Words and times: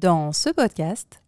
Dans 0.00 0.32
ce 0.32 0.48
podcast, 0.48 1.22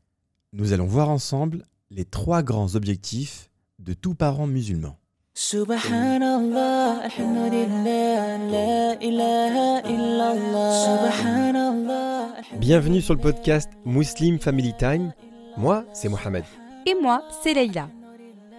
Nous 0.54 0.72
allons 0.72 0.86
voir 0.86 1.10
ensemble 1.10 1.66
les 1.90 2.06
trois 2.06 2.42
grands 2.42 2.76
objectifs 2.76 3.50
de 3.78 3.92
tout 3.92 4.14
parent 4.14 4.46
musulman. 4.46 4.96
Subhanallah, 5.34 7.00
alhamdulillah, 7.02 8.38
la 8.38 8.94
ilaha 9.02 9.82
illallah. 9.86 10.72
Subhanallah. 11.12 12.28
Bienvenue 12.56 13.02
sur 13.02 13.12
le 13.12 13.20
podcast 13.20 13.68
Muslim 13.84 14.38
Family 14.38 14.72
Time. 14.78 15.12
Moi, 15.58 15.84
c'est 15.92 16.08
Mohamed. 16.08 16.44
et 16.86 16.94
moi, 17.02 17.22
c'est 17.42 17.52
Leïla. 17.52 17.90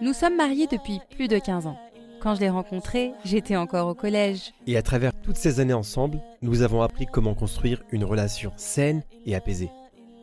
Nous 0.02 0.12
sommes 0.12 0.36
mariés 0.36 0.68
depuis 0.70 1.00
plus 1.16 1.26
de 1.26 1.38
15 1.40 1.66
ans. 1.66 1.78
Quand 2.22 2.36
je 2.36 2.40
l'ai 2.42 2.50
rencontré, 2.50 3.12
j'étais 3.24 3.56
encore 3.56 3.88
au 3.88 3.94
collège. 3.94 4.52
Et 4.68 4.76
à 4.76 4.82
travers 4.82 5.12
toutes 5.20 5.36
ces 5.36 5.58
années 5.58 5.72
ensemble, 5.74 6.20
nous 6.42 6.62
avons 6.62 6.82
appris 6.82 7.06
comment 7.06 7.34
construire 7.34 7.82
une 7.90 8.04
relation 8.04 8.52
saine 8.56 9.02
et 9.26 9.34
apaisée. 9.34 9.70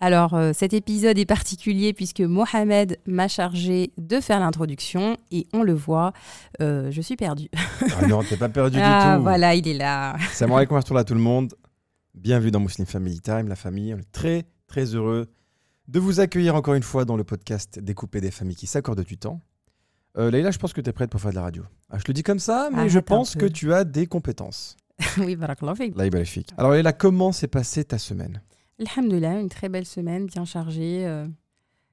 Alors, 0.00 0.34
euh, 0.34 0.52
cet 0.52 0.74
épisode 0.74 1.16
est 1.18 1.24
particulier 1.24 1.94
puisque 1.94 2.20
Mohamed 2.20 2.98
m'a 3.06 3.28
chargé 3.28 3.92
de 3.96 4.20
faire 4.20 4.40
l'introduction 4.40 5.16
et 5.30 5.46
on 5.54 5.62
le 5.62 5.72
voit, 5.72 6.12
euh, 6.60 6.90
je 6.90 7.00
suis 7.00 7.16
perdue. 7.16 7.48
Ah 7.98 8.06
non, 8.06 8.22
t'es 8.22 8.36
pas 8.36 8.50
perdu 8.50 8.78
Ah, 8.80 9.12
du 9.12 9.16
tout. 9.18 9.22
voilà, 9.22 9.54
il 9.54 9.66
est 9.66 9.74
là. 9.74 10.16
Salam 10.32 10.54
alaikum 10.54 10.74
wa 10.74 10.80
rahmatullah 10.80 11.00
à 11.00 11.04
tout 11.04 11.14
le 11.14 11.20
monde. 11.20 11.54
Bienvenue 12.14 12.50
dans 12.50 12.60
Muslim 12.60 12.86
Family 12.86 13.20
Time, 13.20 13.48
la 13.48 13.56
famille. 13.56 13.94
On 13.94 13.98
est 13.98 14.12
très, 14.12 14.44
très 14.66 14.84
heureux 14.94 15.28
de 15.88 15.98
vous 15.98 16.20
accueillir 16.20 16.54
encore 16.56 16.74
une 16.74 16.82
fois 16.82 17.04
dans 17.06 17.16
le 17.16 17.24
podcast 17.24 17.78
Découper 17.78 18.20
des 18.20 18.30
familles 18.30 18.56
qui 18.56 18.66
s'accordent 18.66 19.04
du 19.04 19.16
temps. 19.16 19.40
Euh, 20.18 20.30
Leïla, 20.30 20.50
je 20.50 20.58
pense 20.58 20.72
que 20.72 20.80
tu 20.80 20.90
es 20.90 20.92
prête 20.92 21.10
pour 21.10 21.20
faire 21.20 21.30
de 21.30 21.36
la 21.36 21.42
radio. 21.42 21.62
Ah, 21.90 21.98
je 21.98 22.04
le 22.06 22.12
dis 22.12 22.22
comme 22.22 22.38
ça, 22.38 22.68
mais 22.70 22.80
Arrête 22.80 22.90
je 22.90 22.98
pense 22.98 23.34
que 23.34 23.46
tu 23.46 23.72
as 23.72 23.84
des 23.84 24.06
compétences. 24.06 24.76
oui. 25.18 25.36
Là, 25.38 26.10
magnifique. 26.10 26.50
Alors 26.58 26.72
Leïla, 26.72 26.92
comment 26.92 27.32
s'est 27.32 27.48
passée 27.48 27.84
ta 27.84 27.98
semaine? 27.98 28.42
Alhamdulillah, 28.78 29.40
une 29.40 29.48
très 29.48 29.68
belle 29.68 29.86
semaine, 29.86 30.26
bien 30.26 30.44
chargée, 30.44 31.06
euh, 31.06 31.26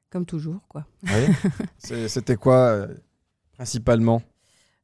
comme 0.09 0.25
toujours, 0.25 0.67
quoi. 0.67 0.85
Oui 1.03 1.33
C'était 2.07 2.35
quoi 2.35 2.57
euh, 2.57 2.87
principalement? 3.53 4.21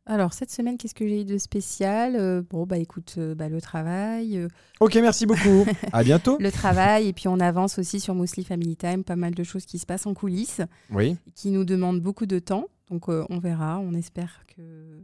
Alors, 0.05 0.33
cette 0.33 0.49
semaine, 0.49 0.77
qu'est-ce 0.77 0.95
que 0.95 1.07
j'ai 1.07 1.21
eu 1.21 1.25
de 1.25 1.37
spécial? 1.37 2.15
Euh, 2.15 2.41
Bon, 2.49 2.65
bah 2.65 2.77
écoute, 2.77 3.15
euh, 3.19 3.35
bah, 3.35 3.47
le 3.49 3.61
travail, 3.61 4.37
euh, 4.37 4.47
Ok, 4.79 4.95
merci 4.95 5.25
beaucoup. 5.27 5.65
à 5.93 6.03
bientôt. 6.03 6.37
le 6.39 6.51
travail, 6.51 7.07
et 7.09 7.13
puis 7.13 7.27
on 7.27 7.39
avance 7.39 7.77
aussi 7.77 7.99
sur 7.99 8.15
Muslim 8.15 8.45
Family 8.45 8.75
Time, 8.75 9.03
pas 9.03 9.15
mal 9.17 9.35
de 9.35 9.43
choses 9.43 9.65
qui 9.65 9.77
se 9.77 9.85
passent 9.85 10.07
en 10.07 10.13
coulisses. 10.15 10.61
Oui. 10.89 11.17
qui 11.35 11.51
nous 11.51 11.63
demande 11.65 11.99
beaucoup 12.01 12.25
de 12.25 12.39
temps. 12.39 12.65
Donc 12.89 13.07
on 13.07 13.37
verra, 13.37 13.77
on 13.77 13.93
espère 13.93 14.41
que, 14.55 15.03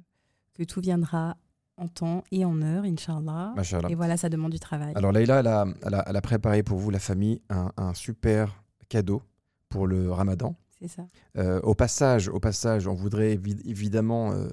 que 0.55 0.63
tout 0.63 0.81
viendra 0.81 1.37
en 1.77 1.87
temps 1.87 2.23
et 2.31 2.45
en 2.45 2.61
heure, 2.61 2.83
Inch'Allah. 2.85 3.53
Machallah. 3.55 3.89
Et 3.89 3.95
voilà, 3.95 4.17
ça 4.17 4.29
demande 4.29 4.51
du 4.51 4.59
travail. 4.59 4.93
Alors 4.95 5.11
Leïla, 5.11 5.39
elle 5.39 5.47
a, 5.47 5.65
elle 5.85 5.93
a- 5.95 6.03
elle 6.07 6.15
a 6.15 6.21
préparé 6.21 6.63
pour 6.63 6.77
vous, 6.79 6.89
la 6.89 6.99
famille, 6.99 7.41
un, 7.49 7.71
un 7.77 7.93
super 7.93 8.63
cadeau 8.89 9.21
pour 9.69 9.87
le 9.87 10.11
ramadan. 10.11 10.55
C'est 10.79 10.87
ça. 10.87 11.03
Euh, 11.37 11.59
au, 11.61 11.73
passage, 11.75 12.27
au 12.29 12.39
passage, 12.39 12.87
on 12.87 12.93
voudrait 12.93 13.35
évi- 13.35 13.61
évidemment 13.65 14.31
euh, 14.31 14.47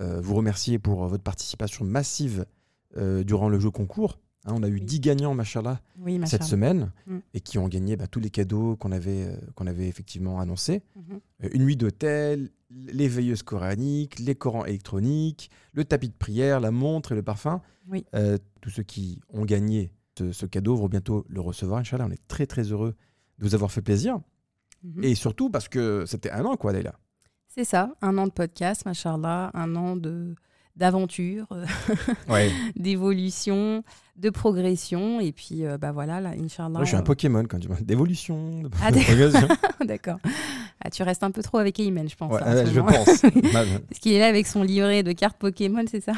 euh, 0.00 0.20
vous 0.20 0.34
remercier 0.34 0.78
pour 0.78 1.06
votre 1.06 1.22
participation 1.24 1.84
massive 1.84 2.44
durant 3.26 3.50
le 3.50 3.60
jeu 3.60 3.70
concours. 3.70 4.18
Hein, 4.46 4.52
on 4.56 4.62
a 4.62 4.68
eu 4.68 4.74
Oui. 4.74 4.80
10 4.80 5.00
gagnants, 5.00 5.34
machallah, 5.34 5.80
Oui, 5.98 6.20
cette 6.24 6.44
semaine, 6.44 6.92
Mm. 7.06 7.18
et 7.34 7.40
qui 7.40 7.58
ont 7.58 7.68
gagné 7.68 7.96
bah, 7.96 8.06
tous 8.06 8.20
les 8.20 8.30
cadeaux 8.30 8.76
qu'on 8.76 8.92
avait, 8.92 9.24
euh, 9.26 9.36
qu'on 9.56 9.66
avait 9.66 9.88
effectivement 9.88 10.40
annoncés. 10.40 10.82
Mhm. 10.94 11.20
Euh, 11.44 11.48
une 11.52 11.64
nuit 11.64 11.76
d'hôtel, 11.76 12.50
les 12.70 13.08
veilleuses 13.08 13.42
coraniques, 13.42 14.18
les 14.20 14.34
Corans 14.34 14.64
électroniques, 14.64 15.50
le 15.72 15.84
tapis 15.84 16.08
de 16.08 16.14
prière, 16.14 16.60
la 16.60 16.70
montre 16.70 17.12
et 17.12 17.14
le 17.16 17.22
parfum. 17.22 17.60
Oui. 17.88 18.04
Euh, 18.14 18.38
tous 18.60 18.70
ceux 18.70 18.82
qui 18.84 19.20
ont 19.30 19.44
gagné 19.44 19.90
ce, 20.18 20.32
ce 20.32 20.46
cadeau 20.46 20.76
vont 20.76 20.88
bientôt 20.88 21.24
le 21.28 21.40
recevoir, 21.40 21.80
Inch'Allah. 21.80 22.06
On 22.08 22.10
est 22.12 22.26
très 22.28 22.46
très 22.46 22.62
heureux 22.72 22.94
de 23.38 23.44
vous 23.44 23.54
avoir 23.54 23.70
fait 23.70 23.82
plaisir. 23.82 24.18
Mhm. 24.82 25.02
Et 25.04 25.14
surtout 25.14 25.50
parce 25.50 25.68
que 25.68 26.04
c'était 26.06 26.30
un 26.30 26.44
an, 26.44 26.56
quoi, 26.56 26.72
Leïla. 26.72 26.94
C'est 27.48 27.64
ça, 27.64 27.94
un 28.02 28.16
an 28.18 28.26
de 28.26 28.32
podcast, 28.32 28.84
machallah, 28.84 29.50
un 29.54 29.74
an 29.76 29.96
de 29.96 30.34
d'aventure, 30.76 31.46
euh, 31.52 31.64
Ouais. 32.28 32.50
d'évolution, 32.76 33.82
de 34.16 34.30
progression. 34.30 35.20
Et 35.20 35.32
puis, 35.32 35.64
euh, 35.64 35.78
bah 35.78 35.92
voilà, 35.92 36.20
là, 36.20 36.30
Inch'Allah. 36.38 36.80
Je 36.80 36.86
suis 36.86 36.96
un 36.96 37.00
euh, 37.00 37.02
Pokémon 37.02 37.44
quand 37.48 37.58
tu 37.58 37.68
d'évolution, 37.82 38.62
de, 38.62 38.70
Ah, 38.82 38.90
de 38.90 38.96
d'accord. 38.96 39.14
progression. 39.16 39.48
D'accord. 39.86 40.18
Ah, 40.84 40.90
tu 40.90 41.02
restes 41.02 41.22
un 41.22 41.30
peu 41.30 41.42
trop 41.42 41.58
avec 41.58 41.80
Ayman, 41.80 42.08
je 42.08 42.14
pense. 42.16 42.32
Ouais, 42.32 42.40
hein, 42.44 42.66
ce 42.66 42.72
je 42.72 42.80
pense. 42.80 43.22
Parce 43.88 44.00
qu'il 44.00 44.12
est 44.12 44.18
là 44.20 44.26
avec 44.26 44.46
son 44.46 44.62
livret 44.62 45.02
de 45.02 45.12
cartes 45.12 45.38
Pokémon, 45.38 45.84
c'est 45.90 46.00
ça? 46.02 46.12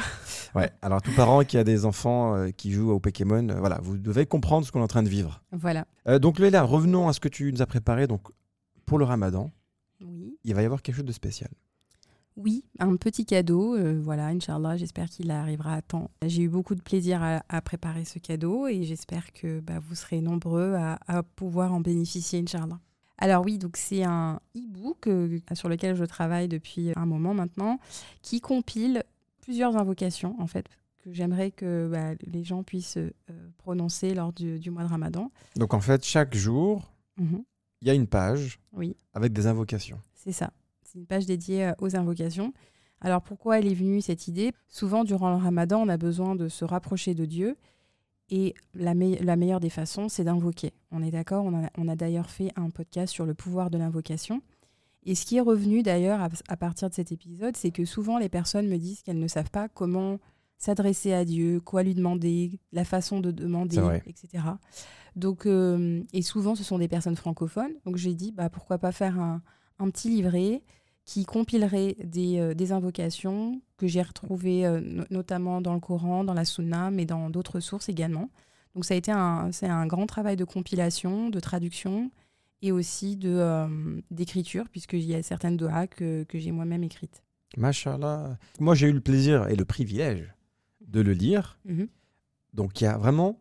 Ouais. 0.55 0.69
Alors, 0.81 1.01
tout 1.01 1.11
parent 1.15 1.43
qui 1.43 1.57
a 1.57 1.63
des 1.63 1.85
enfants 1.85 2.35
euh, 2.35 2.49
qui 2.51 2.71
jouent 2.71 2.91
au 2.91 2.99
Pokémon, 2.99 3.47
euh, 3.49 3.59
voilà, 3.59 3.79
vous 3.81 3.97
devez 3.97 4.25
comprendre 4.25 4.65
ce 4.65 4.71
qu'on 4.71 4.79
est 4.79 4.83
en 4.83 4.87
train 4.87 5.03
de 5.03 5.09
vivre. 5.09 5.41
Voilà. 5.51 5.85
Donc, 6.19 6.39
Leïla, 6.39 6.63
revenons 6.63 7.07
à 7.07 7.13
ce 7.13 7.19
que 7.19 7.29
tu 7.29 7.51
nous 7.53 7.61
as 7.61 7.65
préparé. 7.65 8.07
Donc, 8.07 8.27
pour 8.85 8.97
le 8.99 9.05
ramadan, 9.05 9.51
Oui. 10.01 10.37
il 10.43 10.53
va 10.55 10.61
y 10.61 10.65
avoir 10.65 10.81
quelque 10.81 10.95
chose 10.95 11.05
de 11.05 11.11
spécial. 11.11 11.49
Oui, 12.41 12.63
un 12.79 12.95
petit 12.95 13.25
cadeau. 13.25 13.75
euh, 13.75 13.99
voilà, 14.01 14.27
Inch'Allah, 14.27 14.77
j'espère 14.77 15.09
qu'il 15.09 15.29
arrivera 15.29 15.73
à 15.73 15.81
temps. 15.81 16.09
J'ai 16.25 16.43
eu 16.43 16.49
beaucoup 16.49 16.73
de 16.73 16.81
plaisir 16.81 17.21
à, 17.21 17.43
à 17.49 17.61
préparer 17.61 18.05
ce 18.05 18.17
cadeau 18.17 18.67
et 18.67 18.83
j'espère 18.83 19.33
que 19.33 19.59
bah, 19.59 19.79
vous 19.79 19.93
serez 19.95 20.21
nombreux 20.21 20.73
à, 20.75 20.99
à 21.07 21.21
pouvoir 21.23 21.73
en 21.73 21.81
bénéficier, 21.81 22.39
Inch'Allah. 22.39 22.79
Alors 23.17 23.43
oui, 23.43 23.57
donc 23.57 23.75
c'est 23.75 24.03
un 24.03 24.39
e-book 24.55 25.07
euh, 25.07 25.39
sur 25.53 25.67
lequel 25.67 25.95
je 25.95 26.05
travaille 26.05 26.47
depuis 26.47 26.93
un 26.95 27.05
moment 27.05 27.33
maintenant, 27.33 27.77
qui 28.21 28.39
compile 28.39 29.03
plusieurs 29.41 29.75
invocations, 29.75 30.35
en 30.39 30.47
fait, 30.47 30.65
que 31.03 31.11
j'aimerais 31.11 31.51
que 31.51 31.89
bah, 31.91 32.13
les 32.25 32.45
gens 32.45 32.63
puissent 32.63 32.95
euh, 32.97 33.11
prononcer 33.57 34.13
lors 34.13 34.31
du, 34.31 34.57
du 34.59 34.71
mois 34.71 34.83
de 34.83 34.87
Ramadan. 34.89 35.31
Donc, 35.57 35.73
en 35.73 35.81
fait, 35.81 36.05
chaque 36.05 36.33
jour, 36.35 36.93
Mhm, 37.17 37.43
il 37.81 37.87
y 37.89 37.91
a 37.91 37.93
une 37.93 38.07
page 38.07 38.61
Oui. 38.71 38.95
avec 39.13 39.33
des 39.33 39.45
invocations. 39.47 39.99
C'est 40.15 40.31
ça. 40.31 40.51
C'est 40.91 40.97
une 40.99 41.05
page 41.05 41.25
dédiée 41.25 41.65
euh, 41.67 41.71
aux 41.79 41.95
invocations. 41.95 42.51
Alors 43.01 43.21
pourquoi 43.21 43.59
elle 43.59 43.67
est 43.67 43.73
venue 43.75 44.01
cette 44.01 44.27
idée? 44.27 44.51
Souvent 44.67 45.03
durant 45.03 45.29
le 45.29 45.35
ramadan, 45.37 45.81
on 45.81 45.87
a 45.89 45.97
besoin 45.97 46.35
de 46.35 46.49
se 46.49 46.65
rapprocher 46.65 47.13
de 47.13 47.25
Dieu. 47.25 47.55
Et 48.31 48.53
la, 48.73 48.93
me- 48.93 49.23
la 49.23 49.35
meilleure 49.35 49.59
des 49.59 49.69
façons, 49.69 50.09
c'est 50.09 50.23
d'invoquer. 50.23 50.73
On 50.91 51.01
est 51.03 51.11
d'accord? 51.11 51.45
On 51.77 51.87
a, 51.87 51.95
d'ailleurs 51.95 52.29
fait 52.29 52.51
un 52.55 52.69
podcast 52.69 53.13
sur 53.13 53.25
le 53.25 53.33
pouvoir 53.33 53.69
de 53.69 53.77
l'invocation. 53.77 54.41
Et 55.05 55.15
ce 55.15 55.25
qui 55.25 55.37
est 55.37 55.41
revenu 55.41 55.81
d'ailleurs 55.81 56.21
à, 56.21 56.29
à 56.47 56.57
partir 56.57 56.89
de 56.89 56.93
cet 56.93 57.11
épisode, 57.11 57.55
c'est 57.55 57.71
que 57.71 57.85
souvent 57.85 58.17
les 58.17 58.29
personnes 58.29 58.67
me 58.67 58.77
disent 58.77 59.01
qu'elles 59.01 59.19
ne 59.19 59.27
savent 59.27 59.49
pas 59.51 59.69
comment 59.69 60.17
s'adresser 60.57 61.13
à 61.13 61.23
Dieu, 61.23 61.61
quoi 61.61 61.83
lui 61.83 61.95
demander, 61.95 62.59
la 62.73 62.83
façon 62.83 63.19
de 63.21 63.31
demander, 63.31 63.77
etc. 64.05 64.43
Donc, 65.15 65.45
euh, 65.45 66.03
et 66.13 66.21
souvent, 66.21 66.53
ce 66.53 66.63
sont 66.63 66.77
des 66.79 66.89
personnes 66.89 67.15
francophones. 67.15 67.71
Donc, 67.85 67.95
j'ai 67.95 68.13
dit, 68.13 68.31
bah, 68.31 68.49
pourquoi 68.49 68.77
pas 68.77 68.91
faire 68.91 69.17
un, 69.19 69.41
un 69.79 69.89
petit 69.89 70.09
livret 70.09 70.61
qui 71.09 71.25
compilerait 71.25 71.95
des, 72.03 72.37
euh, 72.37 72.53
des 72.53 72.71
invocations 72.71 73.61
que 73.77 73.87
j'ai 73.87 74.03
retrouvées 74.03 74.63
euh, 74.67 74.79
no- 74.79 75.05
notamment 75.09 75.59
dans 75.59 75.73
le 75.73 75.79
Coran, 75.79 76.23
dans 76.23 76.35
la 76.35 76.45
Sunna, 76.45 76.91
mais 76.91 77.05
dans 77.05 77.31
d'autres 77.31 77.59
sources 77.61 77.89
également. 77.89 78.29
Donc, 78.75 78.85
ça 78.85 78.93
a 78.93 78.97
été 78.97 79.11
un, 79.11 79.51
c'est 79.51 79.65
un 79.65 79.87
grand 79.87 80.05
travail 80.05 80.35
de 80.35 80.45
compilation, 80.45 81.31
de 81.31 81.39
traduction 81.39 82.11
et 82.61 82.71
aussi 82.71 83.17
de, 83.17 83.29
euh, 83.35 83.99
d'écriture, 84.11 84.65
puisqu'il 84.69 85.01
y 85.01 85.15
a 85.15 85.23
certaines 85.23 85.57
dohas 85.57 85.87
que, 85.87 86.25
que 86.25 86.37
j'ai 86.37 86.51
moi-même 86.51 86.83
écrites. 86.83 87.23
Machallah. 87.57 88.37
Moi, 88.59 88.75
j'ai 88.75 88.87
eu 88.87 88.93
le 88.93 89.01
plaisir 89.01 89.47
et 89.47 89.55
le 89.55 89.65
privilège 89.65 90.31
de 90.85 91.01
le 91.01 91.13
lire. 91.13 91.57
Mhm. 91.65 91.87
Donc, 92.53 92.81
il 92.81 92.83
y 92.83 92.87
a 92.87 92.97
vraiment 92.99 93.39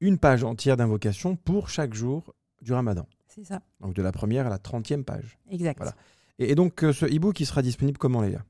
une 0.00 0.18
page 0.18 0.44
entière 0.44 0.76
d'invocations 0.76 1.34
pour 1.34 1.68
chaque 1.70 1.94
jour 1.94 2.34
du 2.62 2.72
ramadan. 2.72 3.06
C'est 3.26 3.44
ça, 3.44 3.60
Donc, 3.80 3.94
de 3.94 4.02
la 4.02 4.12
première 4.12 4.46
à 4.46 4.50
la 4.50 4.58
trentième 4.58 5.02
page. 5.04 5.38
exact. 5.50 5.78
Voilà. 5.78 5.96
Et, 6.38 6.52
et 6.52 6.54
donc, 6.54 6.82
euh, 6.82 6.92
ce 6.92 7.06
e-book, 7.06 7.40
il 7.40 7.46
sera 7.46 7.62
disponible 7.62 7.98
comment, 7.98 8.20
Léa 8.20 8.44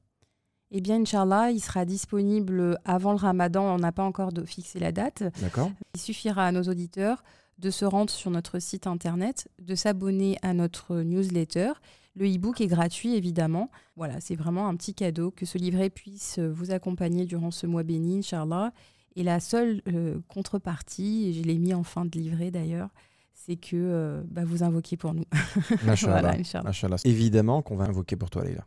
Eh 0.71 0.81
bien, 0.81 1.01
Inch'Allah, 1.01 1.51
il 1.51 1.61
sera 1.61 1.85
disponible 1.85 2.79
avant 2.85 3.13
le 3.13 3.19
ramadan. 3.19 3.75
On 3.75 3.79
n'a 3.79 3.93
pas 3.93 4.05
encore 4.05 4.33
de, 4.33 4.45
fixé 4.45 4.79
la 4.79 4.93
date. 4.93 5.25
D'accord 5.41 5.71
Il 5.95 6.01
suffira 6.01 6.47
à 6.47 6.53
nos 6.53 6.63
auditeurs 6.63 7.25
de 7.59 7.71
se 7.71 7.85
rendre 7.85 8.11
sur 8.11 8.31
notre 8.31 8.59
site 8.59 8.87
internet, 8.87 9.49
de 9.61 9.75
s'abonner 9.75 10.39
à 10.43 10.55
notre 10.55 10.97
newsletter. 10.97 11.73
Le 12.17 12.27
e-book 12.27 12.61
est 12.61 12.67
gratuit, 12.67 13.15
évidemment. 13.15 13.71
Voilà, 13.97 14.21
c'est 14.21 14.37
vraiment 14.37 14.69
un 14.69 14.77
petit 14.77 14.95
cadeau 14.95 15.31
que 15.31 15.47
ce 15.47 15.59
livret 15.59 15.91
puisse 15.91 16.39
vous 16.39 16.71
accompagner 16.71 17.27
durant 17.27 17.51
ce 17.51 17.67
mois 17.67 17.83
béni, 17.83 18.19
Inch'Allah. 18.19 18.73
Et 19.17 19.23
la 19.23 19.39
seule 19.41 19.81
euh, 19.89 20.19
contrepartie, 20.29 21.29
et 21.29 21.33
je 21.33 21.43
l'ai 21.43 21.59
mis 21.59 21.75
en 21.75 21.85
fin 21.85 22.05
de 22.05 22.19
livret 22.19 22.51
d'ailleurs, 22.51 22.89
c'est 23.35 23.57
que 23.57 23.77
euh, 23.77 24.23
bah, 24.31 24.43
vous 24.45 24.63
invoquez 24.63 24.97
pour 24.97 25.13
nous. 25.15 25.25
Voilà. 26.23 26.37
Évidemment 27.05 27.63
qu'on 27.63 27.77
va 27.77 27.85
invoquer 27.85 28.17
pour 28.17 28.31
toi, 28.31 28.45
Leïla. 28.45 28.65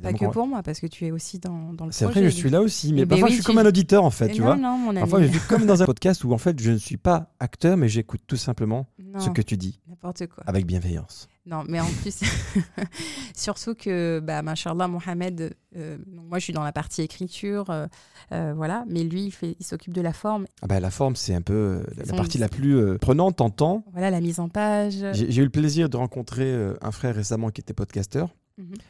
Pas 0.00 0.12
que 0.12 0.24
pour 0.26 0.46
moi, 0.46 0.62
parce 0.62 0.80
que 0.80 0.86
tu 0.86 1.04
es 1.06 1.10
aussi 1.10 1.38
dans, 1.38 1.72
dans 1.72 1.86
le 1.86 1.92
C'est 1.92 2.06
vrai, 2.06 2.22
je 2.24 2.28
suis 2.30 2.50
là 2.50 2.60
aussi, 2.62 2.92
mais 2.92 3.04
parfois 3.06 3.26
oui, 3.28 3.32
je 3.32 3.34
suis 3.36 3.44
tu- 3.44 3.46
comme 3.46 3.58
un 3.58 3.66
auditeur 3.66 4.04
en 4.04 4.10
fait, 4.10 4.30
tu 4.30 4.40
non, 4.40 4.46
vois. 4.46 4.56
Non, 4.56 4.78
mon. 4.78 4.94
Parfois 4.94 5.22
je 5.22 5.28
suis 5.28 5.40
comme 5.48 5.66
dans 5.66 5.82
un 5.82 5.86
podcast 5.86 6.24
où 6.24 6.32
en 6.32 6.38
fait 6.38 6.58
je 6.60 6.70
ne 6.72 6.76
suis 6.78 6.96
pas 6.96 7.32
acteur, 7.40 7.76
mais 7.76 7.88
j'écoute 7.88 8.20
tout 8.26 8.36
simplement 8.36 8.86
Non, 8.98 9.20
ce 9.20 9.30
que 9.30 9.42
tu 9.42 9.56
dis 9.56 9.80
n'importe 9.88 10.26
quoi. 10.28 10.44
avec 10.46 10.66
bienveillance. 10.66 11.28
Non, 11.44 11.64
mais 11.68 11.80
en 11.80 11.86
plus, 12.02 12.20
surtout 13.34 13.74
que, 13.74 14.20
bah, 14.20 14.42
machallah, 14.42 14.86
Mohamed, 14.88 15.54
euh, 15.76 15.98
moi 16.06 16.38
je 16.38 16.44
suis 16.44 16.52
dans 16.52 16.62
la 16.62 16.72
partie 16.72 17.02
écriture, 17.02 17.70
euh, 17.70 17.86
euh, 18.32 18.52
voilà, 18.56 18.84
mais 18.88 19.02
lui, 19.04 19.24
il, 19.26 19.30
fait- 19.32 19.56
il 19.58 19.64
s'occupe 19.66 19.92
de 19.94 20.00
la 20.00 20.12
forme, 20.12 20.46
Ah 20.62 20.66
bah, 20.66 20.80
la 20.80 20.90
forme, 20.90 21.16
c'est 21.16 21.34
un 21.34 21.42
peu 21.42 21.82
la 21.96 22.04
Son- 22.06 22.16
partie 22.16 22.38
la 22.38 22.48
plus 22.48 22.98
prenante 22.98 23.40
en 23.40 23.50
temps. 23.50 23.84
voilà, 23.92 24.10
la 24.10 24.20
mise 24.20 24.40
en 24.40 24.48
page. 24.48 24.94
J'ai 25.12 25.40
eu 25.40 25.44
le 25.44 25.50
plaisir 25.50 25.88
de 25.88 25.96
rencontrer 25.96 26.54
un 26.80 26.90
frère 26.92 27.14
récemment 27.14 27.50
qui 27.50 27.60
était 27.60 27.74
podcasteur, 27.74 28.28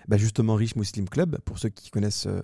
Bah, 0.08 0.16
justement 0.16 0.54
Rich 0.54 0.76
Muslim 0.76 1.08
Club, 1.08 1.38
pour 1.44 1.58
ceux 1.58 1.68
qui 1.68 1.90
connaissent 1.90 2.26
euh, 2.26 2.40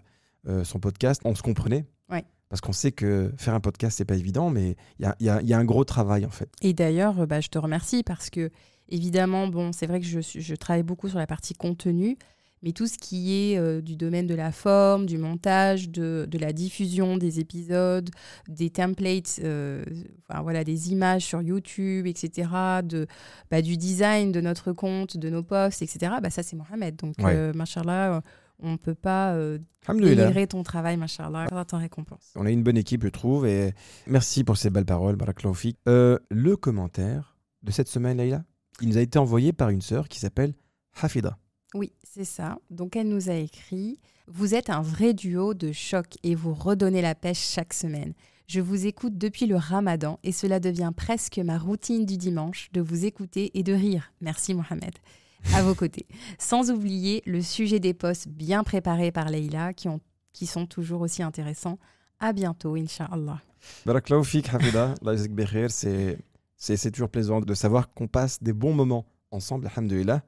euh, 0.48 0.64
son 0.64 0.78
podcast, 0.80 1.20
on 1.24 1.34
se 1.34 1.42
comprenait. 1.42 1.86
Ouais. 2.10 2.24
Parce 2.48 2.60
qu'on 2.60 2.72
sait 2.72 2.92
que 2.92 3.32
faire 3.36 3.54
un 3.54 3.60
podcast, 3.60 3.98
c'est 3.98 4.04
pas 4.04 4.16
évident, 4.16 4.50
mais 4.50 4.76
il 4.98 5.02
y 5.02 5.06
a, 5.06 5.16
il 5.20 5.26
y 5.26 5.28
a- 5.28 5.42
il 5.42 5.48
y 5.48 5.52
a 5.52 5.58
un 5.58 5.64
gros 5.64 5.84
travail 5.84 6.24
en 6.24 6.30
fait. 6.30 6.48
Et 6.62 6.72
d'ailleurs, 6.72 7.20
euh, 7.20 7.26
bah, 7.26 7.40
je 7.40 7.48
te 7.48 7.58
remercie 7.58 8.02
parce 8.02 8.30
que, 8.30 8.50
évidemment, 8.88 9.48
bon, 9.48 9.72
c'est 9.72 9.86
vrai 9.86 10.00
que 10.00 10.06
je, 10.06 10.20
je 10.20 10.54
travaille 10.54 10.82
beaucoup 10.82 11.08
sur 11.08 11.18
la 11.18 11.26
partie 11.26 11.54
contenu, 11.54 12.16
mais 12.62 12.72
tout 12.72 12.86
ce 12.86 12.98
qui 12.98 13.34
est 13.52 13.58
euh, 13.58 13.80
du 13.80 13.96
domaine 13.96 14.26
de 14.26 14.34
la 14.34 14.52
forme, 14.52 15.06
du 15.06 15.18
montage, 15.18 15.88
de, 15.90 16.26
de 16.28 16.38
la 16.38 16.52
diffusion 16.52 17.16
des 17.16 17.40
épisodes, 17.40 18.10
des 18.48 18.70
templates, 18.70 19.40
euh, 19.44 19.84
enfin, 20.28 20.42
voilà, 20.42 20.64
des 20.64 20.90
images 20.92 21.24
sur 21.24 21.40
YouTube, 21.42 22.06
etc., 22.06 22.48
de, 22.84 23.06
bah, 23.50 23.62
du 23.62 23.76
design 23.76 24.32
de 24.32 24.40
notre 24.40 24.72
compte, 24.72 25.16
de 25.16 25.30
nos 25.30 25.42
posts, 25.42 25.82
etc., 25.82 26.12
bah, 26.22 26.30
ça, 26.30 26.42
c'est 26.42 26.56
Mohamed. 26.56 26.96
Donc, 26.96 27.14
Ouais. 27.18 27.34
euh, 27.34 27.52
machallah, 27.52 28.22
on 28.60 28.72
ne 28.72 28.76
peut 28.76 28.94
pas 28.94 29.34
euh, 29.34 29.58
ton 30.48 30.62
travail, 30.62 30.96
machallah, 30.96 31.46
t'en 31.66 31.78
récompense. 31.78 32.32
On 32.36 32.44
a 32.44 32.50
une 32.50 32.62
bonne 32.62 32.76
équipe, 32.76 33.04
je 33.04 33.08
trouve, 33.08 33.46
et 33.46 33.72
merci 34.06 34.44
pour 34.44 34.56
ces 34.56 34.70
belles 34.70 34.84
paroles, 34.84 35.16
Barakallahu 35.16 35.54
fik. 35.54 35.76
Euh, 35.88 36.18
le 36.30 36.56
commentaire 36.56 37.36
de 37.62 37.70
cette 37.70 37.88
semaine, 37.88 38.16
Leïla, 38.18 38.44
il 38.80 38.88
nous 38.88 38.98
a 38.98 39.00
été 39.00 39.18
envoyé 39.18 39.52
par 39.52 39.70
une 39.70 39.80
sœur 39.80 40.08
qui 40.08 40.18
s'appelle 40.18 40.54
Hafida. 41.00 41.38
Oui, 41.74 41.92
c'est 42.02 42.24
ça. 42.24 42.58
Donc 42.70 42.96
elle 42.96 43.08
nous 43.08 43.28
a 43.28 43.34
écrit 43.34 44.00
Vous 44.26 44.54
êtes 44.54 44.70
un 44.70 44.80
vrai 44.80 45.12
duo 45.12 45.54
de 45.54 45.72
choc 45.72 46.16
et 46.22 46.34
vous 46.34 46.54
redonnez 46.54 47.02
la 47.02 47.14
pêche 47.14 47.40
chaque 47.40 47.74
semaine. 47.74 48.14
Je 48.46 48.60
vous 48.60 48.86
écoute 48.86 49.18
depuis 49.18 49.46
le 49.46 49.56
ramadan 49.56 50.18
et 50.22 50.32
cela 50.32 50.58
devient 50.58 50.92
presque 50.96 51.36
ma 51.38 51.58
routine 51.58 52.06
du 52.06 52.16
dimanche 52.16 52.70
de 52.72 52.80
vous 52.80 53.04
écouter 53.04 53.50
et 53.52 53.62
de 53.62 53.74
rire. 53.74 54.10
Merci 54.22 54.54
Mohamed. 54.54 54.94
À 55.54 55.62
vos 55.62 55.74
côtés. 55.74 56.06
Sans 56.38 56.70
oublier 56.70 57.22
le 57.26 57.42
sujet 57.42 57.78
des 57.78 57.92
posts 57.92 58.26
bien 58.26 58.64
préparés 58.64 59.12
par 59.12 59.28
Leïla 59.28 59.74
qui, 59.74 59.88
ont, 59.88 60.00
qui 60.32 60.46
sont 60.46 60.66
toujours 60.66 61.02
aussi 61.02 61.22
intéressants. 61.22 61.78
À 62.20 62.32
bientôt, 62.32 62.74
Inch'Allah. 62.74 63.40
C'est 66.56 66.90
toujours 66.90 67.10
plaisant 67.10 67.40
de 67.40 67.54
savoir 67.54 67.92
qu'on 67.92 68.08
passe 68.08 68.42
des 68.42 68.52
bons 68.54 68.72
moments 68.72 69.04
ensemble, 69.30 69.66
alhamdoulilah. 69.66 70.22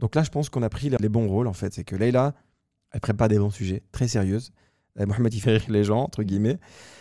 Donc 0.00 0.14
là, 0.16 0.22
je 0.22 0.30
pense 0.30 0.48
qu'on 0.48 0.62
a 0.62 0.68
pris 0.68 0.90
les 0.90 1.08
bons 1.08 1.28
rôles, 1.28 1.46
en 1.46 1.52
fait. 1.52 1.72
C'est 1.72 1.84
que 1.84 1.94
Leïla, 1.94 2.34
elle 2.92 3.00
prépare 3.00 3.28
des 3.28 3.38
bons 3.38 3.50
sujets, 3.50 3.82
très 3.92 4.08
sérieuses. 4.08 4.50
Euh, 4.98 5.06
Mohamed, 5.06 5.32
il 5.32 5.40
fait 5.40 5.52
rire 5.58 5.66
les 5.70 5.84
gens, 5.84 6.00
entre 6.02 6.22
guillemets. 6.24 6.58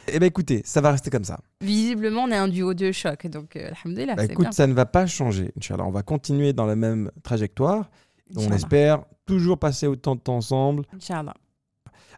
Eh 0.08 0.20
bien, 0.20 0.28
écoutez, 0.28 0.62
ça 0.64 0.80
va 0.82 0.92
rester 0.92 1.10
comme 1.10 1.24
ça. 1.24 1.40
Visiblement, 1.62 2.24
on 2.26 2.32
est 2.32 2.36
un 2.38 2.48
duo 2.48 2.74
de 2.76 2.92
choc. 2.92 3.26
Donc, 3.28 3.56
euh, 3.56 3.72
alhamdoulilah, 3.84 4.16
Bah, 4.16 4.26
écoute, 4.26 4.46
bien. 4.46 4.52
ça 4.52 4.68
ne 4.68 4.74
va 4.74 4.86
pas 4.86 5.08
changer, 5.08 5.52
Inch'Allah. 5.58 5.86
On 5.86 5.92
va 5.92 6.04
continuer 6.04 6.54
dans 6.54 6.66
la 6.68 6.76
même 6.76 7.10
trajectoire. 7.24 7.90
On 8.36 8.52
espère 8.52 9.06
toujours 9.26 9.58
passer 9.58 9.88
autant 9.88 10.16
de 10.16 10.22
temps 10.22 10.36
ensemble. 10.38 10.84
Inch'Allah. 10.94 11.34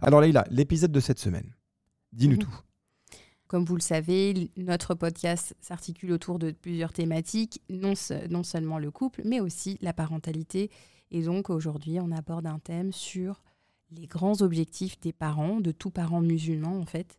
Alors 0.01 0.19
Leïla, 0.19 0.45
l'épisode 0.49 0.91
de 0.91 0.99
cette 0.99 1.19
semaine, 1.19 1.53
dis-nous 2.11 2.33
Mhm. 2.35 2.39
tout. 2.39 2.59
Comme 3.51 3.65
vous 3.65 3.75
le 3.75 3.81
savez, 3.81 4.50
notre 4.56 4.94
podcast 4.95 5.53
s'articule 5.59 6.13
autour 6.13 6.39
de 6.39 6.51
plusieurs 6.51 6.94
thématiques, 6.94 7.62
non, 7.69 7.95
se- 7.95 8.25
non 8.30 8.44
seulement 8.44 8.80
le 8.80 8.92
couple, 8.92 9.24
mais 9.25 9.42
aussi 9.42 9.77
la 9.81 9.92
parentalité. 9.92 10.71
Et 11.12 11.21
donc 11.24 11.50
aujourd'hui, 11.50 12.00
on 12.00 12.12
aborde 12.13 12.48
un 12.48 12.59
thème 12.59 12.94
sur 12.94 13.44
les 13.92 14.07
grands 14.07 14.42
objectifs 14.42 14.98
des 15.01 15.12
parents, 15.12 15.59
de 15.59 15.71
tous 15.74 15.89
parents 15.89 16.21
musulmans 16.21 16.77
en 16.80 16.86
fait. 16.86 17.18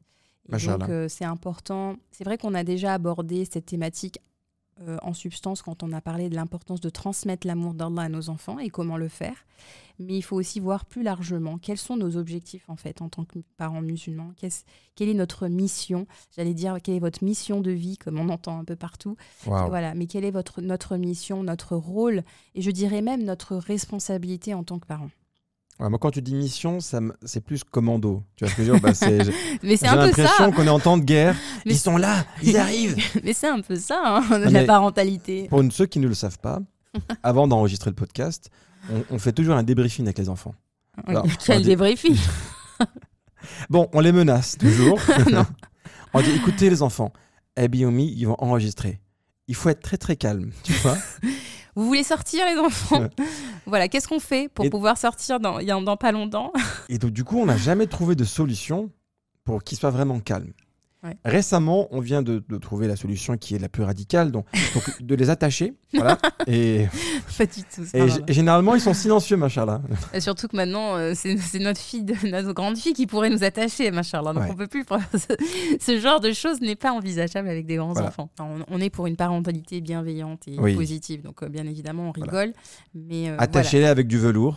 Et 0.48 0.52
donc 0.78 0.88
euh, 0.88 1.06
c'est 1.06 1.26
important. 1.26 1.96
C'est 2.12 2.24
vrai 2.24 2.38
qu'on 2.38 2.54
a 2.54 2.64
déjà 2.64 2.94
abordé 2.94 3.44
cette 3.44 3.66
thématique 3.66 4.18
euh, 4.80 4.96
en 5.02 5.12
substance 5.12 5.60
quand 5.62 5.82
on 5.82 5.92
a 5.92 6.00
parlé 6.00 6.28
de 6.28 6.34
l'importance 6.34 6.80
de 6.80 6.88
transmettre 6.88 7.46
l'amour 7.46 7.74
d'Allah 7.74 8.02
à 8.02 8.08
nos 8.08 8.30
enfants 8.30 8.58
et 8.58 8.70
comment 8.70 8.96
le 8.96 9.08
faire. 9.08 9.44
Mais 9.98 10.16
il 10.16 10.22
faut 10.22 10.36
aussi 10.36 10.60
voir 10.60 10.86
plus 10.86 11.02
largement 11.02 11.58
quels 11.58 11.78
sont 11.78 11.96
nos 11.96 12.16
objectifs 12.16 12.68
en 12.68 12.76
fait 12.76 13.02
en 13.02 13.08
tant 13.08 13.24
que 13.24 13.38
parents 13.58 13.82
musulmans. 13.82 14.32
Quelle 14.96 15.08
est 15.08 15.14
notre 15.14 15.48
mission? 15.48 16.06
J'allais 16.34 16.54
dire 16.54 16.78
quelle 16.82 16.94
est 16.94 17.00
votre 17.00 17.22
mission 17.22 17.60
de 17.60 17.70
vie, 17.70 17.98
comme 17.98 18.18
on 18.18 18.28
entend 18.30 18.58
un 18.58 18.64
peu 18.64 18.76
partout. 18.76 19.16
Voilà, 19.44 19.94
mais 19.94 20.06
quelle 20.06 20.24
est 20.24 20.30
votre 20.30 20.62
notre 20.62 20.96
mission, 20.96 21.42
notre 21.42 21.76
rôle? 21.76 22.22
Et 22.54 22.62
je 22.62 22.70
dirais 22.70 23.02
même 23.02 23.22
notre 23.22 23.56
responsabilité 23.56 24.54
en 24.54 24.64
tant 24.64 24.78
que 24.78 24.86
parents. 24.86 25.10
Ouais, 25.82 25.88
moi, 25.90 25.98
quand 25.98 26.12
tu 26.12 26.22
dis 26.22 26.34
mission, 26.34 26.78
ça 26.80 27.00
me- 27.00 27.12
c'est 27.24 27.40
plus 27.44 27.64
commando. 27.64 28.22
Tu 28.36 28.44
vois 28.44 28.52
ce 28.52 28.56
que 28.56 28.62
je 28.64 28.70
veux 28.70 28.78
dire? 28.78 28.82
Bah, 28.82 28.94
c'est- 28.94 29.24
Mais 29.64 29.76
c'est 29.76 29.86
j'ai 29.86 29.92
un 29.92 30.06
peu 30.08 30.12
ça. 30.12 30.22
l'impression 30.22 30.52
qu'on 30.52 30.64
est 30.64 30.70
en 30.70 30.78
temps 30.78 30.96
de 30.96 31.02
guerre. 31.04 31.34
Mais 31.66 31.72
Ils 31.74 31.78
sont 31.78 31.96
là, 31.96 32.24
ils 32.42 32.56
arrivent. 32.56 32.96
Mais 33.24 33.32
c'est 33.32 33.48
un 33.48 33.60
peu 33.60 33.74
ça, 33.76 34.00
hein, 34.04 34.24
Non, 34.30 34.38
la 34.38 34.50
mais- 34.50 34.64
parentalité. 34.66 35.48
Pour 35.48 35.62
ceux 35.72 35.86
qui 35.86 35.98
ne 35.98 36.06
le 36.06 36.14
savent 36.14 36.38
pas, 36.38 36.60
avant 37.24 37.48
d'enregistrer 37.48 37.90
le 37.90 37.96
podcast, 37.96 38.48
on, 38.92 39.02
on 39.10 39.18
fait 39.18 39.32
toujours 39.32 39.56
un 39.56 39.62
débriefing 39.64 40.04
avec 40.06 40.18
les 40.18 40.28
enfants. 40.28 40.54
Alors, 41.06 41.26
Quel 41.44 41.62
dit- 41.62 41.68
débriefing? 41.70 42.16
Bon, 43.70 43.88
on 43.92 44.00
les 44.00 44.12
menace 44.12 44.56
toujours. 44.56 45.00
Non. 45.32 45.44
on 46.14 46.20
dit 46.20 46.30
écoutez 46.30 46.70
les 46.70 46.82
enfants, 46.82 47.12
Abby 47.56 47.82
et 47.82 47.86
Omi, 47.86 48.14
ils 48.16 48.26
vont 48.26 48.36
enregistrer. 48.38 49.00
Il 49.48 49.56
faut 49.56 49.68
être 49.68 49.82
très 49.82 49.96
très 49.96 50.14
calme, 50.16 50.52
tu 50.62 50.72
vois? 50.74 50.96
Vous 51.74 51.86
voulez 51.86 52.02
sortir 52.04 52.44
les 52.46 52.58
enfants. 52.58 53.06
Voilà, 53.66 53.86
qu'est-ce 53.88 54.08
qu'on 54.08 54.18
fait 54.20 54.48
pour 54.48 54.64
Et- 54.64 54.70
pouvoir 54.70 54.98
sortir 54.98 55.38
dans, 55.40 55.58
il 55.60 55.66
y 55.66 55.70
a- 55.70 55.80
dans 55.80 55.96
pas 55.96 56.10
longtemps 56.12 56.52
Et 56.88 56.98
donc, 56.98 57.12
du 57.12 57.22
coup, 57.24 57.38
on 57.38 57.46
n'a 57.46 57.56
jamais 57.56 57.86
trouvé 57.86 58.14
de 58.16 58.24
solution 58.24 58.90
pour 59.44 59.62
qu'ils 59.62 59.78
soient 59.78 59.90
vraiment 59.90 60.18
calmes. 60.20 60.52
Ouais. 61.04 61.16
Récemment, 61.24 61.88
on 61.90 61.98
vient 61.98 62.22
de, 62.22 62.44
de 62.48 62.56
trouver 62.58 62.86
la 62.86 62.94
solution 62.94 63.36
qui 63.36 63.56
est 63.56 63.58
la 63.58 63.68
plus 63.68 63.82
radicale, 63.82 64.30
donc, 64.30 64.46
donc 64.74 65.02
de 65.02 65.14
les 65.16 65.30
attacher. 65.30 65.74
voilà. 65.92 66.16
Et, 66.46 66.86
Pas 67.36 67.46
du 67.46 67.62
tout. 67.64 67.82
et 67.92 68.32
généralement, 68.32 68.76
ils 68.76 68.80
sont 68.80 68.94
silencieux, 68.94 69.36
machallah. 69.36 69.82
Et 70.14 70.20
surtout 70.20 70.46
que 70.46 70.54
maintenant, 70.56 70.94
euh, 70.96 71.12
c'est 71.16 71.58
notre 71.58 71.80
fille, 71.80 72.04
de, 72.04 72.14
notre 72.28 72.52
grande 72.52 72.76
fille 72.78 72.92
qui 72.92 73.08
pourrait 73.08 73.30
nous 73.30 73.42
attacher, 73.42 73.90
machallah. 73.90 74.32
Donc 74.32 74.44
Ouais. 74.44 74.48
on 74.52 74.54
peut 74.54 74.68
plus. 74.68 74.84
Ce, 75.14 75.34
ce 75.80 75.98
genre 75.98 76.20
de 76.20 76.32
choses 76.32 76.60
n'est 76.60 76.76
pas 76.76 76.92
envisageable 76.92 77.48
avec 77.48 77.66
des 77.66 77.76
grands 77.76 77.92
Voilà. 77.94 78.08
enfants. 78.08 78.30
Enfin, 78.38 78.48
on, 78.68 78.76
on 78.76 78.80
est 78.80 78.90
pour 78.90 79.08
une 79.08 79.16
parentalité 79.16 79.80
bienveillante 79.80 80.46
et 80.46 80.56
Oui. 80.58 80.76
positive. 80.76 81.22
Donc 81.22 81.42
euh, 81.42 81.48
bien 81.48 81.66
évidemment, 81.66 82.10
on 82.10 82.12
Voilà. 82.16 82.30
rigole. 82.40 82.54
Mais 82.94 83.28
euh, 83.28 83.36
Attachez-les 83.40 83.86
avec 83.86 84.06
du 84.06 84.18
velours. 84.18 84.56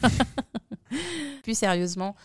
voilà. 0.00 0.14
plus 1.42 1.56
sérieusement. 1.56 2.16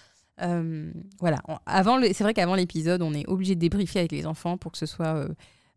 Euh, 0.41 0.91
voilà, 1.19 1.39
avant 1.65 1.99
c'est 2.01 2.23
vrai 2.23 2.33
qu'avant 2.33 2.55
l'épisode, 2.55 3.01
on 3.01 3.13
est 3.13 3.27
obligé 3.27 3.55
de 3.55 3.59
débriefer 3.59 3.99
avec 3.99 4.11
les 4.11 4.25
enfants 4.25 4.57
pour 4.57 4.71
que 4.71 4.77
ce 4.77 4.85
soit 4.85 5.15
euh, 5.15 5.27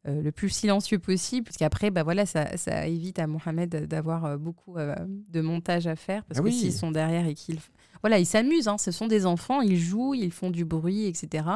euh, 0.06 0.22
le 0.22 0.32
plus 0.32 0.50
silencieux 0.50 0.98
possible, 0.98 1.44
parce 1.44 1.56
qu'après, 1.56 1.90
bah 1.90 2.02
voilà, 2.02 2.26
ça, 2.26 2.56
ça 2.56 2.86
évite 2.86 3.18
à 3.18 3.26
Mohamed 3.26 3.86
d'avoir 3.86 4.38
beaucoup 4.38 4.76
de 4.76 5.40
montage 5.40 5.86
à 5.86 5.96
faire, 5.96 6.24
parce 6.24 6.38
Ah 6.38 6.42
que 6.42 6.48
oui. 6.48 6.52
s'ils 6.52 6.72
sont 6.72 6.90
derrière 6.90 7.26
et 7.26 7.34
qu'ils, 7.34 7.58
voilà, 8.02 8.18
ils 8.18 8.26
s'amusent. 8.26 8.68
hein, 8.68 8.76
ce 8.78 8.90
sont 8.90 9.06
des 9.06 9.24
enfants, 9.26 9.60
ils 9.62 9.78
jouent, 9.78 10.14
ils 10.14 10.30
font 10.32 10.50
du 10.50 10.64
bruit, 10.64 11.06
etc. 11.06 11.46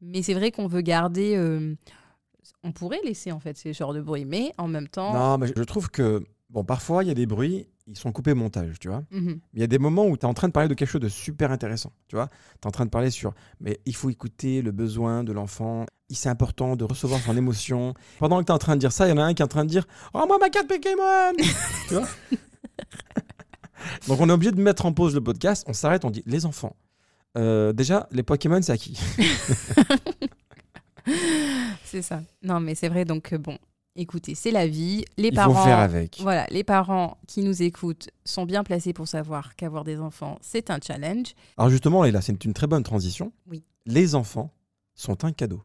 Mais 0.00 0.22
c'est 0.22 0.34
vrai 0.34 0.50
qu'on 0.50 0.66
veut 0.66 0.80
garder. 0.82 1.36
on 2.62 2.72
pourrait 2.72 3.00
laisser 3.04 3.32
en 3.32 3.40
fait 3.40 3.56
ces 3.58 3.72
genres 3.72 3.92
de 3.94 4.00
bruit, 4.00 4.24
mais 4.24 4.52
en 4.58 4.68
même 4.68 4.88
temps. 4.88 5.12
Non, 5.12 5.38
mais 5.38 5.46
je 5.54 5.62
trouve 5.62 5.90
que, 5.90 6.24
bon, 6.50 6.64
parfois, 6.64 7.04
il 7.04 7.08
y 7.08 7.10
a 7.10 7.14
des 7.14 7.26
bruits, 7.26 7.66
ils 7.86 7.96
sont 7.96 8.12
coupés 8.12 8.34
montage, 8.34 8.78
tu 8.78 8.88
vois. 8.88 9.04
Mhm. 9.10 9.40
Il 9.54 9.60
y 9.60 9.62
a 9.62 9.66
des 9.66 9.78
moments 9.78 10.06
où 10.06 10.16
tu 10.16 10.22
es 10.22 10.28
en 10.28 10.34
train 10.34 10.48
de 10.48 10.52
parler 10.52 10.68
de 10.68 10.74
quelque 10.74 10.88
chose 10.88 11.00
de 11.00 11.08
super 11.08 11.50
intéressant, 11.50 11.92
tu 12.08 12.16
vois. 12.16 12.28
Tu 12.28 12.64
es 12.64 12.66
en 12.66 12.70
train 12.70 12.84
de 12.84 12.90
parler 12.90 13.10
sur, 13.10 13.34
mais 13.60 13.80
il 13.84 13.94
faut 13.94 14.10
écouter 14.10 14.62
le 14.62 14.72
besoin 14.72 15.24
de 15.24 15.32
l'enfant. 15.32 15.86
C'est 16.10 16.28
important 16.28 16.76
de 16.76 16.84
recevoir 16.84 17.20
son 17.20 17.36
émotion. 17.36 17.94
Pendant 18.20 18.38
que 18.40 18.44
tu 18.44 18.52
es 18.52 18.54
en 18.54 18.58
train 18.58 18.76
de 18.76 18.80
dire 18.80 18.92
ça, 18.92 19.06
il 19.06 19.10
y 19.10 19.12
en 19.12 19.18
a 19.18 19.24
un 19.24 19.34
qui 19.34 19.42
est 19.42 19.44
en 19.44 19.48
train 19.48 19.64
de 19.64 19.70
dire 19.70 19.86
Oh, 20.12 20.24
moi, 20.28 20.38
ma 20.38 20.48
carte 20.48 20.68
Pokémon 20.68 21.32
Tu 21.88 21.94
vois 21.94 22.06
Donc, 24.06 24.20
on 24.20 24.28
est 24.28 24.32
obligé 24.32 24.52
de 24.52 24.60
mettre 24.60 24.86
en 24.86 24.92
pause 24.92 25.14
le 25.14 25.20
podcast. 25.20 25.64
On 25.66 25.72
s'arrête, 25.72 26.04
on 26.04 26.10
dit 26.10 26.22
Les 26.24 26.46
enfants, 26.46 26.76
euh, 27.36 27.72
déjà, 27.72 28.06
les 28.12 28.22
Pokémon, 28.22 28.62
c'est 28.62 28.72
à 28.72 28.76
qui? 28.76 28.98
C'est 31.84 32.02
ça. 32.02 32.22
Non, 32.42 32.60
mais 32.60 32.74
c'est 32.74 32.88
vrai. 32.88 33.04
Donc 33.04 33.32
euh, 33.32 33.38
bon, 33.38 33.58
écoutez, 33.96 34.34
c'est 34.34 34.50
la 34.50 34.66
vie. 34.66 35.04
Les 35.16 35.28
Il 35.28 35.34
parents. 35.34 35.54
faut 35.54 35.64
faire 35.64 35.78
avec. 35.78 36.18
Voilà, 36.20 36.46
les 36.50 36.64
parents 36.64 37.18
qui 37.26 37.42
nous 37.42 37.62
écoutent 37.62 38.10
sont 38.24 38.44
bien 38.44 38.64
placés 38.64 38.92
pour 38.92 39.08
savoir 39.08 39.56
qu'avoir 39.56 39.84
des 39.84 40.00
enfants, 40.00 40.38
c'est 40.40 40.70
un 40.70 40.78
challenge. 40.84 41.34
Alors, 41.56 41.70
justement, 41.70 42.02
là, 42.04 42.20
c'est 42.20 42.44
une 42.44 42.54
très 42.54 42.66
bonne 42.66 42.82
transition. 42.82 43.32
Oui. 43.48 43.64
Les 43.86 44.14
enfants 44.14 44.50
sont 44.94 45.24
un 45.24 45.32
cadeau. 45.32 45.62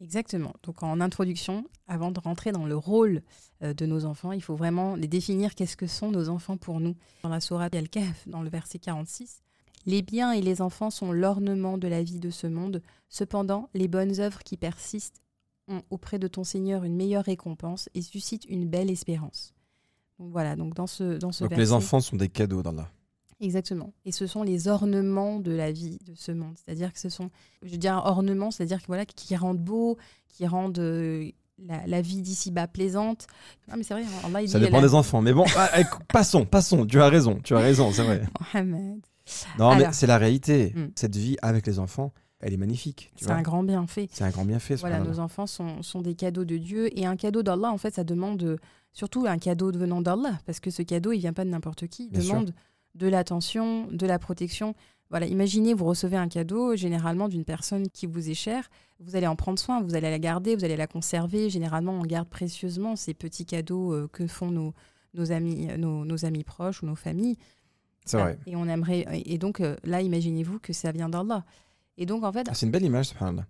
Exactement. 0.00 0.52
Donc 0.62 0.82
en 0.82 1.00
introduction, 1.00 1.64
avant 1.88 2.10
de 2.10 2.20
rentrer 2.20 2.52
dans 2.52 2.66
le 2.66 2.76
rôle 2.76 3.22
euh, 3.62 3.72
de 3.72 3.86
nos 3.86 4.04
enfants, 4.04 4.32
il 4.32 4.42
faut 4.42 4.54
vraiment 4.54 4.94
les 4.94 5.08
définir 5.08 5.54
qu'est-ce 5.54 5.76
que 5.76 5.86
sont 5.86 6.10
nos 6.10 6.28
enfants 6.28 6.58
pour 6.58 6.80
nous. 6.80 6.96
Dans 7.22 7.30
la 7.30 7.40
Sourate 7.40 7.74
Al-Kahf, 7.74 8.28
dans 8.28 8.42
le 8.42 8.50
verset 8.50 8.78
46, 8.78 9.40
les 9.86 10.02
biens 10.02 10.32
et 10.32 10.42
les 10.42 10.60
enfants 10.60 10.90
sont 10.90 11.12
l'ornement 11.12 11.78
de 11.78 11.88
la 11.88 12.02
vie 12.02 12.18
de 12.20 12.28
ce 12.30 12.46
monde. 12.46 12.82
Cependant, 13.08 13.70
les 13.72 13.88
bonnes 13.88 14.20
œuvres 14.20 14.40
qui 14.42 14.58
persistent 14.58 15.22
ont 15.68 15.82
auprès 15.90 16.18
de 16.18 16.28
ton 16.28 16.44
Seigneur 16.44 16.84
une 16.84 16.94
meilleure 16.96 17.24
récompense 17.24 17.88
et 17.94 18.02
suscitent 18.02 18.44
une 18.48 18.66
belle 18.68 18.90
espérance. 18.90 19.52
Donc 20.18 20.30
voilà, 20.30 20.56
donc 20.56 20.74
dans 20.74 20.86
ce, 20.86 21.18
dans 21.18 21.32
ce 21.32 21.44
Donc 21.44 21.50
verset. 21.50 21.62
les 21.64 21.72
enfants 21.72 22.00
sont 22.00 22.16
des 22.16 22.28
cadeaux 22.28 22.62
d'Allah. 22.62 22.88
Exactement. 23.40 23.92
Et 24.06 24.12
ce 24.12 24.26
sont 24.26 24.42
les 24.42 24.66
ornements 24.68 25.40
de 25.40 25.52
la 25.52 25.70
vie 25.70 25.98
de 26.06 26.14
ce 26.14 26.32
monde. 26.32 26.54
C'est-à-dire 26.64 26.90
que 26.92 26.98
ce 26.98 27.10
sont, 27.10 27.30
je 27.62 27.70
veux 27.72 27.76
dire, 27.76 28.00
ornements, 28.06 28.50
c'est-à-dire 28.50 28.80
que 28.80 28.86
voilà, 28.86 29.04
qui 29.04 29.36
rendent 29.36 29.58
beau, 29.58 29.98
qui 30.30 30.46
rendent 30.46 30.78
euh, 30.78 31.30
la, 31.58 31.86
la 31.86 32.00
vie 32.00 32.22
d'ici-bas 32.22 32.66
plaisante. 32.66 33.26
Non, 33.68 33.74
mais 33.76 33.82
c'est 33.82 33.92
vrai, 33.92 34.04
Allah, 34.24 34.40
il 34.40 34.48
Ça 34.48 34.58
dit, 34.58 34.64
dépend 34.64 34.80
la- 34.80 34.88
des 34.88 34.94
enfants. 34.94 35.20
Mais 35.20 35.34
bon, 35.34 35.44
ah, 35.54 35.68
passons, 36.08 36.46
passons. 36.46 36.86
Tu 36.86 36.98
as 36.98 37.08
raison, 37.10 37.38
tu 37.44 37.54
as 37.54 37.58
raison, 37.58 37.92
c'est 37.92 38.04
vrai. 38.04 38.22
Mohamed. 38.54 39.00
Non, 39.58 39.76
mais 39.76 39.92
c'est 39.92 40.06
la 40.06 40.16
réalité. 40.16 40.72
Mm. 40.74 40.86
Cette 40.94 41.16
vie 41.16 41.36
avec 41.42 41.66
les 41.66 41.78
enfants, 41.78 42.14
elle 42.40 42.52
est 42.52 42.58
magnifique. 42.58 43.12
C'est 43.16 43.30
un 43.30 43.42
grand 43.42 43.62
bienfait. 43.62 44.08
C'est 44.12 44.24
un 44.24 44.30
grand 44.30 44.44
bienfait. 44.44 44.74
Voilà, 44.76 44.96
subhanallah. 44.96 45.16
nos 45.18 45.24
enfants 45.24 45.46
sont, 45.46 45.82
sont 45.82 46.02
des 46.02 46.14
cadeaux 46.14 46.44
de 46.44 46.58
Dieu. 46.58 46.96
Et 46.98 47.06
un 47.06 47.16
cadeau 47.16 47.42
d'Allah, 47.42 47.70
en 47.70 47.78
fait, 47.78 47.94
ça 47.94 48.04
demande 48.04 48.42
euh, 48.42 48.56
surtout 48.92 49.26
un 49.26 49.38
cadeau 49.38 49.72
venant 49.72 50.02
d'Allah. 50.02 50.38
Parce 50.44 50.60
que 50.60 50.70
ce 50.70 50.82
cadeau, 50.82 51.12
il 51.12 51.20
vient 51.20 51.32
pas 51.32 51.44
de 51.44 51.50
n'importe 51.50 51.86
qui. 51.86 52.04
Il 52.04 52.10
Bien 52.10 52.20
sûr. 52.20 52.32
demande 52.34 52.54
de 52.94 53.06
l'attention, 53.06 53.86
de 53.90 54.06
la 54.06 54.18
protection. 54.18 54.74
Voilà, 55.08 55.26
imaginez, 55.26 55.72
vous 55.72 55.84
recevez 55.84 56.16
un 56.16 56.28
cadeau, 56.28 56.74
généralement 56.74 57.28
d'une 57.28 57.44
personne 57.44 57.88
qui 57.88 58.06
vous 58.06 58.28
est 58.28 58.34
chère. 58.34 58.68
Vous 58.98 59.14
allez 59.14 59.26
en 59.26 59.36
prendre 59.36 59.58
soin, 59.58 59.80
vous 59.80 59.94
allez 59.94 60.10
la 60.10 60.18
garder, 60.18 60.56
vous 60.56 60.64
allez 60.64 60.76
la 60.76 60.88
conserver. 60.88 61.48
Généralement, 61.48 61.92
on 61.92 62.02
garde 62.02 62.28
précieusement 62.28 62.96
ces 62.96 63.14
petits 63.14 63.46
cadeaux 63.46 63.92
euh, 63.92 64.08
que 64.12 64.26
font 64.26 64.50
nos, 64.50 64.74
nos, 65.14 65.30
amis, 65.30 65.68
euh, 65.70 65.76
nos, 65.76 66.04
nos 66.04 66.24
amis 66.24 66.42
proches 66.42 66.82
ou 66.82 66.86
nos 66.86 66.96
familles. 66.96 67.36
C'est 68.04 68.18
vrai. 68.18 68.38
Et 68.46 68.56
on 68.56 68.66
aimerait. 68.66 69.04
Et 69.26 69.38
donc, 69.38 69.60
euh, 69.60 69.76
là, 69.84 70.00
imaginez-vous 70.00 70.58
que 70.58 70.72
ça 70.72 70.92
vient 70.92 71.08
d'Allah. 71.08 71.44
Et 71.98 72.06
donc, 72.06 72.24
en 72.24 72.32
fait, 72.32 72.46
Ah, 72.50 72.54
c'est 72.54 72.66
une 72.66 72.72
belle 72.72 72.84
image, 72.84 73.06
subhanallah. 73.06 73.46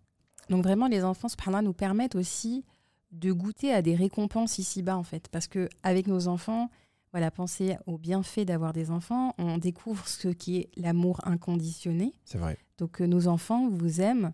donc 0.50 0.62
vraiment, 0.62 0.86
les 0.88 1.02
enfants, 1.04 1.28
subhanallah, 1.28 1.62
nous 1.62 1.72
permettent 1.72 2.14
aussi 2.14 2.64
de 3.12 3.32
goûter 3.32 3.72
à 3.72 3.82
des 3.82 3.94
récompenses 3.94 4.58
ici-bas, 4.58 4.96
en 4.96 5.02
fait. 5.02 5.28
Parce 5.28 5.46
que 5.46 5.68
avec 5.82 6.06
nos 6.06 6.28
enfants, 6.28 6.70
voilà, 7.12 7.30
pensez 7.30 7.76
au 7.86 7.96
bienfait 7.98 8.44
d'avoir 8.44 8.72
des 8.72 8.90
enfants. 8.90 9.32
On 9.38 9.58
découvre 9.58 10.06
ce 10.06 10.28
qui 10.28 10.58
est 10.58 10.70
l'amour 10.76 11.20
inconditionné. 11.24 12.12
C'est 12.24 12.36
vrai. 12.38 12.58
Donc 12.78 13.00
euh, 13.00 13.06
nos 13.06 13.26
enfants 13.28 13.68
vous 13.70 14.00
aiment, 14.02 14.32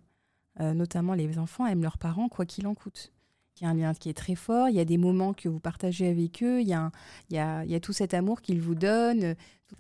euh, 0.61 0.75
notamment 0.75 1.15
les 1.15 1.39
enfants 1.39 1.67
aiment 1.67 1.83
leurs 1.83 1.99
parents, 1.99 2.29
quoi 2.29 2.45
qu'il 2.45 2.67
en 2.67 2.75
coûte. 2.75 3.13
Il 3.61 3.65
y 3.65 3.67
a 3.67 3.71
un 3.71 3.75
lien 3.75 3.95
qui 3.95 4.09
est 4.09 4.15
très 4.15 4.35
fort, 4.35 4.69
il 4.69 4.75
y 4.75 4.81
a 4.81 4.85
des 4.85 4.97
moments 4.99 5.33
que 5.35 5.49
vous 5.49 5.61
partagez 5.61 6.09
avec 6.09 6.43
eux, 6.43 6.61
il 6.61 6.67
y 6.67 6.73
a, 6.73 6.81
un- 6.81 6.93
il 7.31 7.37
y 7.37 7.39
a, 7.39 7.65
il 7.65 7.71
y 7.71 7.75
a 7.77 7.81
tout 7.81 7.93
cet 7.93 8.15
amour 8.15 8.41
qu'ils 8.41 8.61
vous 8.61 8.75
donnent, 8.75 9.23
euh, 9.25 9.35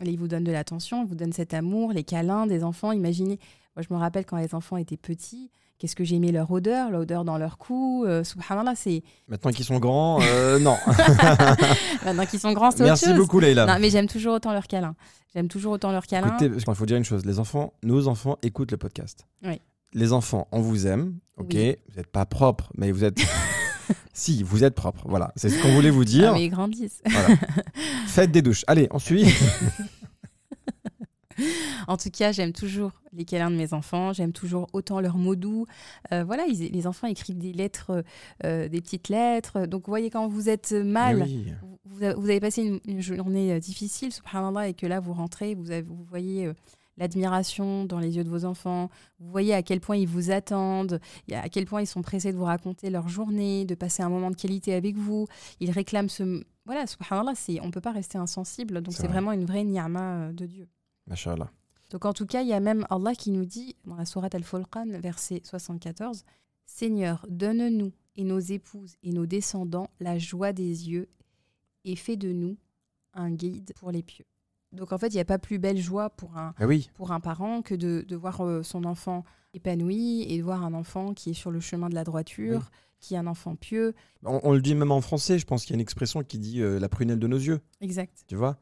ils 0.04 0.18
vous 0.18 0.28
donnent 0.28 0.44
de 0.44 0.52
l'attention, 0.52 1.02
ils 1.02 1.08
vous 1.08 1.14
donnent 1.16 1.32
cet 1.32 1.54
amour, 1.54 1.92
les 1.92 2.04
câlins 2.04 2.46
des 2.46 2.62
enfants. 2.62 2.92
Imaginez, 2.92 3.40
moi 3.76 3.84
je 3.88 3.92
me 3.94 3.98
rappelle 3.98 4.24
quand 4.26 4.36
les 4.36 4.54
enfants 4.54 4.76
étaient 4.76 4.96
petits, 4.96 5.50
qu'est-ce 5.78 5.96
que 5.96 6.04
j'aimais 6.04 6.30
leur 6.32 6.50
odeur, 6.50 6.90
l'odeur 6.90 7.24
dans 7.24 7.38
leur 7.38 7.58
cou. 7.58 8.04
euh, 8.06 8.22
subhanallah, 8.24 8.74
c'est 8.76 9.02
Maintenant 9.28 9.50
qu'ils 9.50 9.64
sont 9.64 9.78
grands, 9.78 10.20
euh, 10.22 10.58
non. 10.60 10.76
maintenant 12.04 12.26
qu'ils 12.26 12.40
sont 12.40 12.52
grands, 12.52 12.70
c'est 12.70 12.78
autre 12.82 12.84
Merci 12.86 13.06
chose. 13.06 13.16
beaucoup, 13.16 13.40
Leïla. 13.40 13.66
Non, 13.66 13.78
mais 13.80 13.90
j'aime 13.90 14.06
toujours 14.06 14.34
autant 14.34 14.52
leurs 14.52 14.66
câlins. 14.66 14.94
J'aime 15.34 15.48
toujours 15.48 15.72
autant 15.72 15.90
leurs 15.92 16.06
câlins. 16.06 16.28
Écoutez, 16.38 16.50
qu'il 16.50 16.74
faut 16.74 16.86
dire 16.86 16.96
une 16.98 17.04
chose, 17.04 17.24
les 17.24 17.38
enfants, 17.38 17.72
nos 17.82 18.06
enfants 18.08 18.36
écoutent 18.42 18.70
le 18.70 18.76
podcast. 18.76 19.26
Oui. 19.44 19.60
Les 19.94 20.12
enfants, 20.12 20.46
on 20.52 20.60
vous 20.60 20.86
aime, 20.86 21.18
ok. 21.38 21.48
Oui. 21.54 21.76
Vous 21.90 21.96
n'êtes 21.96 22.06
pas 22.10 22.26
propre, 22.26 22.70
mais 22.76 22.92
vous 22.92 23.04
êtes. 23.04 23.18
si, 24.12 24.42
vous 24.42 24.64
êtes 24.64 24.74
propre. 24.74 25.02
Voilà, 25.06 25.32
c'est 25.36 25.48
ce 25.50 25.60
qu'on 25.62 25.72
voulait 25.74 25.90
vous 25.90 26.02
Ah, 26.02 26.04
dire. 26.04 26.32
mais 26.34 26.44
ils 26.44 26.50
grandissent. 26.50 27.02
Voilà. 27.04 27.28
Faites 28.06 28.30
des 28.30 28.40
douches. 28.42 28.64
Allez, 28.66 28.88
on 28.90 28.98
suit. 28.98 29.24
En 31.88 31.96
tout 31.96 32.10
cas, 32.10 32.32
j'aime 32.32 32.52
toujours 32.52 32.92
les 33.12 33.24
câlins 33.24 33.50
de 33.50 33.56
mes 33.56 33.72
enfants, 33.74 34.12
j'aime 34.12 34.32
toujours 34.32 34.68
autant 34.72 35.00
leurs 35.00 35.16
mots 35.18 35.34
doux. 35.36 35.66
Euh, 36.12 36.24
voilà, 36.24 36.44
ils- 36.46 36.70
les 36.72 36.86
enfants 36.86 37.06
écrivent 37.08 37.38
des 37.38 37.52
lettres, 37.52 38.04
euh, 38.44 38.68
des 38.68 38.80
petites 38.80 39.08
lettres. 39.08 39.66
Donc, 39.66 39.86
vous 39.86 39.90
voyez, 39.90 40.10
quand 40.10 40.28
vous 40.28 40.48
êtes 40.48 40.72
mal, 40.72 41.22
oui. 41.22 41.52
vous, 41.84 42.06
vous 42.16 42.28
avez- 42.30 42.40
passé 42.40 42.62
une, 42.62 42.80
une 42.86 43.00
journée 43.00 43.52
euh, 43.52 43.58
difficile, 43.58 44.12
subhanallah, 44.12 44.68
et 44.68 44.74
que 44.74 44.86
là, 44.86 45.00
vous 45.00 45.12
rentrez, 45.12 45.54
vous, 45.54 45.70
avez- 45.70 45.82
vous 45.82 46.04
voyez 46.04 46.46
euh, 46.46 46.54
l'admiration 46.96 47.84
dans 47.84 47.98
les 47.98 48.16
yeux 48.16 48.24
de 48.24 48.28
vos 48.28 48.44
enfants, 48.44 48.88
vous 49.18 49.30
voyez 49.30 49.54
à 49.54 49.62
quel 49.62 49.80
point 49.80 49.96
ils 49.96 50.06
vous 50.08 50.30
attendent, 50.30 51.00
à 51.32 51.48
quel 51.48 51.64
point 51.66 51.80
ils 51.82 51.86
sont 51.86 52.02
pressés 52.02 52.32
de 52.32 52.36
vous 52.36 52.44
raconter 52.44 52.90
leur 52.90 53.08
journée, 53.08 53.64
de 53.64 53.74
passer 53.74 54.02
un 54.02 54.08
moment 54.08 54.30
de 54.30 54.36
qualité 54.36 54.72
avec 54.74 54.96
vous. 54.96 55.26
Ils 55.60 55.70
réclament 55.70 56.08
ce... 56.10 56.42
Voilà, 56.64 56.86
subhanallah, 56.86 57.32
on 57.62 57.66
ne 57.66 57.70
peut 57.72 57.80
pas 57.80 57.90
rester 57.92 58.18
insensible. 58.18 58.80
Donc, 58.82 58.92
C'est 58.94 59.00
c'est 59.02 59.06
vrai. 59.08 59.14
vraiment 59.14 59.32
une 59.32 59.44
vraie 59.44 59.64
ni'ma 59.64 60.00
euh, 60.28 60.32
de 60.32 60.46
Dieu. 60.46 60.68
Donc 61.90 62.04
en 62.04 62.12
tout 62.12 62.26
cas, 62.26 62.42
il 62.42 62.48
y 62.48 62.52
a 62.54 62.60
même 62.60 62.86
Allah 62.90 63.14
qui 63.14 63.30
nous 63.30 63.44
dit 63.44 63.76
dans 63.84 63.96
la 63.96 64.04
sourate 64.06 64.34
Al-Furqan, 64.34 64.86
verset 65.00 65.42
74, 65.44 66.24
Seigneur, 66.64 67.26
donne-nous 67.28 67.92
et 68.16 68.24
nos 68.24 68.38
épouses 68.38 68.94
et 69.02 69.10
nos 69.12 69.26
descendants 69.26 69.88
la 70.00 70.18
joie 70.18 70.52
des 70.52 70.88
yeux 70.90 71.08
et 71.84 71.96
fais 71.96 72.16
de 72.16 72.32
nous 72.32 72.56
un 73.14 73.30
guide 73.30 73.72
pour 73.76 73.90
les 73.90 74.02
pieux. 74.02 74.24
Donc 74.72 74.92
en 74.92 74.98
fait, 74.98 75.08
il 75.08 75.14
n'y 75.14 75.20
a 75.20 75.24
pas 75.26 75.38
plus 75.38 75.58
belle 75.58 75.76
joie 75.78 76.08
pour 76.08 76.36
un, 76.38 76.54
Ah 76.56 76.66
oui, 76.66 76.88
pour 76.94 77.12
un 77.12 77.20
parent 77.20 77.60
que 77.60 77.74
de, 77.74 78.04
de 78.08 78.16
voir 78.16 78.40
euh, 78.40 78.62
son 78.62 78.84
enfant 78.84 79.24
épanoui 79.52 80.22
et 80.32 80.38
de 80.38 80.42
voir 80.42 80.64
un 80.64 80.72
enfant 80.72 81.12
qui 81.12 81.30
est 81.30 81.34
sur 81.34 81.50
le 81.50 81.60
chemin 81.60 81.90
de 81.90 81.94
la 81.94 82.04
droiture, 82.04 82.60
Oui. 82.72 82.78
qui 83.00 83.14
est 83.14 83.18
un 83.18 83.26
enfant 83.26 83.54
pieux. 83.54 83.94
on, 84.24 84.40
on 84.44 84.52
le 84.52 84.62
dit 84.62 84.74
même 84.74 84.90
en 84.92 85.02
français, 85.02 85.38
je 85.38 85.44
pense 85.44 85.64
qu'il 85.64 85.72
y 85.72 85.74
a 85.74 85.76
une 85.76 85.82
expression 85.82 86.22
qui 86.22 86.38
dit 86.38 86.62
euh, 86.62 86.78
la 86.78 86.88
prunelle 86.88 87.18
de 87.18 87.26
nos 87.26 87.36
yeux, 87.36 87.60
Exact. 87.82 88.24
tu 88.26 88.34
vois? 88.36 88.56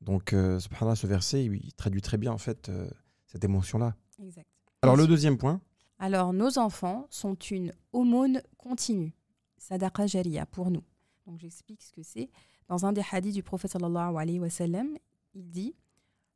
Donc, 0.00 0.32
euh, 0.32 0.58
subhanallah, 0.60 0.96
ce 0.96 1.06
verset, 1.06 1.44
il, 1.44 1.54
il 1.64 1.72
traduit 1.74 2.02
très 2.02 2.18
bien 2.18 2.32
en 2.32 2.38
fait 2.38 2.68
euh, 2.68 2.88
cette 3.26 3.44
émotion-là. 3.44 3.94
exact. 4.18 4.48
Alors, 4.82 4.96
le 4.96 5.06
deuxième 5.06 5.38
point, 5.38 5.60
Alors, 5.98 6.32
nos 6.34 6.58
enfants 6.58 7.06
sont 7.08 7.34
une 7.34 7.72
aumône 7.92 8.42
continue, 8.58 9.14
sadaqa 9.56 10.06
jariya 10.06 10.44
pour 10.44 10.70
nous. 10.70 10.84
Donc, 11.26 11.38
j'explique 11.38 11.82
ce 11.82 11.90
que 11.92 12.02
c'est. 12.02 12.28
Dans 12.68 12.84
un 12.84 12.92
des 12.92 13.02
hadiths 13.10 13.34
du 13.34 13.42
prophète 13.42 13.70
sallallahu 13.72 14.16
alayhi 14.16 14.40
wa 14.40 14.50
sallam, 14.50 14.88
il 15.34 15.50
dit 15.50 15.74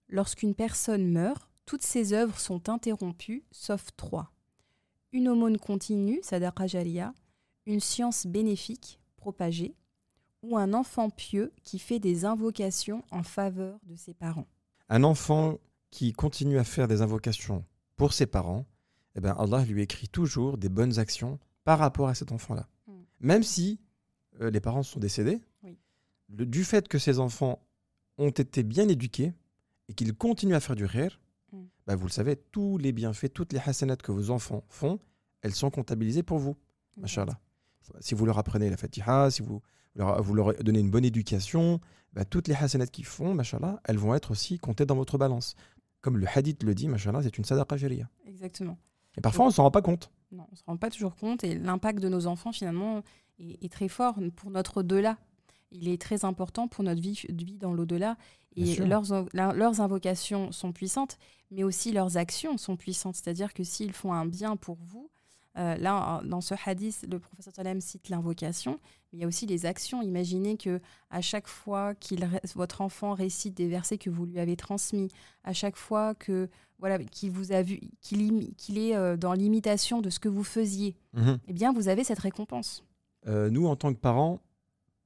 Lorsqu'une 0.08 0.54
personne 0.54 1.06
meurt, 1.06 1.50
toutes 1.66 1.82
ses 1.82 2.14
œuvres 2.14 2.38
sont 2.38 2.70
interrompues, 2.70 3.44
sauf 3.50 3.84
trois. 3.96 4.32
Une 5.12 5.28
aumône 5.28 5.58
continue, 5.58 6.20
sadaqa 6.22 6.66
jariya, 6.66 7.12
une 7.66 7.80
science 7.80 8.26
bénéfique, 8.26 8.98
propagée, 9.16 9.74
ou 10.42 10.56
un 10.56 10.72
enfant 10.72 11.10
pieux 11.10 11.52
qui 11.64 11.78
fait 11.78 11.98
des 11.98 12.24
invocations 12.24 13.04
en 13.10 13.22
faveur 13.22 13.78
de 13.84 13.96
ses 13.96 14.14
parents. 14.14 14.46
un 14.90 15.04
enfant 15.04 15.58
qui 15.90 16.12
continue 16.12 16.58
à 16.58 16.64
faire 16.64 16.88
des 16.88 17.02
invocations 17.02 17.64
pour 17.96 18.12
ses 18.12 18.26
parents, 18.26 18.64
eh 19.16 19.20
ben 19.20 19.34
Allah 19.38 19.64
lui 19.64 19.82
écrit 19.82 20.08
toujours 20.08 20.56
des 20.58 20.68
bonnes 20.68 20.98
actions 20.98 21.38
par 21.64 21.78
rapport 21.78 22.08
à 22.08 22.14
cet 22.14 22.30
enfant-là. 22.32 22.68
Mm. 22.86 22.92
Même 23.20 23.42
si 23.42 23.80
euh, 24.40 24.50
les 24.50 24.60
parents 24.60 24.82
sont 24.82 25.00
décédés, 25.00 25.40
Oui. 25.62 25.76
le- 26.28 26.46
du 26.46 26.62
fait 26.64 26.88
que 26.88 26.98
ces 26.98 27.18
enfants 27.18 27.60
ont 28.18 28.30
été 28.30 28.62
bien 28.62 28.88
éduqués 28.88 29.32
et 29.88 29.94
qu'ils 29.94 30.14
continuent 30.14 30.54
à 30.54 30.60
faire 30.60 30.76
du 30.76 30.84
rire, 30.84 31.20
Mm. 31.52 31.62
bah, 31.86 31.96
vous 31.96 32.06
le 32.06 32.12
savez, 32.12 32.36
tous 32.36 32.76
les 32.78 32.92
bienfaits, 32.92 33.32
toutes 33.32 33.52
les 33.54 33.58
hasanats 33.60 33.96
que 33.96 34.12
vos 34.12 34.30
enfants 34.30 34.64
font, 34.68 35.00
elles 35.42 35.54
sont 35.54 35.70
comptabilisées 35.70 36.22
pour 36.22 36.38
vous. 36.38 36.56
Machallah. 36.96 37.38
Si 38.00 38.14
vous 38.14 38.26
leur 38.26 38.38
apprenez 38.38 38.70
la 38.70 38.76
fatiha, 38.76 39.30
si 39.30 39.42
vous 39.42 39.60
leur, 39.94 40.22
vous 40.22 40.34
leur 40.34 40.54
donnez 40.54 40.80
une 40.80 40.90
bonne 40.90 41.04
éducation, 41.04 41.80
bah, 42.12 42.24
toutes 42.24 42.48
les 42.48 42.54
hasanats 42.54 42.86
qu'ils 42.86 43.04
font, 43.04 43.34
machallah, 43.34 43.80
elles 43.84 43.98
vont 43.98 44.14
être 44.14 44.30
aussi 44.30 44.58
comptées 44.58 44.86
dans 44.86 44.96
votre 44.96 45.18
balance. 45.18 45.54
Comme 46.00 46.16
le 46.16 46.26
hadith 46.32 46.62
le 46.62 46.74
dit, 46.74 46.88
machallah, 46.88 47.22
c'est 47.22 47.36
une 47.38 47.44
sadaqa 47.44 47.76
jariya. 47.76 48.08
Exactement. 48.26 48.78
Et 49.16 49.20
parfois, 49.20 49.46
on 49.46 49.50
s'en 49.50 49.64
rend 49.64 49.70
pas 49.70 49.82
compte. 49.82 50.10
Non, 50.30 50.44
on 50.48 50.52
ne 50.52 50.56
se 50.56 50.62
rend 50.64 50.76
pas 50.76 50.90
toujours 50.90 51.16
compte 51.16 51.42
et 51.42 51.58
l'impact 51.58 52.00
de 52.00 52.08
nos 52.08 52.26
enfants 52.26 52.52
finalement 52.52 53.02
est, 53.38 53.64
est 53.64 53.72
très 53.72 53.88
fort 53.88 54.18
pour 54.36 54.50
notre 54.50 54.78
au-delà. 54.78 55.18
Il 55.70 55.88
est 55.88 56.00
très 56.00 56.24
important 56.24 56.68
pour 56.68 56.84
notre 56.84 57.00
vie, 57.00 57.20
vie 57.28 57.58
dans 57.58 57.72
l'au-delà. 57.72 58.16
Et 58.56 58.76
leurs, 58.76 59.04
leurs 59.32 59.80
invocations 59.80 60.50
sont 60.50 60.72
puissantes, 60.72 61.18
mais 61.50 61.62
aussi 61.62 61.92
leurs 61.92 62.16
actions 62.16 62.56
sont 62.58 62.76
puissantes. 62.76 63.14
C'est-à-dire 63.14 63.54
que 63.54 63.62
s'ils 63.62 63.92
font 63.92 64.12
un 64.12 64.26
bien 64.26 64.56
pour 64.56 64.78
vous, 64.80 65.10
euh, 65.58 65.76
là, 65.76 66.20
dans 66.24 66.40
ce 66.40 66.54
hadith, 66.64 67.04
le 67.10 67.18
professeur 67.18 67.52
Salem 67.54 67.80
cite 67.80 68.08
l'invocation, 68.08 68.78
mais 69.12 69.18
il 69.18 69.20
y 69.20 69.24
a 69.24 69.26
aussi 69.26 69.44
les 69.46 69.66
actions. 69.66 70.00
Imaginez 70.02 70.56
que 70.56 70.80
à 71.10 71.20
chaque 71.20 71.48
fois 71.48 71.94
ré- 72.10 72.40
votre 72.54 72.80
enfant 72.80 73.14
récite 73.14 73.54
des 73.54 73.66
versets 73.68 73.98
que 73.98 74.08
vous 74.10 74.24
lui 74.24 74.38
avez 74.38 74.56
transmis, 74.56 75.08
à 75.44 75.52
chaque 75.52 75.76
fois 75.76 76.14
que 76.14 76.48
voilà 76.78 76.98
qu'il 76.98 77.32
vous 77.32 77.50
a 77.52 77.62
vu, 77.62 77.80
qu'il 78.00 78.78
est 78.78 78.94
euh, 78.96 79.16
dans 79.16 79.32
l'imitation 79.32 80.00
de 80.00 80.10
ce 80.10 80.20
que 80.20 80.28
vous 80.28 80.44
faisiez, 80.44 80.94
Mhm. 81.14 81.38
eh 81.48 81.52
bien, 81.52 81.72
vous 81.72 81.88
avez 81.88 82.04
cette 82.04 82.20
récompense. 82.20 82.84
Euh, 83.26 83.50
nous, 83.50 83.66
en 83.66 83.74
tant 83.74 83.92
que 83.92 83.98
parents, 83.98 84.40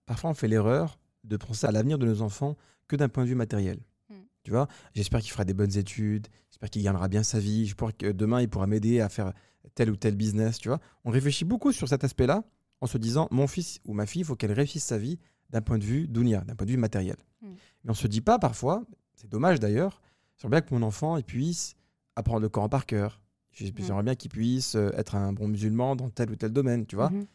parfois 0.07 0.31
on 0.31 0.35
fait 0.35 0.49
l'erreur 0.49 0.99
de 1.25 1.37
penser 1.37 1.67
à 1.67 1.73
l'avenir 1.73 1.99
de 1.99 2.07
nos 2.07 2.21
enfants 2.21 2.57
que 2.89 2.97
d'un 2.97 3.09
point 3.09 3.25
de 3.25 3.29
vue 3.29 3.35
matériel. 3.35 3.79
Mm. 4.11 4.15
Tu 4.45 4.51
vois, 4.51 4.69
j'espère 4.95 5.21
qu'il 5.21 5.31
fera 5.31 5.45
des 5.45 5.55
bonnes 5.55 5.77
études, 5.79 6.27
j'espère 6.51 6.69
qu'il 6.69 6.83
gagnera 6.83 7.09
bien 7.09 7.23
sa 7.23 7.39
vie, 7.39 7.65
j'espère 7.67 7.97
que 7.97 8.13
demain 8.13 8.43
il 8.43 8.49
pourra 8.49 8.67
m'aider 8.67 9.01
à 9.01 9.09
faire 9.09 9.33
tel 9.75 9.91
ou 9.91 9.97
tel 9.97 10.17
business, 10.17 10.59
tu 10.59 10.69
vois. 10.69 10.81
On 11.05 11.11
réfléchit 11.11 11.45
beaucoup 11.45 11.73
sur 11.73 11.89
cet 11.89 12.05
aspect-là 12.05 12.45
en 12.81 12.87
se 12.87 12.99
disant 12.99 13.29
mon 13.31 13.47
fils 13.47 13.81
ou 13.85 13.95
ma 13.95 14.07
fille, 14.07 14.23
il 14.23 14.25
faut 14.25 14.37
qu'elle 14.37 14.53
réussisse 14.53 14.85
sa 14.85 14.99
vie 14.99 15.19
d'un 15.51 15.61
point 15.63 15.79
de 15.79 15.85
vue 15.85 16.09
dunya, 16.09 16.41
d'un 16.43 16.55
point 16.55 16.67
de 16.67 16.73
vue 16.73 16.77
matériel. 16.77 17.17
Mm. 17.41 17.47
Mais 17.85 17.91
on 17.91 17.95
se 17.95 18.07
dit 18.07 18.21
pas 18.21 18.39
parfois, 18.39 18.85
c'est 19.15 19.31
dommage 19.31 19.61
d'ailleurs, 19.61 20.01
j'aimerais 20.37 20.61
bien 20.61 20.69
que 20.69 20.75
mon 20.75 20.83
enfant 20.83 21.17
il 21.17 21.25
puisse 21.25 21.75
apprendre 22.17 22.41
le 22.41 22.49
Coran 22.49 22.69
par 22.69 22.87
cœur. 22.87 23.21
Mm. 23.61 23.67
J'aimerais 23.79 24.03
bien 24.03 24.15
qu'il 24.15 24.31
puisse 24.31 24.75
euh, 24.75 24.91
être 24.97 25.15
un 25.15 25.33
bon 25.33 25.49
musulman 25.49 25.97
dans 25.97 26.11
tel 26.11 26.31
ou 26.31 26.37
tel 26.37 26.53
domaine, 26.53 26.87
tu 26.87 26.97
vois. 26.97 27.11
Mhm. 27.11 27.27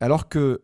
Alors 0.00 0.28
que 0.28 0.62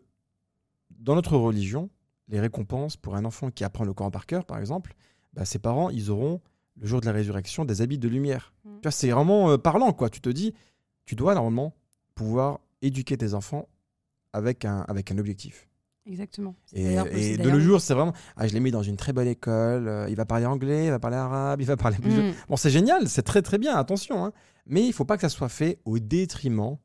dans 0.91 1.15
notre 1.15 1.37
religion, 1.37 1.91
les 2.29 2.41
récompenses 2.41 2.97
pour 2.97 3.17
un 3.17 3.25
enfant 3.25 3.51
qui 3.51 3.65
apprend 3.65 3.85
le 3.85 3.93
Coran 3.93 4.11
par 4.11 4.27
cœur, 4.27 4.45
par 4.45 4.59
exemple, 4.59 4.95
bah, 5.33 5.45
ses 5.45 5.59
parents, 5.59 5.91
ils 5.91 6.11
auront 6.11 6.41
le 6.77 6.87
jour 6.87 7.01
de 7.01 7.07
la 7.07 7.13
résurrection 7.13 7.65
des 7.65 7.83
habits 7.83 7.99
de 7.99 8.09
lumière. 8.09 8.55
Mm. 8.65 8.71
Tu 8.77 8.83
vois, 8.83 8.91
c'est 8.91 9.11
vraiment 9.11 9.51
euh, 9.51 9.59
parlant, 9.59 9.93
quoi. 9.93 10.11
Tu 10.11 10.21
te 10.21 10.31
dis, 10.31 10.55
tu 11.05 11.15
dois 11.15 11.35
normalement 11.35 11.75
pouvoir 12.15 12.61
éduquer 12.81 13.17
tes 13.17 13.35
enfants 13.35 13.69
avec 14.33 14.65
un, 14.65 14.81
avec 14.89 15.11
un 15.11 15.19
objectif. 15.19 15.69
Exactement. 16.05 16.57
Et, 16.73 17.37
de 17.37 17.51
nos 17.51 17.61
jours, 17.61 17.81
c'est 17.81 17.95
vraiment, 17.95 18.13
ah, 18.37 18.49
je 18.49 18.55
l'ai 18.55 18.61
mis 18.61 18.73
dans 18.73 18.83
une 18.83 18.97
très 18.97 19.13
bonne 19.13 19.29
école, 19.29 19.87
euh, 19.87 20.09
il 20.09 20.17
va 20.17 20.25
parler 20.25 20.47
anglais, 20.47 20.87
il 20.87 20.91
va 20.91 20.99
parler 20.99 21.17
arabe, 21.17 21.61
il 21.61 21.67
va 21.67 21.77
parler 21.77 21.99
plus. 21.99 22.13
Mm. 22.13 22.35
Bon, 22.49 22.57
c'est 22.57 22.71
génial, 22.71 23.09
c'est 23.09 23.23
très 23.23 23.41
très 23.41 23.59
bien, 23.59 23.77
attention. 23.77 24.25
hein. 24.25 24.33
Mais 24.67 24.85
il 24.85 24.93
faut 24.93 25.05
pas 25.05 25.17
que 25.17 25.21
ça 25.21 25.29
soit 25.29 25.49
fait 25.49 25.79
au 25.85 25.99
détriment 25.99 26.77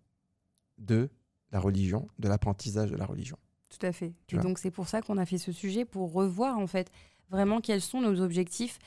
de 0.77 1.09
la 1.51 1.59
religion, 1.59 2.07
de 2.19 2.27
l'apprentissage 2.27 2.91
de 2.91 2.95
la 2.95 3.05
religion. 3.05 3.37
Tout 3.69 3.85
à 3.85 3.91
fait. 3.91 4.13
Tu 4.27 4.35
et 4.35 4.39
donc 4.39 4.59
c'est 4.59 4.71
pour 4.71 4.87
ça 4.87 5.01
qu'on 5.01 5.17
a 5.17 5.25
fait 5.25 5.37
ce 5.37 5.51
sujet 5.51 5.85
pour 5.85 6.13
revoir 6.13 6.57
en 6.57 6.67
fait 6.67 6.91
vraiment 7.29 7.59
quels 7.59 7.81
sont 7.81 8.01
nos 8.01 8.21
objectifs, 8.21 8.79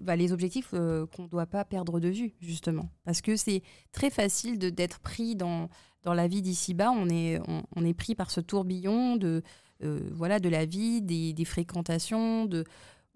bah, 0.00 0.16
les 0.16 0.32
objectifs 0.32 0.70
euh, 0.74 1.06
qu'on 1.06 1.24
ne 1.24 1.28
doit 1.28 1.46
pas 1.46 1.64
perdre 1.64 2.00
de 2.00 2.08
vue 2.08 2.34
justement, 2.40 2.88
parce 3.04 3.20
que 3.20 3.36
c'est 3.36 3.62
très 3.92 4.10
facile 4.10 4.58
d'être 4.58 5.00
pris 5.00 5.36
dans 5.36 5.68
dans 6.02 6.14
la 6.14 6.28
vie 6.28 6.42
d'ici-bas. 6.42 6.90
On 6.90 7.08
est 7.08 7.40
on, 7.76 7.84
est 7.84 7.94
pris 7.94 8.14
par 8.14 8.30
ce 8.30 8.40
tourbillon 8.40 9.16
de 9.16 9.42
euh, 9.82 10.00
voilà 10.12 10.40
de 10.40 10.48
la 10.48 10.64
vie, 10.64 11.02
des, 11.02 11.32
des 11.32 11.44
fréquentations, 11.44 12.46
de 12.46 12.64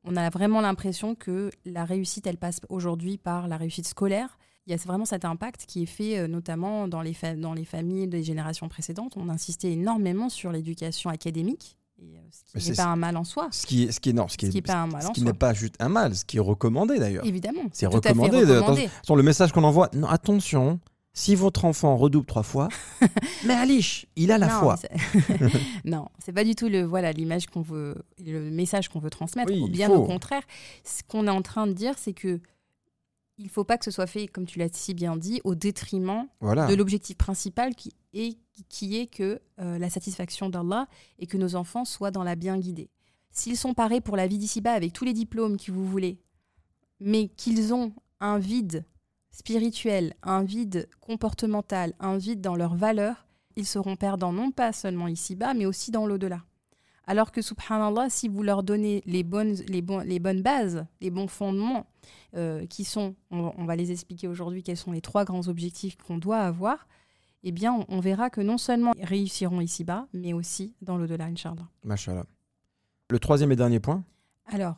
on 0.05 0.17
a 0.17 0.31
vraiment 0.31 0.61
l'impression 0.61 1.15
que 1.15 1.51
la 1.65 1.85
réussite, 1.85 2.27
elle 2.27 2.37
passe 2.37 2.61
aujourd'hui 2.69 3.19
par 3.19 3.49
la 3.49 3.57
réussite 3.57 3.87
scolaire. 3.87 4.39
Il 4.67 4.73
y 4.73 4.75
a 4.75 4.77
vraiment 4.79 5.05
cet 5.05 5.25
impact 5.25 5.67
qui 5.67 5.83
est 5.83 5.87
fait 5.87 6.19
euh, 6.19 6.29
notamment 6.29 6.89
dans 6.89 7.03
les, 7.03 7.17
dans 7.37 7.53
les 7.53 7.65
familles 7.65 8.09
des 8.09 8.23
générations 8.23 8.69
précédentes. 8.69 9.17
On 9.17 9.29
insistait 9.29 9.73
énormément 9.73 10.29
sur 10.29 10.53
l'éducation 10.53 11.11
académique, 11.11 11.77
et, 12.03 12.17
euh, 12.17 12.21
ce 12.31 12.59
qui 12.59 12.71
n'est 12.71 12.77
pas 12.77 12.85
un 12.85 12.97
mal 12.97 13.17
en 13.17 13.25
soi. 13.25 13.49
Ce 13.51 13.67
qui 13.67 13.85
est, 13.85 13.93
ce 13.93 14.01
qui 14.01 14.11
est, 14.11 14.13
non, 14.13 14.29
ce 14.29 14.37
qui 14.37 14.47
Ce 14.47 14.51
est, 14.51 14.55
qui 14.55 14.63
pas 14.63 14.75
un 14.75 14.87
mal 14.87 15.03
ce 15.03 15.11
qui 15.11 15.23
n'est 15.23 15.33
pas 15.33 15.55
juste 15.55 15.75
un 15.79 15.89
mal, 15.89 16.15
ce 16.15 16.25
qui 16.25 16.39
est 16.39 16.41
recommandé 16.41 16.99
d'ailleurs. 16.99 17.25
Évidemment. 17.25 17.63
C'est 17.73 17.87
recommandé. 17.87 18.39
recommandé. 18.39 18.85
attention, 18.85 19.17
le 19.17 19.23
message 19.23 19.53
qu'on 19.53 19.65
envoie, 19.65 19.89
non, 19.95 20.09
attention, 20.09 20.81
si 21.15 21.35
votre 21.35 21.65
enfant 21.65 21.97
redouble 21.97 22.27
trois 22.27 22.43
fois, 22.43 22.69
mais 23.47 23.55
Alice, 23.55 24.07
il 24.17 24.33
a 24.33 24.39
la 24.39 24.49
non, 24.49 24.59
foi. 24.59 24.77
non, 25.85 26.09
c'est 26.19 26.33
pas 26.33 26.45
du 26.45 26.55
tout 26.55 26.69
le 26.69 26.83
voilà 26.83 27.13
l'image 27.13 27.47
qu'on 27.47 27.63
veut, 27.63 27.97
le 28.25 28.51
message 28.51 28.89
qu'on 28.89 28.99
veut 28.99 29.11
transmettre. 29.11 29.53
Oui, 29.53 29.71
Bien 29.71 29.89
faut. 29.89 29.97
au 29.97 30.05
contraire, 30.05 30.43
ce 30.85 31.03
qu'on 31.07 31.27
est 31.27 31.31
en 31.31 31.43
train 31.43 31.67
de 31.67 31.73
dire, 31.73 31.95
c'est 31.99 32.15
que 32.15 32.41
il 33.39 33.49
faut 33.49 33.65
pas 33.65 33.79
que 33.79 33.85
ce 33.85 33.91
soit 33.91 34.07
fait, 34.07 34.27
comme 34.29 34.47
tu 34.47 34.59
l'as 34.59 34.69
si 34.73 34.95
bien 34.95 35.17
dit, 35.17 35.41
au 35.45 35.55
détriment 35.55 36.27
Voilà. 36.41 36.67
de 36.67 36.75
l'objectif 36.75 37.17
principal 37.17 37.75
qui 37.75 37.93
est, 38.15 38.39
qui 38.69 38.97
est 38.99 39.07
que 39.07 39.41
euh, 39.61 39.79
la 39.79 39.91
satisfaction 39.91 40.49
d'Allah 40.51 40.87
et 41.19 41.27
que 41.27 41.37
nos 41.37 41.55
enfants 41.55 41.85
soient 41.85 42.11
dans 42.11 42.25
la 42.25 42.37
bien 42.37 42.59
guidée. 42.59 42.91
S'ils 43.31 43.57
sont 43.57 43.75
parés 43.75 44.01
pour 44.03 44.17
la 44.17 44.27
vie 44.27 44.39
d'ici-bas 44.39 44.73
avec 44.73 44.93
tous 44.93 45.05
les 45.05 45.15
diplômes 45.15 45.57
que 45.57 45.73
vous 45.73 45.87
voulez, 45.87 46.21
mais 47.01 47.29
qu'ils 47.29 47.73
ont 47.73 47.93
un 48.21 48.39
vide 48.39 48.85
spirituel, 49.31 50.15
un 50.23 50.43
vide 50.43 50.89
comportemental, 51.01 51.95
un 51.99 52.19
vide 52.19 52.43
dans 52.43 52.55
leurs 52.55 52.77
valeurs, 52.77 53.27
ils 53.57 53.67
seront 53.67 53.97
perdants 53.97 54.33
non 54.33 54.51
pas 54.51 54.73
seulement 54.73 55.09
ici-bas, 55.09 55.55
mais 55.55 55.67
aussi 55.67 55.91
dans 55.91 56.07
l'au-delà. 56.07 56.43
Alors 57.07 57.33
que, 57.33 57.43
subhanallah, 57.43 58.11
si 58.11 58.29
vous 58.29 58.43
leur 58.43 58.63
donnez 58.63 59.03
les 59.07 59.25
bonnes, 59.25 59.55
les 59.69 59.83
les 60.05 60.19
bonnes 60.21 60.43
bases, 60.43 60.87
les 61.01 61.11
bons 61.11 61.27
fondements, 61.29 61.87
euh, 62.37 62.65
qui 62.67 62.85
sont, 62.85 63.15
on, 63.31 63.43
va- 63.43 63.53
on 63.59 63.65
va 63.65 63.77
les 63.77 63.91
expliquer 63.91 64.29
aujourd'hui, 64.29 64.63
quels 64.63 64.77
sont 64.77 64.93
les 64.93 65.01
trois 65.01 65.25
grands 65.25 65.49
objectifs 65.49 65.97
qu'on 65.97 66.19
doit 66.19 66.39
avoir, 66.39 66.87
eh 67.43 67.51
bien, 67.53 67.73
on, 67.75 67.85
on 67.89 68.01
verra 68.01 68.31
que 68.31 68.41
non 68.41 68.57
seulement 68.57 68.93
ils 68.97 69.05
réussiront 69.05 69.61
ici-bas, 69.61 70.07
mais 70.13 70.33
aussi 70.33 70.75
dans 70.81 70.97
l'au-delà, 70.97 71.25
Inch'Allah. 71.25 71.69
Machallah. 71.85 72.25
Le 73.11 73.19
troisième 73.19 73.51
et 73.53 73.57
dernier 73.57 73.81
point, 73.81 74.05
Alors, 74.47 74.77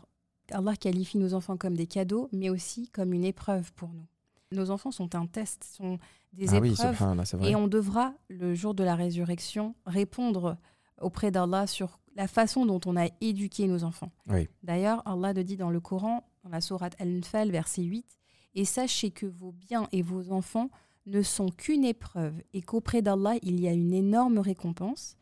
Allah 0.50 0.76
qualifie 0.76 1.18
nos 1.18 1.34
enfants 1.34 1.56
comme 1.56 1.76
des 1.76 1.86
cadeaux, 1.86 2.28
mais 2.32 2.48
aussi 2.50 2.88
comme 2.88 3.12
une 3.12 3.24
épreuve 3.24 3.72
pour 3.74 3.90
nous. 3.90 4.06
Nos 4.50 4.70
enfants 4.70 4.90
sont 4.90 5.14
un 5.14 5.26
test, 5.26 5.64
sont 5.64 5.98
des 6.32 6.54
ah 6.54 6.56
épreuves, 6.56 6.96
et 7.42 7.54
on 7.54 7.68
devra, 7.68 8.14
le 8.28 8.54
jour 8.54 8.74
de 8.74 8.82
la 8.82 8.94
résurrection, 8.94 9.74
répondre 9.86 10.56
auprès 11.00 11.30
d'Allah 11.30 11.66
sur 11.66 11.98
la 12.14 12.28
façon 12.28 12.64
dont 12.66 12.80
on 12.86 12.96
a 12.96 13.06
éduqué 13.20 13.66
nos 13.66 13.84
enfants. 13.84 14.12
Oui. 14.28 14.48
D'ailleurs, 14.62 15.02
Allah 15.06 15.32
le 15.32 15.44
dit 15.44 15.56
dans 15.56 15.70
le 15.70 15.80
Coran, 15.80 16.24
dans 16.44 16.50
la 16.50 16.60
sourate 16.60 16.94
Al-Nfal, 17.00 17.50
verset 17.50 17.82
8, 17.82 18.06
Et 18.54 18.64
sachez 18.64 19.10
que 19.10 19.26
vos 19.26 19.50
biens 19.52 19.88
et 19.92 20.02
vos 20.02 20.30
enfants 20.30 20.70
ne 21.06 21.22
sont 21.22 21.48
qu'une 21.48 21.84
épreuve, 21.84 22.40
et 22.52 22.62
qu'auprès 22.62 23.02
d'Allah, 23.02 23.34
il 23.42 23.60
y 23.60 23.66
a 23.68 23.72
une 23.72 23.92
énorme 23.92 24.38
récompense. 24.38 25.16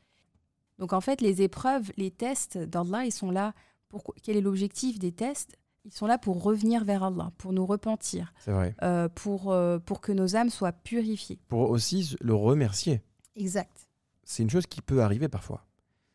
Donc 0.78 0.92
en 0.92 1.00
fait, 1.00 1.20
les 1.20 1.42
épreuves, 1.42 1.90
les 1.96 2.10
tests 2.10 2.58
d'Allah, 2.58 3.04
ils 3.04 3.12
sont 3.12 3.30
là 3.30 3.54
pour... 3.88 4.04
Quel 4.22 4.36
est 4.36 4.40
l'objectif 4.42 4.98
des 4.98 5.12
tests? 5.12 5.56
Ils 5.84 5.92
sont 5.92 6.06
là 6.06 6.18
pour 6.18 6.42
revenir 6.42 6.84
vers 6.84 7.02
Allah, 7.02 7.32
pour 7.38 7.52
nous 7.52 7.66
repentir, 7.66 8.32
vrai. 8.46 8.76
euh, 8.82 9.08
pour, 9.08 9.50
euh, 9.50 9.78
pour 9.80 10.00
que 10.00 10.12
nos 10.12 10.36
âmes 10.36 10.50
soient 10.50 10.70
purifiées. 10.72 11.40
Pour 11.48 11.70
aussi 11.70 12.14
le 12.20 12.34
remercier. 12.34 13.00
Exact. 13.34 13.88
c'est 14.24 14.42
une 14.44 14.50
chose 14.50 14.66
qui 14.66 14.80
peut 14.82 15.02
arriver 15.02 15.28
parfois. 15.28 15.64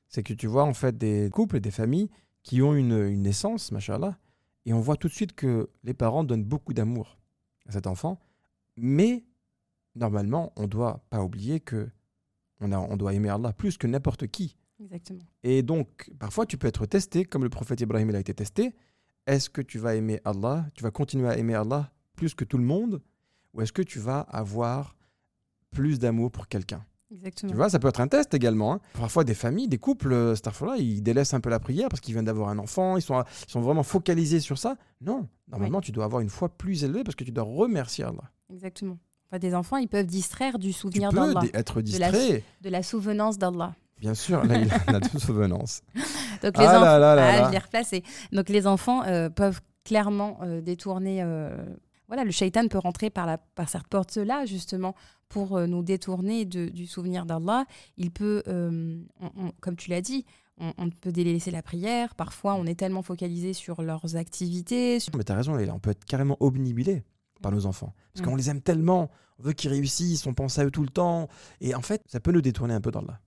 C'est 0.10 0.24
que 0.24 0.34
tu 0.34 0.48
vois 0.48 0.63
en 0.63 0.74
fait 0.74 0.98
des 0.98 1.30
couples 1.32 1.58
et 1.58 1.60
des 1.60 1.72
familles 1.72 2.10
qui 2.43 2.62
ont 2.62 2.76
une, 2.76 3.08
une 3.08 3.24
naissance, 3.24 3.72
machallah, 3.72 4.17
et 4.65 4.74
on 4.74 4.80
voit 4.80 4.98
tout 4.98 5.08
de 5.08 5.13
suite 5.13 5.34
que 5.34 5.70
les 5.84 5.93
parents 5.93 6.24
donnent 6.24 6.43
beaucoup 6.43 6.74
d'amour 6.74 7.17
à 7.67 7.72
cet 7.72 7.88
enfant, 7.88 8.20
mais 8.78 9.26
normalement, 9.96 10.54
on 10.56 10.67
doit 10.67 11.04
pas 11.10 11.24
oublier 11.24 11.60
que 11.60 11.89
on, 12.60 12.72
a, 12.72 12.78
on 12.78 12.98
doit 12.98 13.13
aimer 13.13 13.30
Allah 13.30 13.54
plus 13.54 13.78
que 13.78 13.88
n'importe 13.88 14.28
qui. 14.28 14.58
Exactement. 14.80 15.24
Et 15.43 15.63
donc, 15.63 16.12
parfois, 16.20 16.46
tu 16.46 16.58
peux 16.58 16.67
être 16.67 16.86
testé, 16.86 17.26
comme 17.26 17.43
le 17.43 17.50
prophète 17.50 17.82
Ibrahim 17.82 18.10
il 18.10 18.15
a 18.15 18.20
été 18.20 18.34
testé. 18.34 18.76
Est-ce 19.26 19.50
que 19.50 19.62
tu 19.62 19.80
vas 19.80 19.96
aimer 19.96 20.22
Allah 20.24 20.65
Tu 20.74 20.84
vas 20.84 20.91
continuer 20.91 21.28
à 21.28 21.38
aimer 21.38 21.56
Allah 21.56 21.91
plus 22.15 22.34
que 22.34 22.46
tout 22.46 22.58
le 22.58 22.63
monde 22.63 23.02
Ou 23.54 23.62
est-ce 23.62 23.74
que 23.74 23.82
tu 23.82 24.00
vas 24.00 24.22
avoir 24.22 24.96
plus 25.72 26.00
d'amour 26.00 26.32
pour 26.32 26.48
quelqu'un? 26.48 26.86
Exactement. 27.12 27.52
tu 27.52 27.56
vois, 27.56 27.70
ça 27.70 27.80
peut 27.80 27.88
être 27.88 28.02
un 28.02 28.08
test 28.08 28.34
également. 28.34 28.74
hein. 28.74 28.80
Parfois, 28.93 29.24
des 29.24 29.34
familles, 29.34 29.67
des 29.67 29.78
couples, 29.78 30.12
euh, 30.12 30.36
cette 30.36 30.50
fois-là, 30.50 30.76
ils 30.78 31.02
délaissent 31.02 31.34
un 31.34 31.39
peu 31.39 31.50
la 31.50 31.60
prière 31.60 31.88
parce 31.89 32.02
qu'ils 32.02 32.13
viennent 32.13 32.26
d'avoir 32.26 32.50
un 32.50 32.58
enfant, 32.60 32.98
ils 32.98 33.02
sont, 33.02 33.24
ils 33.48 33.52
sont 33.52 33.62
vraiment 33.62 33.84
focalisés 33.84 34.39
sur 34.41 34.58
ça. 34.58 34.76
Non, 35.02 35.28
normalement, 35.50 35.80
tu 35.82 35.91
dois 35.91 36.06
avoir 36.06 36.22
une 36.22 36.30
foi 36.30 36.50
plus 36.50 36.84
élevée 36.84 37.04
parce 37.04 37.15
que 37.15 37.24
tu 37.24 37.32
dois 37.32 37.46
remercier 37.46 38.04
Allah. 38.04 38.24
Exactement. 38.52 38.98
Enfin, 39.30 39.39
des 39.39 39.56
enfants, 39.56 39.78
ils 39.78 39.88
peuvent 39.89 40.06
distraire 40.06 40.58
du 40.60 40.72
souvenir 40.74 41.12
d'Allah, 41.12 41.41
être 41.54 41.78
la- 41.78 41.82
distrait, 41.82 42.43
de 42.62 42.70
la 42.70 42.84
souvenance 42.84 43.38
d'Allah. 43.38 43.74
bien 44.00 44.13
sûr, 44.13 44.43
là, 44.46 44.56
il 44.58 44.96
a 44.96 45.00
de 45.00 45.20
souvenance. 45.20 45.82
Donc 46.43 46.58
les 46.58 46.63
Ah 46.65 46.72
enfants, 46.78 46.82
là 46.86 47.00
là 47.00 47.15
là 47.15 47.28
Ah, 47.34 47.39
là. 47.41 47.48
je 47.48 47.52
l'ai 47.52 47.58
replacé. 47.58 48.04
Donc 48.32 48.48
les 48.50 48.67
enfants 48.67 49.04
euh, 49.06 49.30
peuvent 49.30 49.60
clairement 49.84 50.39
euh, 50.43 50.62
détourner. 50.62 51.22
euh, 51.24 51.58
Voilà, 52.08 52.24
le 52.24 52.32
shaitan 52.32 52.67
peut 52.67 52.78
rentrer 52.78 53.10
par, 53.10 53.26
la, 53.26 53.38
par 53.38 53.67
cette 53.70 53.88
porte-là 53.88 54.46
justement 54.46 54.96
pour 55.30 55.58
euh, 55.58 55.67
nous 55.67 55.84
détourner 55.84 56.46
de- 56.46 56.70
du 56.70 56.88
souvenir 56.88 57.26
d'Allah. 57.26 57.65
Il 57.98 58.12
peut, 58.12 58.43
euh, 58.48 58.98
on- 59.20 59.48
on- 59.48 59.52
comme 59.60 59.76
tu 59.76 59.89
l'as 59.89 60.02
dit, 60.02 60.26
on, 60.60 60.72
on 60.78 60.89
peut 60.89 61.12
délaisser 61.12 61.52
la 61.52 61.62
prière. 61.62 62.15
Parfois, 62.15 62.56
on 62.56 62.65
est 62.65 62.76
tellement 62.80 63.02
focalisé 63.04 63.52
sur 63.54 63.82
leurs 63.82 64.15
activités. 64.15 65.00
sur- 65.00 65.15
Mais 65.17 65.24
tu 65.24 65.32
as 65.32 65.36
raison, 65.36 65.54
on 65.58 65.80
peut 65.80 65.89
être 65.91 66.06
carrément 66.06 66.38
obnubilé 66.39 67.04
par 67.41 67.52
nos 67.52 67.65
enfants. 67.65 67.93
Parce 68.13 68.26
Mm. 68.26 68.30
qu'on 68.30 68.36
les 68.38 68.50
aime 68.50 68.62
tellement, 68.62 69.12
on 69.39 69.43
veut 69.43 69.54
qu'ils 69.54 69.70
réussissent, 69.70 70.26
on 70.26 70.34
pense 70.34 70.58
à 70.60 70.65
eux 70.65 70.72
tout 70.72 70.82
le 70.84 70.89
temps. 70.89 71.28
Et 71.62 71.76
en 71.76 71.82
fait, 71.82 72.02
ça 72.08 72.20
peut 72.20 72.32
nous 72.32 72.41
détourner 72.41 72.74
un 72.74 72.82
peu 72.82 72.89
d'Allah. 72.91 73.20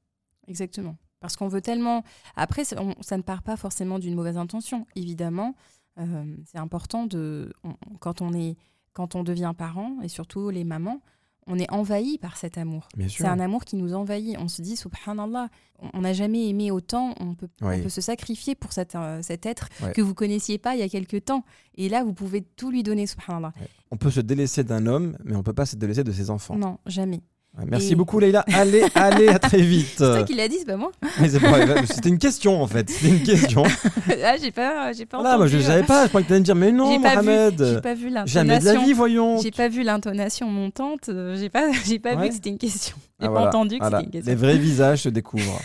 Exactement. 0.48 0.96
Parce 1.20 1.36
qu'on 1.36 1.48
veut 1.48 1.60
tellement. 1.60 2.02
Après, 2.34 2.62
on- 2.78 2.94
ça 3.02 3.18
ne 3.18 3.22
part 3.22 3.42
pas 3.42 3.56
forcément 3.58 3.98
d'une 3.98 4.14
mauvaise 4.14 4.38
intention, 4.38 4.86
évidemment. 4.96 5.54
Euh, 6.00 6.24
c'est 6.46 6.58
important 6.58 7.06
de. 7.06 7.52
on- 7.64 7.74
quand 8.00 8.22
on 8.22 8.32
est, 8.32 8.56
quand 8.92 9.14
on 9.14 9.22
devient 9.22 9.52
parent 9.56 9.98
et 10.02 10.08
surtout 10.08 10.50
les 10.50 10.64
mamans, 10.64 11.00
on 11.46 11.58
est 11.58 11.70
envahi 11.72 12.18
par 12.18 12.36
cet 12.36 12.58
amour. 12.58 12.88
C'est 13.08 13.26
un 13.26 13.40
amour 13.40 13.64
qui 13.64 13.76
nous 13.76 13.94
envahit. 13.94 14.36
On 14.38 14.46
se 14.48 14.62
dit, 14.62 14.76
subhanallah, 14.76 15.48
on- 15.80 15.90
on 15.94 16.00
n'a 16.02 16.12
jamais 16.12 16.48
aimé 16.48 16.70
autant. 16.70 17.14
On 17.18 17.34
peut, 17.34 17.48
on 17.60 17.82
peut 17.82 17.88
se 17.88 18.00
sacrifier 18.00 18.54
pour 18.54 18.72
cet, 18.72 18.94
euh, 18.94 19.20
cet 19.22 19.46
être 19.46 19.68
Ouais. 19.82 19.92
que 19.92 20.00
vous 20.02 20.14
connaissiez 20.14 20.58
pas 20.58 20.74
il 20.74 20.80
y 20.80 20.82
a 20.82 20.88
quelque 20.88 21.16
temps. 21.16 21.44
Et 21.76 21.88
là, 21.88 22.04
vous 22.04 22.12
pouvez 22.12 22.42
tout 22.42 22.70
lui 22.70 22.82
donner, 22.82 23.06
subhanallah. 23.06 23.52
On 23.90 23.96
peut 23.96 24.10
se 24.10 24.20
délaisser 24.20 24.64
d'un 24.64 24.86
homme, 24.86 25.16
mais 25.24 25.34
on 25.34 25.42
peut 25.42 25.52
pas 25.54 25.66
se 25.66 25.76
délaisser 25.76 26.04
de 26.04 26.12
ses 26.12 26.30
enfants. 26.30 26.56
Non, 26.56 26.78
jamais. 26.86 27.22
Merci 27.66 27.92
Et- 27.92 27.94
beaucoup, 27.94 28.18
Leïla. 28.20 28.44
Allez, 28.54 28.84
allez, 28.94 29.28
à 29.28 29.38
très 29.38 29.60
vite. 29.60 29.86
C'est 29.98 30.04
toi 30.04 30.22
qui 30.22 30.34
l'as 30.34 30.48
dit, 30.48 30.56
c'est 30.60 30.64
pas 30.64 30.76
moi. 30.76 30.92
Pas- 31.00 31.86
C'était 31.86 32.08
une 32.08 32.18
question, 32.18 32.62
en 32.62 32.66
fait. 32.66 32.88
C'était 32.88 33.08
une 33.08 33.22
question. 33.22 33.64
ah, 34.24 34.36
j'ai 34.40 34.50
pas, 34.52 34.92
j'ai 34.92 35.04
pas 35.04 35.18
Voilà, 35.20 35.36
moi, 35.36 35.46
je 35.46 35.56
entendu, 35.56 35.66
savais 35.68 35.82
euh, 35.82 35.86
pas. 35.86 36.04
Je 36.04 36.08
croyais 36.08 36.24
que 36.24 36.28
tu 36.28 36.32
allais 36.32 36.40
me 36.40 36.44
dire, 36.44 36.54
mais 36.54 36.72
non, 36.72 36.92
J'ai 36.92 37.00
pas 37.00 37.14
Mohamed. 37.22 37.64
J'ai 37.74 37.80
pas 37.80 37.94
vu 37.94 38.10
Jamais 38.26 38.58
de 38.60 38.64
la 38.64 38.72
l'intonation. 38.72 38.84
vie, 38.86 38.92
voyons. 38.92 39.40
J'ai 39.42 39.50
pas 39.50 39.68
vu 39.68 39.82
l'intonation 39.82 40.48
montante. 40.48 41.08
euh, 41.10 41.36
J'ai 41.36 41.50
pas, 41.50 41.70
j'ai 41.86 41.98
pas 41.98 42.14
Ouais. 42.14 42.22
vu 42.22 42.28
que 42.28 42.34
c'était 42.34 42.50
une 42.50 42.58
question. 42.58 42.96
J'ai 43.18 43.26
Ah, 43.26 43.28
pas 43.28 43.30
voilà, 43.32 43.48
entendu 43.48 43.74
que 43.78 43.80
voilà. 43.80 43.98
c'était 43.98 44.06
une 44.06 44.12
question. 44.12 44.30
Les 44.30 44.36
vrais 44.36 44.56
visages 44.58 45.02
se 45.02 45.08
découvrent. 45.08 45.60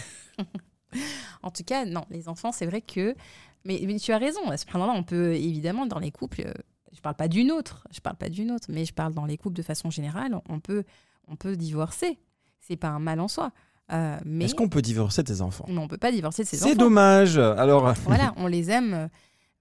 En 1.44 1.52
tout 1.52 1.64
cas, 1.64 1.86
non, 1.86 2.02
les 2.10 2.28
enfants, 2.28 2.52
c'est 2.52 2.66
vrai 2.66 2.82
que. 2.82 3.16
Mais, 3.64 3.80
mais 3.86 3.98
tu 4.00 4.12
as 4.12 4.18
raison. 4.18 4.40
Subhanallah, 4.56 4.94
on 4.94 5.04
peut 5.04 5.34
évidemment 5.34 5.86
dans 5.86 6.00
les 6.00 6.12
couples. 6.12 6.42
euh, 6.46 6.54
je 6.94 7.02
parle 7.02 7.16
pas 7.16 7.28
d'une 7.28 7.52
autre. 7.52 7.88
Je 7.92 8.00
parle 8.00 8.16
pas 8.16 8.30
d'une 8.30 8.52
autre, 8.52 8.68
mais 8.70 8.86
je 8.86 8.94
parle 8.94 9.14
dans 9.14 9.26
les 9.26 9.38
couples 9.38 9.56
de 9.56 9.62
façon 9.64 9.90
générale. 9.90 10.36
On 10.50 10.60
peut, 10.60 10.84
on 11.28 11.36
peut 11.36 11.56
divorcer. 11.56 12.20
C'est 12.60 12.76
pas 12.78 12.90
un 12.90 13.00
mal 13.00 13.20
en 13.20 13.28
soi. 13.28 13.52
Euh, 13.92 14.18
mais 14.26 14.46
Est-ce 14.46 14.56
qu'on 14.56 14.70
peut 14.70 14.82
divorcer 14.82 15.24
tes 15.24 15.42
enfants? 15.42 15.66
Mais 15.68 15.78
on 15.78 15.88
peut 15.88 15.98
pas 16.00 16.12
divorcer 16.12 16.44
de 16.44 16.48
ses 16.48 16.58
enfants. 16.58 16.70
C'est 16.70 16.76
dommage. 16.78 17.38
Alors, 17.38 17.94
voilà, 18.06 18.34
on 18.38 18.48
les 18.48 18.72
aime. 18.72 18.94
euh, 18.94 19.08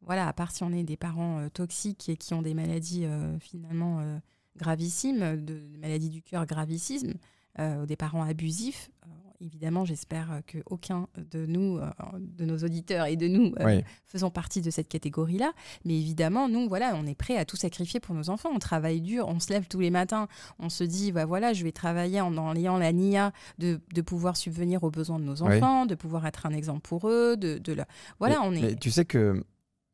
Voilà, 0.01 0.27
à 0.29 0.33
part 0.33 0.51
si 0.51 0.63
on 0.63 0.73
est 0.73 0.83
des 0.85 0.97
parents 0.97 1.41
euh, 1.41 1.49
toxiques 1.51 2.09
et 2.09 2.17
qui 2.17 2.33
ont 2.35 2.41
des 2.43 2.55
maladies 2.55 3.05
euh, 3.05 3.39
finalement 3.39 4.01
euh, 4.01 4.19
gravissimes, 4.57 5.37
de, 5.45 5.55
des 5.59 5.77
maladies 5.79 6.09
du 6.11 6.23
cœur 6.23 6.47
gravissimes, 6.47 7.15
euh, 7.59 7.83
ou 7.83 7.87
des 7.87 7.97
parents 7.97 8.23
abusifs. 8.23 8.91
Évidemment, 9.41 9.85
j'espère 9.85 10.31
euh, 10.33 10.41
que 10.47 10.59
aucun 10.67 11.07
de 11.33 11.47
nous, 11.47 11.79
euh, 11.79 11.91
de 12.19 12.45
nos 12.45 12.59
auditeurs 12.59 13.07
et 13.07 13.17
de 13.17 13.29
nous, 13.29 13.53
euh, 13.61 13.65
oui. 13.65 13.85
faisons 14.07 14.31
partie 14.31 14.61
de 14.63 14.71
cette 14.71 14.89
catégorie-là. 14.89 15.53
Mais 15.85 15.95
évidemment, 15.99 16.49
nous, 16.49 16.69
voilà, 16.69 16.95
on 16.97 17.07
est 17.07 17.15
prêt 17.15 17.37
à 17.37 17.45
tout 17.45 17.57
sacrifier 17.57 18.01
pour 18.01 18.15
nos 18.15 18.31
enfants. 18.31 18.51
On 18.55 18.59
travaille 18.59 19.01
dur, 19.01 19.27
on 19.29 19.41
se 19.41 19.51
lève 19.53 19.67
tous 19.69 19.81
les 19.81 19.91
matins, 19.91 20.29
on 20.59 20.69
se 20.69 20.85
dit, 20.85 21.13
bah 21.13 21.25
voilà, 21.27 21.53
je 21.53 21.65
vais 21.65 21.73
travailler 21.73 22.21
en, 22.21 22.37
en 22.37 22.55
ayant 22.57 22.79
la 22.79 22.93
nia 22.93 23.33
de, 23.59 23.81
de 23.93 24.01
pouvoir 24.03 24.37
subvenir 24.37 24.83
aux 24.85 24.91
besoins 24.91 25.19
de 25.19 25.25
nos 25.25 25.43
Oui. 25.43 25.57
enfants, 25.57 25.87
de 25.87 25.95
pouvoir 25.95 26.27
être 26.27 26.47
un 26.47 26.51
exemple 26.53 26.81
pour 26.83 27.09
eux, 27.09 27.37
de, 27.37 27.61
Voilà, 28.19 28.39
mais, 28.41 28.47
on 28.47 28.53
est. 28.53 28.61
mais 28.63 28.75
tu 28.77 28.91
sais 28.91 29.05
que 29.05 29.45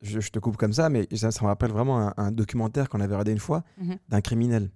je, 0.03 0.21
je 0.21 0.31
te 0.31 0.39
coupe 0.39 0.57
comme 0.57 0.73
ça, 0.73 0.89
mais 0.89 1.07
ça, 1.15 1.31
ça 1.31 1.43
me 1.43 1.49
rappelle 1.49 1.71
vraiment 1.73 2.01
un, 2.09 2.15
un 2.17 2.33
documentaire 2.33 2.89
qu'on 2.89 3.01
avait 3.01 3.15
regardé 3.15 3.33
une 3.33 3.39
fois 3.39 3.65
Mhm. 3.79 3.99
d'un 4.09 4.21
criminel 4.21 4.71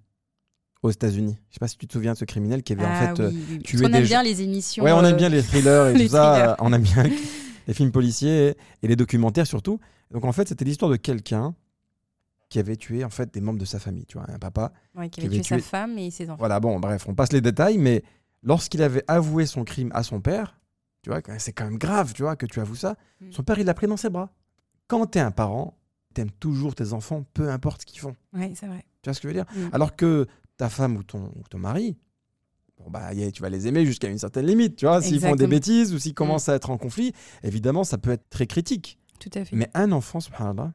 aux 0.85 0.91
États-Unis. 0.91 1.37
Je 1.49 1.55
sais 1.55 1.59
pas 1.61 1.69
si 1.69 1.77
tu 1.79 1.87
te 1.87 1.93
souviens 1.95 2.13
de 2.13 2.19
ce 2.19 2.25
criminel 2.25 2.63
qui 2.63 2.75
avait 2.75 2.85
en 2.85 2.89
Ah 2.91 3.15
fait. 3.15 3.21
euh, 3.23 3.31
oui, 3.31 3.37
oui, 3.37 3.45
oui. 3.57 3.59
tuer 3.63 3.79
Parce 3.79 3.83
qu'on 3.83 3.89
des 3.93 3.99
aime 3.99 4.05
bien 4.05 4.23
les 4.23 4.43
émissions. 4.43 4.85
Ouais, 4.85 4.93
on 4.93 5.01
aime 5.05 5.15
euh, 5.15 5.17
bien 5.17 5.29
les 5.29 5.43
thrillers 5.43 5.89
et 5.91 5.95
les 5.95 6.07
tout 6.07 6.13
ça. 6.13 6.51
euh, 6.53 6.57
On 6.61 6.73
aime 6.73 6.83
bien 6.83 7.05
les 7.67 7.75
films 7.75 7.91
policiers 7.93 8.55
et 8.83 8.87
les 8.89 8.97
documentaires 8.97 9.47
surtout. 9.47 9.81
Donc 10.11 10.25
en 10.25 10.33
fait, 10.33 10.47
c'était 10.49 10.65
l'histoire 10.65 10.91
de 10.91 10.97
quelqu'un 10.97 11.55
qui 12.51 12.59
avait 12.59 12.77
tué 12.77 13.03
en 13.05 13.11
fait 13.11 13.33
des 13.33 13.41
membres 13.41 13.59
de 13.59 13.65
sa 13.65 13.79
famille. 13.79 14.05
Tu 14.07 14.19
vois, 14.19 14.27
un 14.31 14.39
papa. 14.39 14.73
ouais, 14.95 15.09
qui 15.09 15.21
qui 15.21 15.27
avait 15.27 15.37
tué 15.37 15.43
sa 15.45 15.57
tué- 15.57 15.63
femme 15.63 15.99
et 15.99 16.11
ses 16.11 16.27
enfants. 16.31 16.39
Voilà, 16.39 16.61
bon, 16.61 16.79
bref, 16.79 17.07
on 17.09 17.15
passe 17.15 17.33
les 17.33 17.41
détails, 17.41 17.79
mais 17.79 18.03
lorsqu'il 18.43 18.83
avait 18.83 19.05
avoué 19.09 19.47
son 19.47 19.65
crime 19.65 19.91
à 19.95 20.03
son 20.03 20.21
père, 20.21 20.61
tu 21.03 21.11
vois, 21.11 21.21
c'est 21.39 21.53
quand 21.53 21.65
même 21.65 21.79
grave, 21.79 22.13
tu 22.15 22.23
vois, 22.23 22.37
que 22.37 22.47
tu 22.47 22.61
avoues 22.61 22.77
ça. 22.77 22.97
Mm. 23.21 23.33
Son 23.33 23.43
père, 23.43 23.59
il 23.59 23.65
l'a 23.67 23.75
pris 23.75 23.87
dans 23.87 23.97
ses 23.97 24.11
bras. 24.11 24.31
Quand 24.87 25.07
t'es 25.07 25.21
un 25.21 25.31
parent, 25.31 25.77
t'aimes 26.15 26.31
toujours 26.31 26.75
tes 26.75 26.93
enfants, 26.93 27.25
peu 27.35 27.49
importe 27.51 27.81
ce 27.83 27.87
qu'ils 27.87 28.01
font. 28.01 28.15
Ouais, 28.35 28.53
c'est 28.55 28.67
vrai. 28.67 28.85
Tu 29.03 29.09
vois 29.11 29.15
ce 29.15 29.21
que 29.21 29.29
je 29.29 29.35
veux 29.35 29.43
dire? 29.43 29.47
Mm. 29.57 29.69
Alors 29.75 29.97
que 29.97 30.27
ta 30.57 30.69
femme 30.69 30.97
ou 30.97 31.03
ton, 31.03 31.33
ou 31.37 31.43
ton 31.51 31.59
mari, 31.59 31.97
bon 32.79 32.91
bah, 32.91 33.11
tu 33.33 33.43
vas 33.43 33.49
les 33.51 33.67
aimer 33.67 33.85
jusqu'à 33.87 34.09
une 34.09 34.19
certaine 34.19 34.47
limite, 34.47 34.77
tu 34.77 34.87
vois. 34.87 35.03
S'ils 35.03 35.21
font 35.21 35.37
des 35.37 35.47
bêtises 35.47 35.93
ou 35.95 35.99
s'ils 35.99 36.15
commencent 36.15 36.49
à 36.49 36.55
être 36.55 36.71
en 36.71 36.79
conflit, 36.79 37.13
évidemment, 37.43 37.85
ça 37.85 37.99
peut 37.99 38.11
être 38.11 38.29
très 38.31 38.47
critique. 38.47 38.99
Tout 39.21 39.31
à 39.35 39.45
fait. 39.45 39.57
Mais 39.57 39.71
un 39.75 39.93
enfant, 39.93 40.21
subhanallah, 40.21 40.75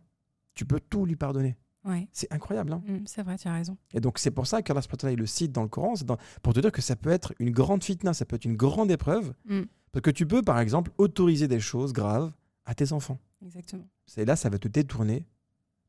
tu 0.55 0.65
peux 0.65 0.79
tout 0.79 1.05
lui 1.05 1.15
pardonner. 1.15 1.57
Ouais. 1.85 2.07
C'est 2.11 2.31
incroyable. 2.33 2.73
Hein 2.73 2.83
Mm, 2.85 2.97
c'est 3.05 3.23
vrai, 3.23 3.37
tu 3.37 3.47
as 3.47 3.53
raison. 3.53 3.77
et 3.93 4.01
donc, 4.01 4.19
c'est 4.19 4.31
pour 4.31 4.47
ça 4.47 4.61
qu'Allah 4.61 4.81
il 5.03 5.15
le 5.17 5.25
cite 5.25 5.51
dans 5.53 5.61
le 5.63 5.69
Coran, 5.69 5.95
c'est 5.95 6.05
dans- 6.05 6.17
pour 6.43 6.53
te 6.53 6.59
dire 6.59 6.71
que 6.73 6.81
ça 6.81 6.95
peut 6.97 7.09
être 7.09 7.33
une 7.39 7.51
grande 7.51 7.83
fitna, 7.83 8.13
ça 8.13 8.25
peut 8.25 8.35
être 8.35 8.45
une 8.45 8.57
grande 8.57 8.91
épreuve. 8.91 9.33
Mm. 9.45 9.61
Parce 9.91 10.01
que 10.03 10.11
tu 10.11 10.25
peux, 10.27 10.41
par 10.41 10.59
exemple, 10.59 10.91
autoriser 10.97 11.47
des 11.47 11.59
choses 11.59 11.93
graves 11.93 12.31
à 12.65 12.75
tes 12.75 12.91
enfants. 12.91 13.17
Exactement. 13.43 13.87
C'est 14.05 14.25
là, 14.25 14.35
ça 14.35 14.49
va 14.49 14.57
te 14.59 14.67
détourner 14.67 15.25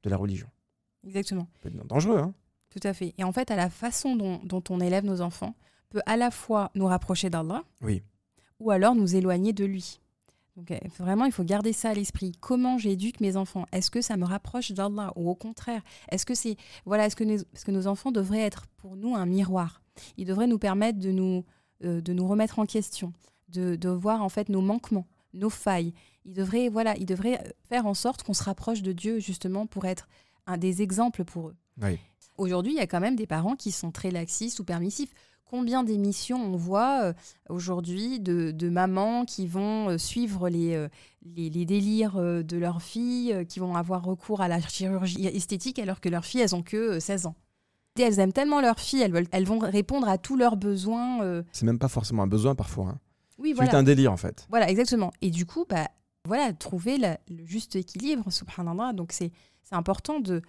de 0.05 0.11
la 0.11 0.17
religion. 0.17 0.47
Exactement. 1.05 1.49
Ça 1.55 1.59
peut 1.61 1.69
être 1.77 1.87
dangereux, 1.87 2.19
hein 2.19 2.35
Tout 2.71 2.81
à 2.85 2.93
fait. 2.95 3.15
Et 3.19 3.25
en 3.25 3.33
fait, 3.33 3.51
à 3.51 3.57
la 3.57 3.69
façon 3.71 4.17
dont, 4.17 4.41
dont 4.45 4.63
on 4.71 4.81
élève 4.81 5.05
nos 5.05 5.21
enfants 5.21 5.55
peut 5.91 6.03
à 6.07 6.17
la 6.17 6.31
fois 6.31 6.71
nous 6.75 6.87
rapprocher 6.87 7.31
d'Allah 7.31 7.65
Oui. 7.83 8.03
ou 8.61 8.71
alors 8.71 8.95
nous 8.95 9.17
éloigner 9.17 9.53
de 9.53 9.65
lui. 9.65 10.01
Donc 10.57 10.71
euh, 10.71 10.79
vraiment, 10.99 11.25
il 11.25 11.33
faut 11.33 11.45
garder 11.45 11.73
ça 11.73 11.91
à 11.91 11.95
l'esprit. 11.95 12.33
Comment 12.41 12.79
j'éduque 12.79 13.21
mes 13.21 13.37
enfants? 13.37 13.67
Est-ce 13.73 13.91
que 13.91 14.01
ça 14.01 14.17
me 14.17 14.25
rapproche 14.25 14.73
d'Allah 14.73 15.13
ou 15.17 15.29
au 15.31 15.35
contraire? 15.35 15.83
Est-ce 16.11 16.27
que 16.27 16.35
c'est 16.35 16.57
voilà, 16.85 17.07
est-ce 17.07 17.17
que, 17.17 17.25
nos- 17.25 17.35
est-ce 17.55 17.65
que 17.65 17.71
nos 17.73 17.87
enfants 17.87 18.13
devraient 18.13 18.41
être 18.43 18.67
pour 18.77 18.97
nous 18.97 19.15
un 19.17 19.27
miroir? 19.27 19.81
Ils 20.17 20.27
devraient 20.27 20.47
nous 20.47 20.59
permettre 20.59 20.99
de 20.99 21.11
nous 21.13 21.45
euh, 21.85 22.01
de 22.01 22.13
nous 22.13 22.29
remettre 22.29 22.59
en 22.59 22.67
question, 22.67 23.13
de, 23.49 23.75
de 23.75 23.89
voir 23.89 24.23
en 24.23 24.29
fait 24.29 24.49
nos 24.49 24.61
manquements, 24.61 25.07
nos 25.33 25.51
failles. 25.51 25.95
Ils 26.27 26.35
devraient 26.35 26.69
voilà, 26.69 26.97
ils 26.99 27.07
devraient 27.07 27.41
euh, 27.41 27.51
faire 27.69 27.87
en 27.87 27.95
sorte 27.95 28.23
qu'on 28.23 28.35
se 28.35 28.45
rapproche 28.45 28.83
de 28.83 28.93
Dieu 28.93 29.19
justement 29.19 29.67
pour 29.67 29.87
être 29.87 30.09
un 30.47 30.59
des 30.59 30.83
exemples 30.83 31.25
pour 31.25 31.49
eux. 31.49 31.57
Oui. 31.81 31.99
Aujourd'hui, 32.41 32.73
il 32.73 32.77
y 32.77 32.81
a 32.81 32.87
quand 32.87 33.01
même 33.01 33.17
des 33.17 33.27
parents 33.27 33.55
qui 33.57 33.71
sont 33.71 33.91
très 33.91 34.11
laxistes 34.11 34.59
ou 34.61 34.65
permissifs. 34.65 35.13
Combien 35.45 35.83
d'émissions 35.83 36.41
on 36.41 36.57
voit 36.57 37.03
euh, 37.03 37.13
aujourd'hui 37.49 38.21
de, 38.21 38.51
de 38.53 38.69
mamans 38.69 39.25
qui 39.25 39.47
vont 39.47 39.89
euh, 39.91 39.99
suivre 39.99 40.49
les, 40.49 40.75
euh, 40.75 40.89
les, 41.23 41.51
les 41.51 41.65
délires 41.67 42.17
de 42.19 42.57
leurs 42.57 42.83
filles, 42.83 43.45
qui 43.49 43.59
vont 43.59 43.75
avoir 43.75 44.05
recours 44.05 44.41
à 44.41 44.49
la 44.49 44.61
chirurgie 44.61 45.27
esthétique 45.27 45.79
alors 45.81 46.01
que 46.01 46.09
leurs 46.09 46.25
filles, 46.25 46.43
elles 46.43 46.55
ont 46.55 46.63
que 46.63 46.77
euh, 46.77 47.01
16 47.01 47.27
ans? 47.27 47.35
Et 47.99 48.03
elles 48.03 48.21
aiment 48.21 48.33
tellement 48.33 48.61
leurs 48.61 48.79
filles, 48.81 49.03
elles, 49.03 49.13
veulent, 49.13 49.27
elles 49.33 49.45
vont 49.45 49.59
répondre 49.59 50.09
à 50.09 50.17
tous 50.17 50.37
leurs 50.37 50.57
besoins. 50.57 51.23
euh. 51.23 51.43
C'est 51.53 51.67
même 51.67 51.79
pas 51.81 51.89
forcément 51.89 52.23
un 52.23 52.27
besoin 52.29 52.55
parfois. 52.55 52.87
Hein. 52.91 52.99
Oui, 53.39 53.51
C'est 53.51 53.57
voilà. 53.65 53.77
un 53.79 53.83
délire, 53.83 54.13
en 54.13 54.17
fait. 54.17 54.47
Voilà, 54.49 54.71
exactement. 54.71 55.11
Et 55.21 55.31
du 55.31 55.45
coup, 55.47 55.67
bah, 55.69 55.89
voilà, 56.27 56.53
trouver 56.53 56.97
la- 56.97 57.19
le 57.29 57.45
juste 57.45 57.75
équilibre, 57.77 58.31
subhanallah. 58.33 58.93
Donc, 58.93 59.13
c'est 59.13 59.33
important 59.73 60.21
de, 60.21 60.41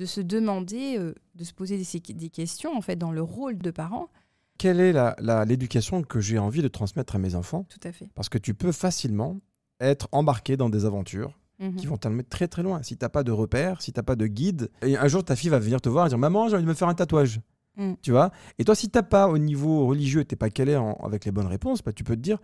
de 0.00 0.06
se 0.06 0.20
demander, 0.22 0.96
euh, 0.98 1.14
de 1.34 1.44
se 1.44 1.52
poser 1.52 1.76
des, 1.76 2.14
des 2.14 2.30
questions, 2.30 2.74
en 2.76 2.80
fait, 2.80 2.96
dans 2.96 3.12
le 3.12 3.20
rôle 3.22 3.58
de 3.58 3.70
parent. 3.70 4.08
Quelle 4.56 4.80
est 4.80 4.92
la- 4.92 5.14
la- 5.18 5.44
l'éducation 5.44 6.02
que 6.02 6.20
j'ai 6.20 6.38
envie 6.38 6.62
de 6.62 6.68
transmettre 6.68 7.16
à 7.16 7.18
mes 7.18 7.34
enfants 7.34 7.66
Tout 7.68 7.86
à 7.86 7.92
fait. 7.92 8.08
Parce 8.14 8.30
que 8.30 8.38
tu 8.38 8.54
peux 8.54 8.72
facilement 8.72 9.36
être 9.78 10.08
embarqué 10.12 10.56
dans 10.56 10.70
des 10.70 10.86
aventures 10.86 11.38
Mhm. 11.58 11.76
qui 11.76 11.86
vont 11.86 11.98
t'emmener 11.98 12.24
très 12.24 12.48
très 12.48 12.62
loin. 12.62 12.82
Si 12.82 12.96
t'as 12.96 13.10
pas 13.10 13.22
de 13.22 13.30
repères, 13.32 13.82
si 13.82 13.92
t'as 13.92 14.02
pas 14.02 14.16
de 14.16 14.26
guide, 14.26 14.70
et 14.80 14.96
un 14.96 15.06
jour 15.06 15.22
ta 15.22 15.36
fille 15.36 15.50
va 15.50 15.58
venir 15.58 15.82
te 15.82 15.90
voir 15.90 16.06
et 16.06 16.08
dire 16.08 16.16
maman 16.18 16.48
j'ai 16.48 16.54
envie 16.56 16.64
de 16.64 16.68
me 16.68 16.74
faire 16.74 16.88
un 16.88 16.94
tatouage, 16.94 17.40
Mm. 17.76 17.92
tu 18.02 18.10
vois? 18.10 18.30
Et 18.58 18.64
toi 18.64 18.74
si 18.74 18.88
t'as 18.88 19.02
pas 19.02 19.28
au 19.28 19.36
niveau 19.36 19.86
religieux, 19.86 20.24
t'es 20.24 20.36
pas 20.36 20.48
calé 20.50 20.76
en- 20.76 20.94
avec 21.04 21.26
les 21.26 21.30
bonnes 21.30 21.46
réponses, 21.46 21.82
bah, 21.82 21.92
tu 21.92 22.04
peux 22.04 22.16
te 22.16 22.22
dire 22.22 22.38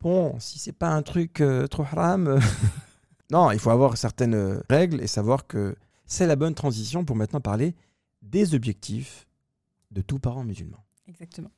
bon 0.00 0.38
si 0.38 0.60
c'est 0.60 0.72
pas 0.72 0.90
un 0.90 1.02
truc 1.02 1.40
euh, 1.40 1.66
trop 1.66 1.82
haram, 1.82 2.28
euh, 2.28 2.38
non 3.32 3.50
il 3.50 3.58
faut 3.58 3.70
avoir 3.70 3.96
certaines 3.96 4.62
règles 4.70 5.00
et 5.02 5.06
savoir 5.08 5.46
que 5.48 5.74
c'est 6.06 6.26
la 6.26 6.36
bonne 6.36 6.54
transition 6.54 7.04
pour 7.04 7.16
maintenant 7.16 7.40
parler 7.40 7.74
des 8.22 8.54
objectifs 8.54 9.26
de 9.90 10.00
tout 10.00 10.18
parent 10.18 10.44
musulman. 10.44 10.84
Exactement. 11.06 11.50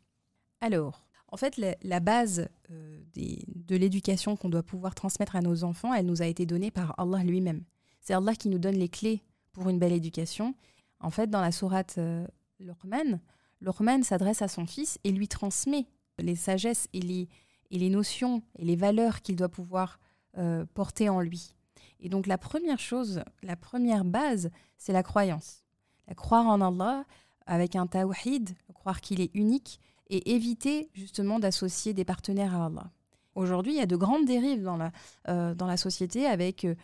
Alors, 0.61 1.07
en 1.31 1.37
fait, 1.37 1.61
la, 1.83 2.01
base 2.01 2.49
euh, 2.71 3.03
de 3.15 3.77
l'éducation 3.77 4.37
qu'on 4.37 4.49
doit 4.49 4.63
pouvoir 4.63 4.95
transmettre 4.95 5.37
à 5.37 5.41
nos 5.41 5.65
enfants, 5.65 5.93
elle 5.93 6.07
nous 6.07 6.23
a 6.23 6.27
été 6.27 6.47
donnée 6.47 6.71
par 6.71 6.99
Allah 6.99 7.23
lui-même. 7.23 7.63
C'est 8.01 8.15
Allah 8.15 8.35
qui 8.35 8.49
nous 8.49 8.59
donne 8.59 8.77
les 8.77 8.89
clés 8.89 9.23
pour 9.53 9.69
une 9.69 9.79
belle 9.79 9.93
éducation. 9.93 10.55
En 11.01 11.11
fait, 11.11 11.29
dans 11.29 11.41
la 11.41 11.53
sourate 11.53 11.97
euh, 11.99 12.27
Luqman, 12.61 13.21
Luqman 13.61 14.03
s'adresse 14.03 14.43
à 14.43 14.49
son 14.49 14.67
fils 14.67 14.99
et 15.05 15.13
lui 15.13 15.29
transmet 15.29 15.87
les 16.19 16.37
sagesses 16.37 16.89
et 16.93 17.01
les, 17.01 17.29
et 17.71 17.79
les 17.79 17.91
notions 17.91 18.43
et 18.59 18.65
les 18.65 18.77
valeurs 18.77 19.21
qu'il 19.21 19.37
doit 19.37 19.49
pouvoir 19.49 20.01
euh, 20.39 20.65
porter 20.75 21.09
en 21.09 21.21
lui. 21.21 21.55
Et 22.01 22.09
donc 22.09 22.27
la 22.27 22.39
première 22.39 22.79
chose, 22.79 23.23
la 23.43 23.57
première 23.57 24.05
base, 24.05 24.51
c'est 24.77 24.93
la 24.93 25.03
croyance. 25.03 25.65
La 26.07 26.15
croire 26.15 26.47
en 26.47 26.61
Allah 26.61 27.05
avec 27.47 27.77
un 27.77 27.87
tawhid, 27.87 28.51
croire 28.75 29.01
qu'il 29.01 29.21
est 29.21 29.31
unique 29.35 29.81
et 30.09 30.35
éviter 30.35 30.91
justement 30.95 31.39
d'associer 31.39 31.93
des 31.95 32.05
partenaires 32.05 32.55
à 32.55 32.67
Allah. 32.67 32.91
Aujourd'hui, 33.35 33.73
il 33.75 33.79
y 33.79 33.83
a 33.83 33.87
de 33.87 33.97
grandes 33.97 34.27
dérives 34.27 34.63
dans 34.63 34.77
la, 34.77 34.93
euh, 35.29 35.55
dans 35.55 35.67
la 35.67 35.77
société 35.77 36.27
avec... 36.27 36.65
euh, 36.65 36.75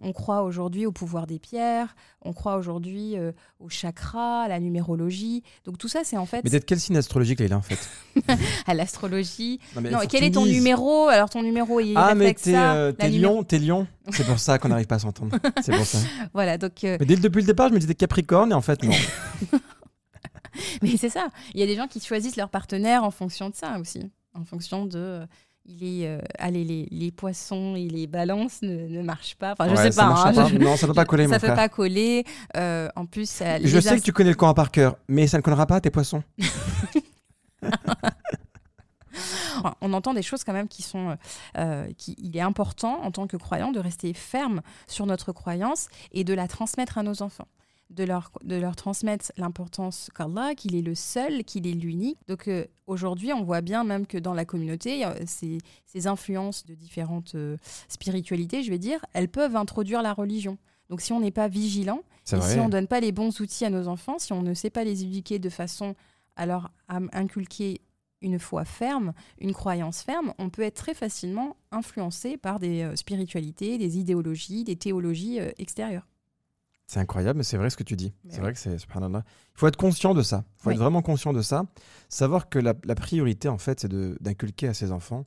on, 0.00 0.12
croit 0.12 0.42
aujourd'hui 0.42 0.86
au 0.86 0.92
pouvoir 0.92 1.26
des 1.26 1.38
pierres, 1.38 1.94
on 2.22 2.32
croit 2.32 2.56
aujourd'hui 2.56 3.16
euh, 3.16 3.32
au 3.60 3.68
chakra, 3.68 4.42
à 4.42 4.48
la 4.48 4.60
numérologie. 4.60 5.42
Donc 5.64 5.78
tout 5.78 5.88
ça, 5.88 6.00
c'est 6.04 6.16
en 6.16 6.26
fait 6.26 6.42
Mais 6.44 6.50
d'être 6.50 6.64
quel 6.64 6.80
signe 6.80 6.96
astrologique 6.96 7.40
là 7.40 7.56
en 7.56 7.62
fait? 7.62 7.78
À 8.66 8.74
l'astrologie. 8.74 9.60
Non, 9.76 10.00
quel 10.08 10.24
est 10.24 10.32
ton 10.32 10.46
numéro? 10.46 11.08
Alors 11.08 11.30
ton 11.30 11.42
numéro, 11.42 11.80
il 11.80 11.94
Ah 11.96 12.14
mais 12.14 12.34
t'es 12.34 12.52
ça. 12.52 12.74
euh, 12.74 12.92
lion, 13.00 13.42
t'es 13.42 13.58
lion. 13.58 13.86
C'est 14.10 14.26
pour 14.26 14.38
ça 14.38 14.58
qu'on 14.58 14.68
n'arrive 14.68 14.86
pas 14.86 14.96
à 14.96 15.00
s'entendre. 15.00 15.36
C'est 15.62 15.74
pour 15.74 15.86
ça. 15.86 15.98
Voilà, 16.32 16.58
donc 16.58 16.84
euh, 16.84 16.96
Mais 17.00 17.06
dès, 17.06 17.16
depuis 17.16 17.40
le 17.40 17.46
départ, 17.46 17.68
je 17.68 17.74
me 17.74 17.78
disais 17.78 17.94
Capricorne 17.94 18.52
et 18.52 18.54
en 18.54 18.60
fait 18.60 18.82
non. 18.82 18.92
Mais 20.82 20.96
c'est 20.98 21.08
ça. 21.08 21.28
Il 21.54 21.60
y 21.60 21.62
a 21.62 21.66
des 21.66 21.76
gens 21.76 21.86
qui 21.86 22.00
choisissent 22.00 22.36
leur 22.36 22.50
partenaire 22.50 23.04
en 23.04 23.10
fonction 23.10 23.48
de 23.48 23.54
ça 23.54 23.78
aussi. 23.78 24.10
En 24.34 24.44
fonction 24.44 24.86
de. 24.86 25.26
Euh, 25.64 25.72
il 25.74 26.02
est, 26.02 26.06
euh, 26.08 26.18
allez, 26.38 26.64
les, 26.64 26.88
les 26.90 27.10
poissons 27.12 27.74
et 27.76 27.88
les 27.88 28.06
balances 28.06 28.62
ne, 28.62 28.88
ne 28.88 29.02
marchent 29.02 29.36
pas. 29.36 29.52
Enfin, 29.52 29.66
je 29.68 29.74
Ouais, 29.74 29.82
sais 29.84 29.92
ça 29.92 30.02
pas. 30.06 30.28
hein, 30.28 30.32
pas. 30.34 30.46
je- 30.48 30.56
Non, 30.58 30.76
ça 30.76 30.86
peut 30.86 30.92
pas 30.94 31.04
coller, 31.04 31.24
ça 31.24 31.28
mon 31.30 31.34
peut 31.34 31.46
frère. 31.46 31.54
pas 31.56 31.68
coller. 31.68 32.24
Euh, 32.56 32.88
en 32.96 33.06
plus, 33.06 33.28
ça- 33.28 33.60
Je 33.60 33.80
sais 33.80 33.90
as- 33.90 33.96
que 33.96 34.02
tu 34.02 34.12
connais 34.12 34.30
le 34.30 34.36
Coran 34.36 34.54
par 34.54 34.70
cœur, 34.70 34.96
mais 35.08 35.26
ça 35.26 35.36
ne 35.38 35.42
collera 35.42 35.66
pas 35.66 35.76
à 35.76 35.80
tes 35.80 35.90
poissons. 35.90 36.22
On 39.82 39.92
entend 39.92 40.14
des 40.14 40.22
choses 40.22 40.42
quand 40.42 40.54
même 40.54 40.68
qui 40.68 40.82
sont... 40.82 41.16
euh, 41.58 41.86
qui, 41.98 42.16
il 42.18 42.36
est 42.36 42.40
important 42.40 43.00
en 43.02 43.10
tant 43.10 43.26
que 43.26 43.36
croyant 43.36 43.70
de 43.70 43.78
rester 43.78 44.12
ferme 44.14 44.62
sur 44.88 45.04
notre 45.06 45.32
croyance 45.32 45.88
et 46.12 46.24
de 46.24 46.32
la 46.34 46.48
transmettre 46.48 46.96
à 46.98 47.02
nos 47.02 47.22
enfants. 47.22 47.46
De 47.92 48.04
leur, 48.04 48.30
de 48.42 48.56
leur 48.56 48.74
transmettre 48.74 49.32
l'importance 49.36 50.08
qu'Allah, 50.14 50.54
qu'il 50.54 50.74
est 50.74 50.80
le 50.80 50.94
seul, 50.94 51.44
qu'il 51.44 51.66
est 51.66 51.74
l'unique. 51.74 52.18
Donc 52.26 52.48
euh, 52.48 52.64
aujourd'hui, 52.86 53.34
on 53.34 53.44
voit 53.44 53.60
bien 53.60 53.84
même 53.84 54.06
que 54.06 54.16
dans 54.16 54.32
la 54.32 54.46
communauté, 54.46 55.04
euh, 55.04 55.12
ces, 55.26 55.58
ces 55.84 56.06
influences 56.06 56.64
de 56.64 56.74
différentes 56.74 57.34
euh, 57.34 57.58
spiritualités, 57.88 58.62
je 58.62 58.70
vais 58.70 58.78
dire, 58.78 59.04
elles 59.12 59.28
peuvent 59.28 59.56
introduire 59.56 60.00
la 60.00 60.14
religion. 60.14 60.56
Donc 60.88 61.02
si 61.02 61.12
on 61.12 61.20
n'est 61.20 61.30
pas 61.30 61.48
vigilant, 61.48 62.00
et 62.32 62.40
si 62.40 62.58
on 62.60 62.66
ne 62.66 62.70
donne 62.70 62.86
pas 62.86 63.00
les 63.00 63.12
bons 63.12 63.40
outils 63.40 63.66
à 63.66 63.70
nos 63.70 63.88
enfants, 63.88 64.18
si 64.18 64.32
on 64.32 64.40
ne 64.42 64.54
sait 64.54 64.70
pas 64.70 64.84
les 64.84 65.02
éduquer 65.02 65.38
de 65.38 65.50
façon 65.50 65.94
à 66.36 66.46
leur 66.46 66.70
inculquer 66.88 67.82
une 68.22 68.38
foi 68.38 68.64
ferme, 68.64 69.12
une 69.38 69.52
croyance 69.52 70.00
ferme, 70.02 70.32
on 70.38 70.48
peut 70.48 70.62
être 70.62 70.76
très 70.76 70.94
facilement 70.94 71.56
influencé 71.72 72.38
par 72.38 72.58
des 72.58 72.82
euh, 72.82 72.96
spiritualités, 72.96 73.76
des 73.76 73.98
idéologies, 73.98 74.64
des 74.64 74.76
théologies 74.76 75.40
extérieures. 75.58 76.06
C'est 76.86 77.00
incroyable, 77.00 77.38
mais 77.38 77.42
c'est 77.44 77.56
vrai 77.56 77.70
ce 77.70 77.76
que 77.76 77.84
tu 77.84 77.96
dis. 77.96 78.12
C'est 78.28 78.36
oui. 78.36 78.40
vrai 78.40 78.52
que 78.52 78.58
c'est. 78.58 78.74
Il 78.74 79.22
faut 79.54 79.66
être 79.66 79.76
conscient 79.76 80.12
de 80.14 80.22
ça. 80.22 80.44
Il 80.58 80.62
faut 80.62 80.68
Oui. 80.68 80.74
être 80.74 80.80
vraiment 80.80 81.00
conscient 81.02 81.32
de 81.32 81.40
ça. 81.42 81.64
Savoir 82.08 82.48
que 82.48 82.58
la, 82.58 82.74
la 82.84 82.94
priorité, 82.94 83.48
en 83.48 83.58
fait, 83.58 83.80
c'est 83.80 83.92
d'inculquer 84.22 84.68
à 84.68 84.74
ses 84.74 84.92
enfants 84.92 85.24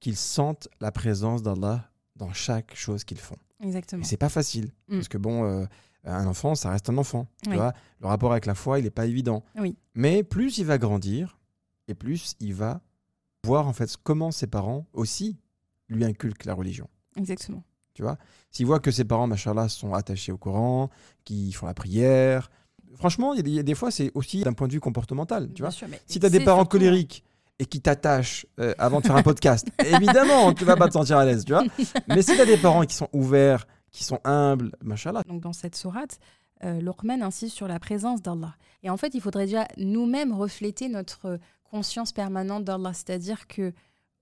qu'ils 0.00 0.16
sentent 0.16 0.68
la 0.80 0.92
présence 0.92 1.42
d'Allah 1.42 1.90
dans 2.16 2.32
chaque 2.32 2.74
chose 2.74 3.04
qu'ils 3.04 3.18
font. 3.20 3.36
Exactement. 3.60 4.02
Et 4.02 4.04
c'est 4.04 4.16
pas 4.16 4.28
facile. 4.28 4.66
Mm. 4.88 4.94
Parce 4.96 5.08
que 5.08 5.18
bon, 5.18 5.44
euh, 5.44 5.64
un 6.04 6.26
enfant, 6.26 6.54
ça 6.54 6.70
reste 6.70 6.88
un 6.90 6.98
enfant. 6.98 7.26
Tu 7.42 7.50
Oui. 7.50 7.56
vois 7.56 7.72
le 8.00 8.06
rapport 8.06 8.32
avec 8.32 8.46
la 8.46 8.54
foi, 8.54 8.78
il 8.78 8.84
n'est 8.84 8.90
pas 8.90 9.06
évident. 9.06 9.44
Oui. 9.58 9.76
Mais 9.94 10.22
plus 10.22 10.58
il 10.58 10.66
va 10.66 10.78
grandir, 10.78 11.38
et 11.88 11.94
plus 11.94 12.34
il 12.40 12.54
va 12.54 12.80
voir 13.44 13.66
en 13.66 13.72
fait 13.72 13.96
comment 14.02 14.30
ses 14.30 14.46
parents 14.46 14.86
aussi 14.92 15.38
lui 15.88 16.04
inculquent 16.04 16.44
la 16.44 16.54
religion. 16.54 16.88
Exactement. 17.16 17.62
Tu 17.94 18.02
vois 18.02 18.16
S'il 18.50 18.66
voit 18.66 18.80
que 18.80 18.90
ses 18.90 19.04
parents, 19.04 19.26
machallah, 19.26 19.68
sont 19.68 19.92
attachés 19.94 20.32
au 20.32 20.38
Coran, 20.38 20.90
qu'ils 21.24 21.54
font 21.54 21.66
la 21.66 21.74
prière. 21.74 22.50
Franchement, 22.96 23.32
il 23.34 23.38
y, 23.38 23.40
a 23.40 23.42
des- 23.42 23.50
il 23.50 23.56
y 23.56 23.58
a 23.58 23.62
des 23.62 23.74
fois, 23.74 23.90
c'est 23.90 24.10
aussi 24.14 24.42
d'un 24.42 24.52
point 24.52 24.66
de 24.68 24.72
vue 24.72 24.80
comportemental. 24.80 25.48
Tu 25.48 25.54
Bien 25.54 25.64
vois 25.66 25.70
sûr, 25.70 25.88
si 26.06 26.20
tu 26.20 26.26
as 26.26 26.30
des 26.30 26.40
parents 26.40 26.64
colériques 26.64 27.24
et 27.58 27.66
qui 27.66 27.80
t'attachent 27.80 28.46
euh, 28.60 28.74
avant 28.78 29.00
de 29.00 29.06
faire 29.06 29.16
un 29.16 29.22
podcast, 29.22 29.66
évidemment, 29.84 30.52
tu 30.52 30.64
vas 30.64 30.76
pas 30.76 30.88
te 30.88 30.92
sentir 30.94 31.16
à 31.18 31.24
l'aise, 31.24 31.44
tu 31.44 31.52
vois. 31.52 31.64
Mais 32.08 32.22
si 32.22 32.34
tu 32.34 32.40
as 32.40 32.46
des 32.46 32.56
parents 32.58 32.82
qui 32.84 32.94
sont 32.94 33.08
ouverts, 33.12 33.66
qui 33.90 34.04
sont 34.04 34.20
humbles, 34.24 34.72
machallah, 34.82 35.22
Donc 35.28 35.40
dans 35.42 35.52
cette 35.52 35.76
sourate, 35.76 36.18
euh, 36.64 36.80
Luqman 36.80 37.22
insiste 37.22 37.54
sur 37.56 37.68
la 37.68 37.78
présence 37.78 38.22
d'Allah. 38.22 38.54
Et 38.82 38.90
en 38.90 38.96
fait, 38.96 39.14
il 39.14 39.20
faudrait 39.20 39.46
déjà 39.46 39.66
nous-mêmes 39.76 40.32
refléter 40.32 40.88
notre 40.88 41.38
conscience 41.64 42.12
permanente 42.12 42.64
d'Allah. 42.64 42.92
C'est-à-dire 42.94 43.46
que 43.48 43.72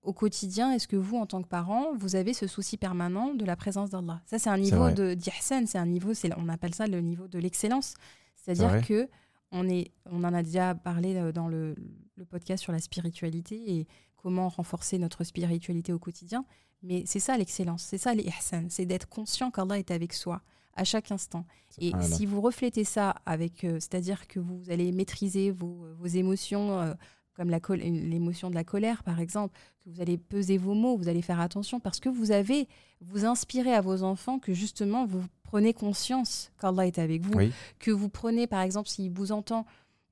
au 0.02 0.12
quotidien, 0.12 0.72
est-ce 0.72 0.88
que 0.88 0.96
vous, 0.96 1.16
en 1.16 1.26
tant 1.26 1.42
que 1.42 1.48
parent, 1.48 1.94
vous 1.94 2.16
avez 2.16 2.32
ce 2.32 2.46
souci 2.46 2.76
permanent 2.76 3.34
de 3.34 3.44
la 3.44 3.56
présence 3.56 3.90
d'Allah? 3.90 4.22
Ça, 4.26 4.38
c'est 4.38 4.50
un 4.50 4.58
niveau 4.58 4.90
de 4.90 5.14
d'ihsan, 5.14 5.66
c'est 5.66 5.78
un 5.78 5.86
niveau, 5.86 6.12
on 6.36 6.48
appelle 6.48 6.74
ça 6.74 6.86
le 6.86 7.00
niveau 7.00 7.28
de 7.28 7.38
l'excellence. 7.38 7.94
C'est 8.36 8.54
C'est-à-dire 8.54 8.86
que 8.86 9.08
on 9.52 9.68
est, 9.68 9.90
on 10.06 10.22
en 10.24 10.32
a 10.32 10.42
déjà 10.42 10.74
parlé 10.74 11.16
euh, 11.16 11.32
dans 11.32 11.48
le, 11.48 11.74
le 12.16 12.24
podcast 12.24 12.62
sur 12.62 12.72
la 12.72 12.78
spiritualité 12.78 13.78
et 13.78 13.88
comment 14.16 14.48
renforcer 14.48 14.96
notre 14.98 15.24
spiritualité 15.24 15.92
au 15.92 15.98
quotidien. 15.98 16.44
Mais 16.82 17.02
c'est 17.04 17.20
ça 17.20 17.36
l'excellence, 17.36 17.82
c'est 17.82 17.98
ça 17.98 18.14
l'ihsan, 18.14 18.66
c'est 18.70 18.86
d'être 18.86 19.08
conscient 19.08 19.50
qu'Allah 19.50 19.78
est 19.78 19.90
avec 19.90 20.12
soi 20.12 20.40
à 20.74 20.84
chaque 20.84 21.10
instant. 21.10 21.44
Et 21.78 21.92
si 22.00 22.26
vous 22.26 22.40
reflétez 22.40 22.84
ça 22.84 23.16
avec, 23.26 23.64
euh, 23.64 23.74
c'est-à-dire 23.74 24.26
que 24.28 24.38
vous 24.40 24.62
allez 24.70 24.92
maîtriser 24.92 25.50
vos, 25.50 25.84
vos 25.98 26.06
émotions, 26.06 26.80
euh, 26.80 26.94
comme 27.40 27.48
l'émotion 27.78 28.50
de 28.50 28.54
la 28.54 28.64
colère 28.64 29.02
par 29.02 29.18
exemple, 29.18 29.56
que 29.82 29.88
vous 29.88 30.02
allez 30.02 30.18
peser 30.18 30.58
vos 30.58 30.74
mots, 30.74 30.96
vous 30.98 31.08
allez 31.08 31.22
faire 31.22 31.40
attention 31.40 31.80
parce 31.80 31.98
que 31.98 32.10
vous 32.10 32.32
avez, 32.32 32.68
vous 33.00 33.24
inspirez 33.24 33.72
à 33.72 33.80
vos 33.80 34.02
enfants 34.02 34.38
que 34.38 34.52
justement 34.52 35.06
vous 35.06 35.22
prenez 35.42 35.72
conscience 35.72 36.52
qu'Allah 36.60 36.86
est 36.86 36.98
avec 36.98 37.22
vous, 37.22 37.32
Oui. 37.34 37.50
que 37.78 37.90
vous 37.90 38.10
prenez 38.10 38.46
par 38.46 38.60
exemple 38.60 38.90
s'il 38.90 39.10
vous 39.10 39.32
entend 39.32 39.64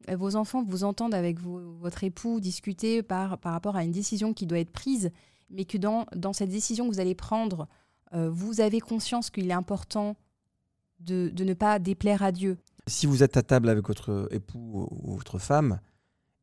euh, 0.09 0.17
vos 0.17 0.37
enfants 0.37 0.63
vous 0.65 0.85
entendent 0.85 1.13
avec 1.13 1.39
votre 1.41 2.03
époux 2.03 2.41
discuter 2.41 3.03
par, 3.03 3.37
par 3.37 3.53
rapport 3.53 3.77
à 3.77 3.85
une 3.85 3.93
décision 3.93 4.33
qui 4.33 4.47
doit 4.47 4.61
être 4.61 4.71
prise, 4.73 5.11
mais 5.51 5.67
que 5.67 5.77
dans, 5.77 6.07
dans 6.17 6.33
cette 6.33 6.49
décision 6.51 6.89
que 6.89 6.95
vous 6.95 7.01
allez 7.01 7.15
prendre, 7.15 7.69
euh, 8.15 8.31
vous 8.31 8.63
avez 8.63 8.81
conscience 8.81 9.29
qu'il 9.29 9.51
est 9.51 9.53
important 9.55 10.17
de, 11.01 11.29
de 11.35 11.45
ne 11.45 11.53
pas 11.53 11.79
déplaire 11.79 12.23
à 12.23 12.33
Dieu. 12.33 12.57
Si 12.87 13.05
vous 13.07 13.23
êtes 13.23 13.37
à 13.37 13.43
table 13.43 13.69
avec 13.69 13.87
votre 13.87 14.29
époux 14.31 14.89
ou 14.91 15.13
votre 15.15 15.39
femme 15.39 15.79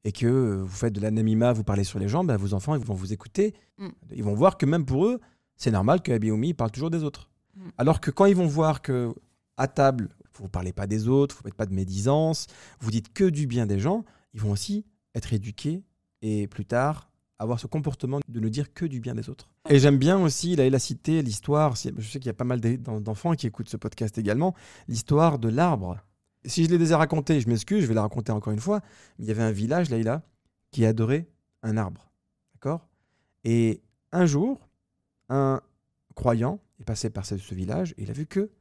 et 0.06 0.12
que 0.14 0.28
euh, 0.28 0.64
vous 0.64 0.76
faites 0.76 0.94
de 0.94 1.02
l'anonymat, 1.02 1.52
vous 1.52 1.64
parlez 1.66 1.84
sur 1.84 2.00
les 2.00 2.08
gens, 2.08 2.24
ben, 2.24 2.38
vos 2.38 2.54
enfants 2.54 2.76
ils 2.76 2.86
vont 2.86 2.94
vous 2.94 3.12
écouter. 3.12 3.54
Mm. 3.80 3.88
Ils 4.14 4.24
vont 4.24 4.36
voir 4.36 4.58
que 4.58 4.66
même 4.66 4.86
pour 4.86 5.06
eux, 5.08 5.20
c'est 5.58 5.72
normal 5.72 6.02
que 6.02 6.12
Abioumi 6.14 6.54
parle 6.54 6.72
toujours 6.72 6.92
des 6.92 7.04
autres. 7.04 7.30
Mm. 7.56 7.70
Alors 7.78 8.00
que 8.00 8.12
quand 8.12 8.26
ils 8.26 8.36
vont 8.36 8.48
voir 8.48 8.82
que 8.82 9.14
à 9.58 9.68
table, 9.68 10.10
vous 10.38 10.44
ne 10.44 10.50
parlez 10.50 10.74
pas 10.74 10.86
des 10.88 11.08
autres, 11.08 11.36
vous 11.36 11.42
ne 11.42 11.50
faites 11.50 11.58
pas 11.58 11.66
de 11.66 11.74
médisance, 11.74 12.48
vous 12.80 12.92
dites 12.92 13.12
que 13.14 13.26
du 13.26 13.48
bien 13.48 13.66
des 13.66 13.80
gens, 13.80 14.06
ils 14.34 14.42
vont 14.42 14.52
aussi 14.52 14.86
être 15.16 15.34
éduqués 15.34 15.84
et 16.22 16.48
plus 16.48 16.66
tard 16.66 17.10
avoir 17.40 17.60
ce 17.60 17.68
comportement 17.68 18.20
de 18.30 18.40
ne 18.40 18.48
dire 18.48 18.74
que 18.74 18.86
du 18.86 19.00
bien 19.00 19.16
des 19.16 19.30
autres. 19.30 19.50
Et 19.70 19.80
j'aime 19.80 19.98
bien 19.98 20.18
aussi, 20.22 20.56
là, 20.56 20.66
il 20.66 20.76
a 20.76 20.80
cité 20.80 21.22
l'histoire, 21.22 21.76
je 21.76 21.90
sais 22.08 22.20
qu'il 22.20 22.28
y 22.28 22.30
a 22.30 22.34
pas 22.34 22.46
mal 22.46 22.62
d'e- 22.62 22.78
d'enfants 22.78 23.34
qui 23.34 23.48
écoutent 23.48 23.70
ce 23.70 23.76
podcast 23.78 24.18
également, 24.18 24.54
l'histoire 24.88 25.38
de 25.40 25.50
l'arbre. 25.50 25.98
Si 26.46 26.66
je 26.66 26.70
l'ai 26.70 26.78
déjà 26.78 26.98
raconté, 26.98 27.40
je 27.42 27.48
m'excuse, 27.50 27.82
je 27.82 27.88
vais 27.88 27.94
la 27.94 28.02
raconter 28.02 28.32
encore 28.32 28.54
une 28.54 28.60
fois. 28.60 28.82
Il 29.20 29.26
y 29.26 29.32
avait 29.32 29.44
un 29.44 29.52
village, 29.52 29.90
Laïla, 29.90 30.24
qui 30.72 30.86
adorait 30.86 31.28
un 31.64 31.78
arbre. 31.78 32.12
D'accord? 32.54 32.88
Et 33.44 33.82
un 34.12 34.26
jour, 34.26 34.70
un 35.30 35.62
croyant 36.16 36.60
est 36.80 36.84
passé 36.84 37.10
par 37.10 37.26
ce, 37.26 37.36
village 37.36 37.94
et 37.98 38.04
il 38.04 38.10
a 38.10 38.14
vu 38.14 38.26
que 38.26 38.52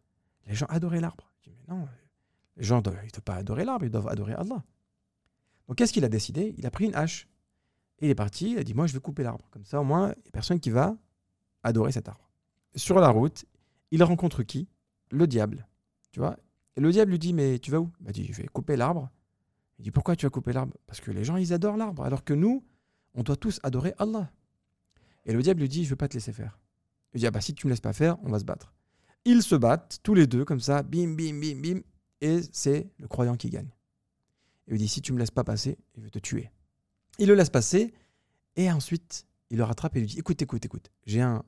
les 0.47 0.55
gens 0.55 0.67
adoraient 0.69 1.01
l'arbre. 1.01 1.33
Il 1.47 1.53
dit, 1.53 1.57
mais 1.57 1.75
non, 1.75 1.89
les 2.57 2.65
gens 2.65 2.77
ne 2.77 2.83
doivent, 2.83 2.97
doivent 2.97 3.23
pas 3.23 3.37
adorer 3.37 3.65
l'arbre, 3.65 3.85
ils 3.85 3.91
doivent 3.91 4.09
adorer 4.09 4.35
Allah. 4.35 4.63
Donc 5.69 5.79
qu'est-ce 5.79 5.93
qu'il 5.93 6.05
a 6.05 6.09
décidé? 6.09 6.55
Il 6.59 6.67
a 6.67 6.71
pris 6.71 6.85
une 6.85 6.95
hache 6.95 7.29
et 8.01 8.07
il 8.07 8.11
est 8.11 8.15
parti, 8.15 8.53
il 8.53 8.59
a 8.59 8.65
dit, 8.65 8.75
moi 8.75 8.87
je 8.87 8.93
vais 8.93 9.01
couper 9.01 9.23
l'arbre. 9.23 9.49
Comme 9.51 9.65
ça, 9.65 9.81
au 9.81 9.85
moins, 9.85 10.13
il 10.17 10.23
n'y 10.23 10.29
a 10.29 10.33
personne 10.33 10.61
qui 10.61 10.71
va 10.71 10.97
adorer 11.63 11.93
cet 11.93 12.09
arbre. 12.09 12.31
Sur 12.77 13.01
la 13.01 13.09
route, 13.09 13.45
il 13.91 14.03
rencontre 14.03 14.43
qui? 14.43 14.69
Le 15.11 15.27
diable. 15.27 15.67
Tu 16.11 16.21
vois? 16.21 16.37
Et 16.77 16.81
le 16.81 16.91
diable 16.91 17.13
lui 17.13 17.19
dit, 17.19 17.33
mais 17.33 17.59
tu 17.59 17.71
vas 17.71 17.81
où? 17.81 17.91
Il 18.07 18.13
dit, 18.13 18.27
je 18.27 18.33
vais 18.33 18.47
couper 18.47 18.77
l'arbre. 18.77 19.11
Il 19.79 19.83
dit, 19.83 19.91
pourquoi 19.91 20.17
tu 20.17 20.27
vas 20.27 20.31
couper 20.31 20.53
l'arbre? 20.53 20.75
Parce 20.87 21.01
que 21.01 21.11
les 21.11 21.25
gens, 21.25 21.37
ils 21.37 21.53
adorent 21.53 21.77
l'arbre. 21.77 22.05
Alors 22.05 22.25
que 22.25 22.35
nous, 22.35 22.65
on 23.15 23.23
doit 23.23 23.37
tous 23.37 23.61
adorer 23.63 23.95
Allah. 23.99 24.31
Et 25.25 25.33
le 25.33 25.43
diable 25.43 25.61
lui 25.61 25.69
dit, 25.69 25.85
je 25.85 25.89
ne 25.89 25.91
veux 25.91 25.97
pas 25.97 26.09
te 26.09 26.15
laisser 26.15 26.33
faire. 26.33 26.59
Il 27.13 27.21
dit, 27.21 27.27
ah 27.27 27.31
bah 27.31 27.41
si 27.41 27.55
tu 27.55 27.67
me 27.67 27.71
laisses 27.71 27.81
pas 27.81 27.93
faire, 27.93 28.17
on 28.25 28.31
va 28.31 28.39
se 28.39 28.45
battre. 28.45 28.73
Ils 29.25 29.43
se 29.43 29.55
battent, 29.55 30.01
tous 30.03 30.15
les 30.15 30.27
deux, 30.27 30.45
comme 30.45 30.61
ça, 30.61 30.83
bim, 30.83 31.15
bim, 31.15 31.41
bim, 31.41 31.61
bim, 31.61 31.81
et 32.21 32.41
c'est 32.53 32.91
le 32.99 33.09
croyant 33.09 33.37
qui 33.37 33.51
gagne. 33.51 33.71
Il 34.67 34.73
lui 34.73 34.79
dit, 34.79 34.89
si 34.89 35.01
tu 35.01 35.13
me 35.13 35.19
laisses 35.19 35.31
pas 35.31 35.45
passer, 35.45 35.79
je 35.97 36.03
vais 36.03 36.11
te 36.11 36.19
tuer. 36.19 36.51
Il 37.19 37.29
le 37.29 37.35
laisse 37.35 37.51
passer, 37.51 37.95
et 38.57 38.71
ensuite, 38.71 39.27
il 39.51 39.59
le 39.59 39.65
rattrape 39.65 39.97
et 39.97 40.01
lui 40.01 40.09
dit, 40.09 40.19
écoute, 40.19 40.41
écoute, 40.43 40.65
écoute, 40.65 40.91
j'ai 41.07 41.21
un, 41.21 41.45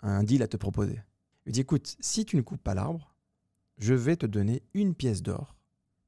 un 0.00 0.22
deal 0.22 0.42
à 0.42 0.48
te 0.48 0.56
proposer. 0.56 1.00
Il 1.44 1.46
lui 1.46 1.52
dit, 1.52 1.60
écoute, 1.60 1.96
si 2.00 2.24
tu 2.24 2.36
ne 2.36 2.42
coupes 2.42 2.62
pas 2.62 2.74
l'arbre, 2.74 3.13
je 3.78 3.94
vais 3.94 4.16
te 4.16 4.26
donner 4.26 4.62
une 4.74 4.94
pièce 4.94 5.22
d'or 5.22 5.56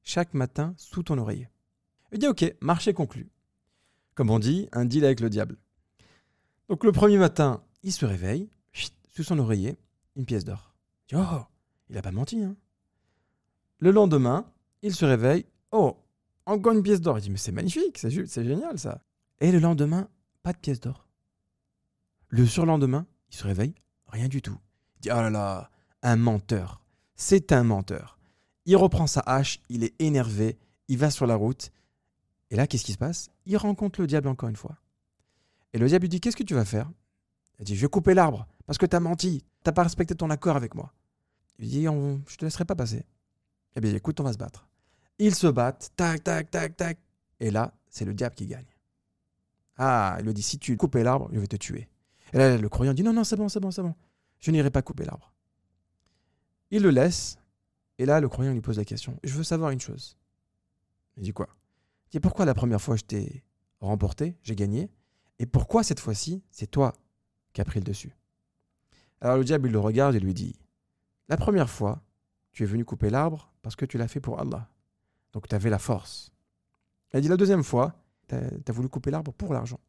chaque 0.03 0.33
matin 0.33 0.73
sous 0.77 1.03
ton 1.03 1.17
oreiller. 1.17 1.49
Il 2.11 2.19
dit, 2.19 2.27
ok, 2.27 2.55
marché 2.61 2.93
conclu. 2.93 3.29
Comme 4.15 4.29
on 4.29 4.39
dit, 4.39 4.69
un 4.71 4.85
deal 4.85 5.03
avec 5.03 5.19
le 5.19 5.29
diable. 5.29 5.57
Donc 6.69 6.83
le 6.83 6.91
premier 6.91 7.17
matin, 7.17 7.63
il 7.83 7.91
se 7.91 8.05
réveille, 8.05 8.49
sous 9.09 9.23
son 9.23 9.39
oreiller, 9.39 9.77
une 10.15 10.25
pièce 10.25 10.45
d'or. 10.45 10.73
Il 11.09 11.15
dit, 11.17 11.23
oh, 11.23 11.43
il 11.89 11.95
n'a 11.95 12.01
pas 12.01 12.11
menti. 12.11 12.41
Hein. 12.41 12.55
Le 13.79 13.91
lendemain, 13.91 14.51
il 14.81 14.95
se 14.95 15.05
réveille, 15.05 15.45
oh, 15.71 15.97
encore 16.45 16.73
une 16.73 16.83
pièce 16.83 17.01
d'or. 17.01 17.19
Il 17.19 17.21
dit, 17.21 17.29
mais 17.29 17.37
c'est 17.37 17.51
magnifique, 17.51 17.97
c'est 17.97 18.09
c'est 18.25 18.45
génial 18.45 18.79
ça. 18.79 19.03
Et 19.39 19.51
le 19.51 19.59
lendemain, 19.59 20.09
pas 20.41 20.53
de 20.53 20.57
pièce 20.57 20.79
d'or. 20.79 21.07
Le 22.29 22.45
surlendemain, 22.45 23.05
il 23.29 23.35
se 23.35 23.43
réveille, 23.43 23.75
rien 24.07 24.27
du 24.27 24.41
tout. 24.41 24.57
Il 24.97 25.01
dit, 25.01 25.09
oh 25.11 25.15
là 25.15 25.29
là, 25.29 25.69
un 26.01 26.15
menteur. 26.15 26.81
C'est 27.17 27.51
un 27.51 27.63
menteur. 27.63 28.17
Il 28.65 28.75
reprend 28.77 29.07
sa 29.07 29.21
hache, 29.21 29.59
il 29.69 29.83
est 29.83 29.93
énervé, 29.99 30.57
il 30.87 30.97
va 30.97 31.09
sur 31.09 31.25
la 31.25 31.35
route. 31.35 31.71
Et 32.51 32.55
là, 32.55 32.67
qu'est-ce 32.67 32.85
qui 32.85 32.93
se 32.93 32.97
passe? 32.97 33.29
Il 33.45 33.57
rencontre 33.57 33.99
le 34.01 34.07
diable 34.07 34.27
encore 34.27 34.49
une 34.49 34.55
fois. 34.55 34.77
Et 35.73 35.79
le 35.79 35.87
diable 35.87 36.03
lui 36.03 36.09
dit 36.09 36.21
Qu'est-ce 36.21 36.35
que 36.37 36.43
tu 36.43 36.53
vas 36.53 36.63
faire? 36.65 36.89
Il 37.59 37.65
dit 37.65 37.75
Je 37.75 37.81
vais 37.81 37.89
couper 37.89 38.13
l'arbre 38.13 38.47
parce 38.65 38.77
que 38.77 38.85
tu 38.85 38.95
as 38.95 38.99
menti, 38.99 39.43
tu 39.65 39.71
pas 39.71 39.83
respecté 39.83 40.15
ton 40.15 40.29
accord 40.29 40.55
avec 40.55 40.75
moi. 40.75 40.93
Il 41.59 41.67
dit 41.69 41.87
On- 41.89 42.21
Je 42.27 42.37
te 42.37 42.45
laisserai 42.45 42.65
pas 42.65 42.75
passer. 42.75 43.03
Eh 43.75 43.81
bien, 43.81 43.93
écoute, 43.93 44.19
on 44.19 44.23
va 44.23 44.33
se 44.33 44.37
battre. 44.37 44.67
Ils 45.19 45.33
se 45.35 45.47
battent, 45.47 45.91
tac, 45.95 46.23
tac, 46.23 46.51
tac, 46.51 46.77
tac. 46.77 46.99
Et 47.39 47.51
là, 47.51 47.73
c'est 47.89 48.05
le 48.05 48.13
diable 48.13 48.35
qui 48.35 48.45
gagne. 48.47 48.65
Ah, 49.77 50.17
il 50.19 50.25
lui 50.25 50.33
dit 50.33 50.41
Si 50.43 50.59
tu 50.59 50.77
coupes 50.77 50.95
l'arbre, 50.95 51.29
je 51.33 51.39
vais 51.39 51.47
te 51.47 51.55
tuer. 51.55 51.89
Et 52.33 52.37
là, 52.37 52.57
le 52.57 52.69
croyant 52.69 52.93
dit 52.93 53.03
Non, 53.03 53.13
non, 53.13 53.23
c'est 53.23 53.35
bon, 53.35 53.49
c'est 53.49 53.59
bon, 53.59 53.71
c'est 53.71 53.81
bon. 53.81 53.95
Je 54.39 54.51
n'irai 54.51 54.69
pas 54.71 54.81
couper 54.81 55.05
l'arbre. 55.05 55.33
Il 56.71 56.83
le 56.83 56.89
laisse. 56.89 57.37
Et 57.97 58.05
là, 58.05 58.19
le 58.19 58.29
croyant 58.29 58.53
lui 58.53 58.61
pose 58.61 58.77
la 58.77 58.85
question 58.85 59.17
Je 59.23 59.33
veux 59.33 59.43
savoir 59.43 59.71
une 59.71 59.79
chose. 59.79 60.17
Il 61.15 61.23
dit 61.23 61.33
quoi? 61.33 61.47
Il 62.07 62.11
dit 62.11 62.19
Pourquoi 62.19 62.45
la 62.45 62.53
première 62.53 62.81
fois 62.81 62.95
je 62.95 63.03
t'ai 63.03 63.43
remporté, 63.79 64.37
j'ai 64.43 64.55
gagné. 64.55 64.89
Et 65.39 65.45
pourquoi 65.45 65.83
cette 65.83 65.99
fois-ci, 65.99 66.43
c'est 66.51 66.67
toi 66.67 66.93
qui 67.53 67.61
as 67.61 67.65
pris 67.65 67.79
le 67.79 67.85
dessus? 67.85 68.15
Alors 69.21 69.37
le 69.37 69.43
diable, 69.43 69.69
il 69.69 69.71
le 69.71 69.79
regarde 69.79 70.15
et 70.15 70.19
lui 70.19 70.33
dit 70.33 70.59
La 71.29 71.37
première 71.37 71.69
fois, 71.69 72.01
tu 72.51 72.63
es 72.63 72.65
venu 72.65 72.85
couper 72.85 73.09
l'arbre 73.09 73.51
parce 73.61 73.75
que 73.75 73.85
tu 73.85 73.97
l'as 73.97 74.07
fait 74.07 74.19
pour 74.19 74.39
Allah. 74.39 74.69
Donc 75.33 75.47
tu 75.47 75.55
avais 75.55 75.69
la 75.69 75.79
force. 75.79 76.31
Il 77.13 77.21
dit 77.21 77.27
La 77.27 77.37
deuxième 77.37 77.63
fois, 77.63 77.95
tu 78.27 78.35
as, 78.35 78.71
voulu 78.71 78.89
couper 78.89 79.11
l'arbre 79.11 79.33
pour 79.33 79.53
l'argent. 79.53 79.79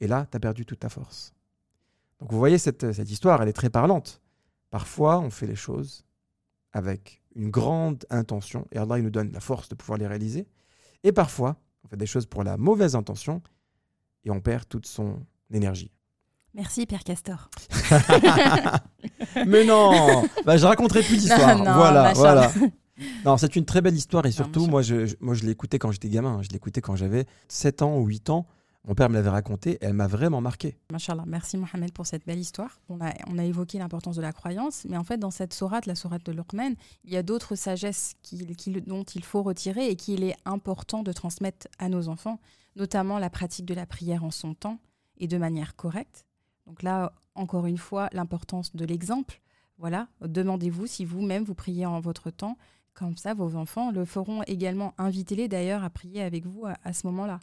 Et 0.00 0.06
là, 0.06 0.26
tu 0.30 0.36
as 0.36 0.40
perdu 0.40 0.66
toute 0.66 0.80
ta 0.80 0.88
force. 0.88 1.32
Donc 2.20 2.30
vous 2.30 2.38
voyez, 2.38 2.58
cette, 2.58 2.92
cette 2.92 3.10
histoire, 3.10 3.42
elle 3.42 3.48
est 3.48 3.54
très 3.54 3.70
parlante. 3.70 4.20
Parfois, 4.70 5.20
on 5.20 5.30
fait 5.30 5.46
les 5.46 5.56
choses 5.56 6.04
avec 6.74 7.22
une 7.34 7.50
grande 7.50 8.04
intention 8.10 8.66
et 8.72 8.78
Allah 8.78 8.98
il 8.98 9.04
nous 9.04 9.10
donne 9.10 9.32
la 9.32 9.40
force 9.40 9.68
de 9.70 9.74
pouvoir 9.74 9.98
les 9.98 10.06
réaliser. 10.06 10.46
Et 11.02 11.12
parfois, 11.12 11.56
on 11.84 11.88
fait 11.88 11.96
des 11.96 12.06
choses 12.06 12.26
pour 12.26 12.44
la 12.44 12.56
mauvaise 12.58 12.94
intention 12.94 13.42
et 14.24 14.30
on 14.30 14.40
perd 14.40 14.68
toute 14.68 14.86
son 14.86 15.20
énergie. 15.50 15.90
Merci 16.54 16.86
Père 16.86 17.02
Castor. 17.02 17.50
Mais 19.46 19.64
non, 19.64 20.24
bah, 20.44 20.56
je 20.56 20.66
raconterai 20.66 21.02
plus 21.02 21.16
d'histoire. 21.18 21.56
Voilà, 21.76 22.12
voilà. 22.12 22.52
Non, 23.24 23.36
c'est 23.36 23.56
une 23.56 23.64
très 23.64 23.80
belle 23.80 23.96
histoire 23.96 24.24
et 24.24 24.30
surtout, 24.30 24.66
moi, 24.68 24.80
je, 24.80 25.16
moi, 25.18 25.34
je 25.34 25.42
l'ai 25.42 25.50
écouté 25.50 25.80
quand 25.80 25.90
j'étais 25.90 26.08
gamin. 26.08 26.42
Je 26.42 26.50
l'ai 26.50 26.56
écouté 26.56 26.80
quand 26.80 26.94
j'avais 26.94 27.26
7 27.48 27.82
ans 27.82 27.98
ou 27.98 28.06
8 28.06 28.30
ans. 28.30 28.46
Mon 28.86 28.94
père 28.94 29.08
me 29.08 29.14
l'avait 29.14 29.30
raconté 29.30 29.78
elle 29.80 29.94
m'a 29.94 30.06
vraiment 30.06 30.42
marqué. 30.42 30.76
Machallah, 30.92 31.24
merci 31.26 31.56
Mohamed 31.56 31.92
pour 31.92 32.06
cette 32.06 32.26
belle 32.26 32.38
histoire. 32.38 32.80
On 32.90 33.00
a, 33.00 33.44
évoqué 33.44 33.78
l'importance 33.78 34.16
de 34.16 34.22
la 34.22 34.32
croyance, 34.32 34.84
mais 34.88 34.98
en 34.98 35.04
fait, 35.04 35.16
dans 35.16 35.30
cette 35.30 35.54
sourate, 35.54 35.86
la 35.86 35.94
sourate 35.94 36.24
de 36.26 36.32
Luqman, 36.32 36.74
il 37.04 37.12
y 37.12 37.16
a 37.16 37.22
d'autres 37.22 37.54
sagesses 37.54 38.14
dont 38.86 39.04
il 39.04 39.24
faut 39.24 39.42
retirer 39.42 39.88
et 39.88 39.96
qu'il 39.96 40.22
est 40.22 40.36
important 40.44 41.02
de 41.02 41.12
transmettre 41.12 41.66
à 41.78 41.88
nos 41.88 42.08
enfants, 42.08 42.40
notamment 42.76 43.18
la 43.18 43.30
pratique 43.30 43.64
de 43.64 43.74
la 43.74 43.86
prière 43.86 44.22
en 44.22 44.30
son 44.30 44.52
temps 44.52 44.78
et 45.16 45.28
de 45.28 45.38
manière 45.38 45.76
correcte. 45.76 46.26
Donc 46.66 46.82
là, 46.82 47.12
encore 47.34 47.64
une 47.66 47.78
fois, 47.78 48.10
l'importance 48.12 48.76
de 48.76 48.84
l'exemple. 48.84 49.40
Voilà, 49.78 50.08
demandez-vous 50.20 50.86
si 50.86 51.06
vous-même 51.06 51.44
vous 51.44 51.54
priez 51.54 51.86
en 51.86 52.00
votre 52.00 52.30
temps. 52.30 52.58
Comme 52.92 53.16
ça, 53.16 53.34
vos 53.34 53.56
enfants 53.56 53.90
le 53.90 54.04
feront 54.04 54.42
également. 54.42 54.94
Invitez-les 54.98 55.48
d'ailleurs 55.48 55.82
à 55.82 55.90
prier 55.90 56.22
avec 56.22 56.46
vous 56.46 56.64
à 56.66 56.92
ce 56.92 57.06
moment-là. 57.06 57.40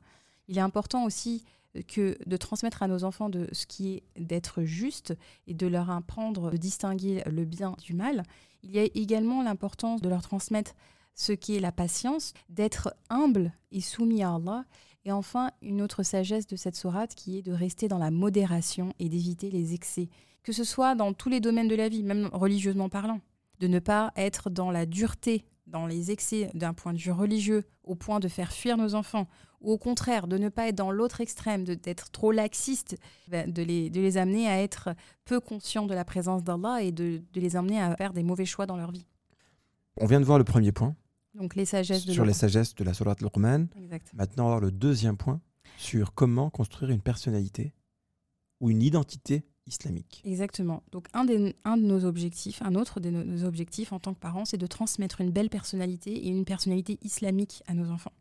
Il 0.52 0.58
est 0.58 0.62
important 0.62 1.06
aussi 1.06 1.46
euh, 1.78 1.82
que 1.82 2.18
de 2.28 2.38
transmettre 2.38 2.84
à 2.84 2.88
nos 2.88 3.06
enfants 3.06 3.30
de 3.30 3.48
ce 3.54 3.66
qui 3.66 3.94
est 3.94 4.04
d'être 4.20 4.64
juste 4.64 5.16
et 5.48 5.54
de 5.54 5.66
leur 5.66 5.90
apprendre 5.90 6.52
de 6.52 6.58
distinguer 6.58 7.24
le 7.26 7.46
bien 7.46 7.76
du 7.82 7.94
mal. 7.94 8.24
Il 8.62 8.72
y 8.72 8.80
a 8.80 8.84
également 8.94 9.42
l'importance 9.42 10.02
de 10.02 10.10
leur 10.10 10.22
transmettre 10.22 10.74
ce 11.16 11.32
qui 11.32 11.56
est 11.56 11.62
la 11.62 11.72
patience, 11.72 12.34
d'être 12.50 12.94
humble 13.10 13.54
et 13.72 13.80
soumis 13.80 14.24
à 14.24 14.36
Allah. 14.36 14.66
Et 15.06 15.14
enfin, 15.14 15.52
une 15.62 15.82
autre 15.82 16.04
sagesse 16.04 16.48
de 16.48 16.58
cette 16.58 16.76
sourate 16.76 17.16
qui 17.16 17.38
est 17.38 17.42
de 17.42 17.54
rester 17.54 17.88
dans 17.88 17.98
la 17.98 18.12
modération 18.12 18.94
et 19.00 19.08
d'éviter 19.08 19.50
les 19.50 19.74
excès, 19.74 20.10
que 20.44 20.52
ce 20.52 20.66
soit 20.66 20.96
dans 20.96 21.14
tous 21.14 21.30
les 21.30 21.40
domaines 21.40 21.70
de 21.70 21.76
la 21.76 21.88
vie, 21.88 22.04
même 22.04 22.30
religieusement 22.34 22.90
parlant. 22.90 23.22
De 23.60 23.68
ne 23.68 23.80
pas 23.80 24.12
être 24.18 24.50
dans 24.50 24.70
la 24.70 24.86
dureté, 24.86 25.46
dans 25.68 25.86
les 25.86 26.12
excès 26.12 26.50
d'un 26.54 26.74
point 26.74 26.94
de 26.94 26.98
vue 26.98 27.12
religieux, 27.12 27.66
au 27.84 27.96
point 27.96 28.20
de 28.20 28.28
faire 28.28 28.52
fuir 28.52 28.78
nos 28.78 28.96
enfants, 28.96 29.28
ou 29.62 29.72
au 29.72 29.78
contraire 29.78 30.28
de 30.28 30.38
ne 30.38 30.50
pas 30.50 30.68
être 30.68 30.76
dans 30.76 30.92
l'autre 30.92 31.22
extrême, 31.22 31.64
d'être 31.64 32.12
trop 32.12 32.32
laxiste, 32.32 32.98
ben, 33.28 33.52
de 33.52 33.62
les, 33.62 33.90
de 33.90 34.02
les 34.02 34.18
amener 34.18 34.48
à 34.48 34.62
être 34.62 34.90
peu 35.26 35.40
conscients 35.40 35.86
de 35.86 35.94
la 35.94 36.04
présence 36.04 36.44
d'Allah 36.44 36.82
et 36.82 36.92
de, 36.92 37.22
de, 37.32 37.40
les 37.40 37.56
amener 37.56 37.82
à 37.82 37.96
faire 37.96 38.14
des 38.14 38.24
mauvais 38.24 38.46
choix 38.46 38.66
dans 38.66 38.78
leur 38.78 38.92
vie. 38.92 39.06
On 39.98 40.06
vient 40.06 40.20
de 40.20 40.26
voir 40.26 40.38
le 40.38 40.44
premier 40.44 40.72
point. 40.72 40.96
Donc 41.36 41.56
les 41.56 41.66
sagesses 41.66 42.06
de 42.06 42.12
sur 42.12 42.26
les 42.26 42.34
sagesses 42.34 42.76
de 42.76 42.84
la 42.84 42.94
Sourate 42.94 43.22
Luqman. 43.22 43.68
Maintenant, 44.14 44.46
on 44.46 44.50
va 44.50 44.56
voir 44.56 44.60
le 44.60 44.72
deuxième 44.72 45.16
point 45.16 45.40
sur 45.78 46.14
comment 46.14 46.50
construire 46.50 46.92
une 46.92 47.02
personnalité 47.02 47.74
ou 48.60 48.70
une 48.70 48.82
identité 48.82 49.46
Exactement. 50.26 50.84
Donc 50.92 51.08
un, 51.14 51.26
des, 51.26 51.56
un 51.64 51.78
de 51.78 51.84
nos 51.84 52.06
objectifs, 52.06 52.62
un 52.62 52.76
autre 52.76 53.00
de 53.00 53.10
nos 53.10 53.44
objectifs 53.46 53.94
en 53.94 54.00
tant 54.00 54.14
que 54.14 54.20
parents, 54.20 54.46
c'est 54.46 54.58
de 54.58 54.68
transmettre 54.68 55.22
une 55.22 55.32
belle 55.32 55.50
personnalité 55.50 56.12
et 56.14 56.30
une 56.30 56.46
personnalité 56.46 56.98
islamique 57.02 57.64
à 57.68 57.74
nos 57.74 57.92
enfants. 57.92 58.14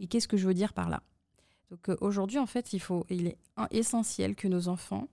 Et 0.00 0.06
qu'est-ce 0.06 0.28
que 0.28 0.36
je 0.36 0.46
veux 0.46 0.54
dire 0.54 0.72
par 0.72 0.88
là? 0.88 1.02
Donc 1.70 1.88
euh, 1.88 1.96
aujourd'hui, 2.00 2.38
en 2.38 2.46
fait, 2.46 2.72
il, 2.72 2.80
faut, 2.80 3.06
il 3.10 3.26
est 3.26 3.38
essentiel 3.70 4.34
que 4.34 4.48
nos 4.48 4.68
enfants 4.68 5.08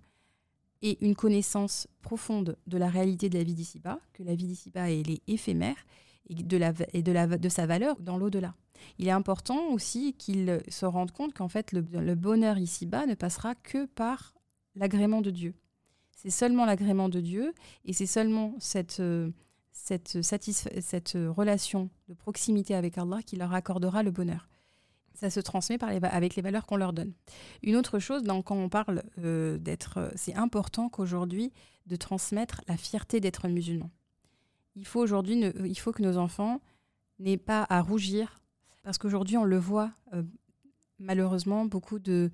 aient 0.82 0.98
une 1.02 1.16
connaissance 1.16 1.88
profonde 2.02 2.58
de 2.68 2.78
la 2.78 2.90
réalité 2.90 3.30
de 3.30 3.38
la 3.38 3.44
vie 3.44 3.54
d'ici-bas, 3.54 4.00
que 4.14 4.24
la 4.24 4.36
vie 4.36 4.48
d'ici-bas 4.48 4.90
est 4.92 5.22
éphémère 5.28 5.76
et 6.30 6.36
de, 6.36 6.58
la, 6.58 6.74
et 6.94 7.02
de, 7.02 7.12
la, 7.12 7.28
de 7.28 7.50
sa 7.50 7.66
valeur 7.66 8.00
dans 8.00 8.18
l'au-delà. 8.18 8.56
Il 8.98 9.08
est 9.08 9.12
important 9.12 9.70
aussi 9.72 10.14
qu'ils 10.14 10.62
se 10.70 10.86
rendent 10.86 11.12
compte 11.12 11.34
qu'en 11.34 11.50
fait, 11.50 11.72
le, 11.74 11.82
le 11.82 12.16
bonheur 12.16 12.58
ici-bas 12.58 13.08
ne 13.08 13.16
passera 13.16 13.56
que 13.56 13.88
par 13.88 14.34
l'agrément 14.80 15.22
de 15.22 15.30
Dieu. 15.30 15.54
C'est 16.15 16.30
seulement 16.30 16.65
l'agrément 16.65 17.10
de 17.10 17.20
Dieu 17.20 17.54
et 17.86 17.94
c'est 17.94 18.06
seulement 18.06 18.56
cette, 18.60 19.00
euh, 19.00 19.32
cette, 19.72 21.18
relation 21.18 21.89
de 22.08 22.13
proximité 22.13 22.76
avec 22.76 22.98
Allah 22.98 23.22
qui 23.22 23.36
leur 23.36 23.54
accordera 23.54 24.02
le 24.04 24.12
bonheur 24.12 24.48
ça 25.15 25.30
se 25.30 25.42
transmet 25.42 25.78
avec 25.84 26.38
les 26.38 26.42
valeurs 26.42 26.65
qu'on 26.65 26.78
leur 26.78 26.94
donne. 26.94 27.12
Une 27.62 27.76
autre 27.76 28.00
chose, 28.00 28.24
quand 28.46 28.56
on 28.56 28.70
parle 28.70 29.04
euh, 29.18 29.58
d'être, 29.58 29.98
euh, 29.98 30.10
c'est 30.15 30.34
important 30.34 30.88
qu'aujourd'hui 30.88 31.52
de 31.88 31.98
transmettre 31.98 32.62
la 32.70 32.78
fierté 32.78 33.20
d'être 33.20 33.50
musulman. 33.50 33.92
Il 34.78 34.86
faut 34.86 35.02
aujourd'hui, 35.02 35.52
il 35.65 35.78
faut 35.78 35.92
que 35.92 36.02
nos 36.02 36.15
enfants 36.15 36.62
n'aient 37.18 37.36
pas 37.36 37.65
à 37.70 37.82
rougir, 37.82 38.42
parce 38.82 38.98
qu'aujourd'hui 38.98 39.36
on 39.36 39.44
le 39.44 39.58
voit 39.58 39.92
malheureusement 41.00 41.65
beaucoup 41.65 42.00
de 42.00 42.32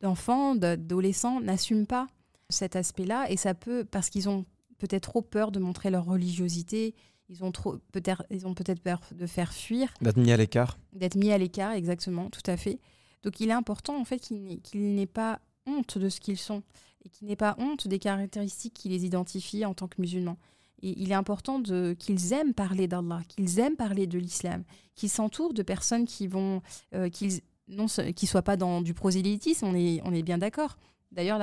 d'enfants, 0.00 0.54
d'adolescents 0.54 1.40
n'assument 1.40 1.86
pas 1.86 2.06
cet 2.48 2.76
aspect-là 2.76 3.30
et 3.30 3.36
ça 3.36 3.54
peut 3.54 3.84
parce 3.84 4.10
qu'ils 4.10 4.28
ont 4.28 4.44
peut-être 4.78 5.10
trop 5.10 5.22
peur 5.22 5.52
de 5.52 5.58
montrer 5.58 5.90
leur 5.90 6.04
religiosité, 6.04 6.94
ils 7.28 7.44
ont 7.44 7.52
trop 7.52 7.76
peut-être 7.92 8.24
ils 8.30 8.46
ont 8.46 8.54
peut-être 8.54 8.80
peur 8.80 9.00
de 9.12 9.26
faire 9.26 9.52
fuir. 9.52 9.94
D'être 10.00 10.16
mis 10.16 10.32
à 10.32 10.36
l'écart. 10.36 10.78
D'être 10.92 11.16
mis 11.16 11.32
à 11.32 11.38
l'écart, 11.38 11.72
exactement, 11.72 12.28
tout 12.30 12.42
à 12.46 12.56
fait. 12.56 12.80
Donc 13.22 13.40
il 13.40 13.50
est 13.50 13.54
important 13.54 13.98
en 14.00 14.04
fait 14.04 14.18
qu'ils 14.18 14.94
n'aient 14.94 15.06
pas 15.06 15.40
honte 15.66 15.98
de 15.98 16.08
ce 16.08 16.20
qu'ils 16.20 16.38
sont 16.38 16.62
et 17.04 17.08
qu'ils 17.08 17.28
n'aient 17.28 17.36
pas 17.36 17.54
honte 17.58 17.86
des 17.86 17.98
caractéristiques 17.98 18.74
qui 18.74 18.88
les 18.88 19.04
identifient 19.04 19.64
en 19.64 19.74
tant 19.74 19.88
que 19.88 20.00
musulmans. 20.00 20.38
Et 20.82 21.00
il 21.00 21.10
est 21.10 21.14
important 21.14 21.62
qu'ils 21.62 22.32
aiment 22.32 22.54
parler 22.54 22.88
d'Allah, 22.88 23.20
qu'ils 23.28 23.58
aiment 23.58 23.76
parler 23.76 24.06
de 24.06 24.18
l'islam, 24.18 24.64
qu'ils 24.94 25.10
s'entourent 25.10 25.52
de 25.52 25.62
personnes 25.62 26.06
qui 26.06 26.26
vont, 26.26 26.62
euh, 26.94 27.10
qu'ils 27.10 27.40
non, 27.70 27.86
qui 28.14 28.26
soient 28.26 28.42
pas 28.42 28.56
dans 28.56 28.82
du 28.82 28.94
prosélytisme. 28.94 29.66
On 29.66 29.74
est, 29.74 30.00
on 30.04 30.12
est 30.12 30.22
bien 30.22 30.38
d'accord. 30.38 30.76
D'ailleurs, 31.12 31.40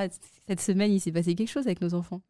cette 0.48 0.62
semaine, 0.62 0.92
il 0.92 1.02
s'est 1.02 1.12
passé 1.12 1.36
quelque 1.36 1.50
chose 1.50 1.66
avec 1.66 1.82
nos 1.82 1.94
enfants. 1.94 2.22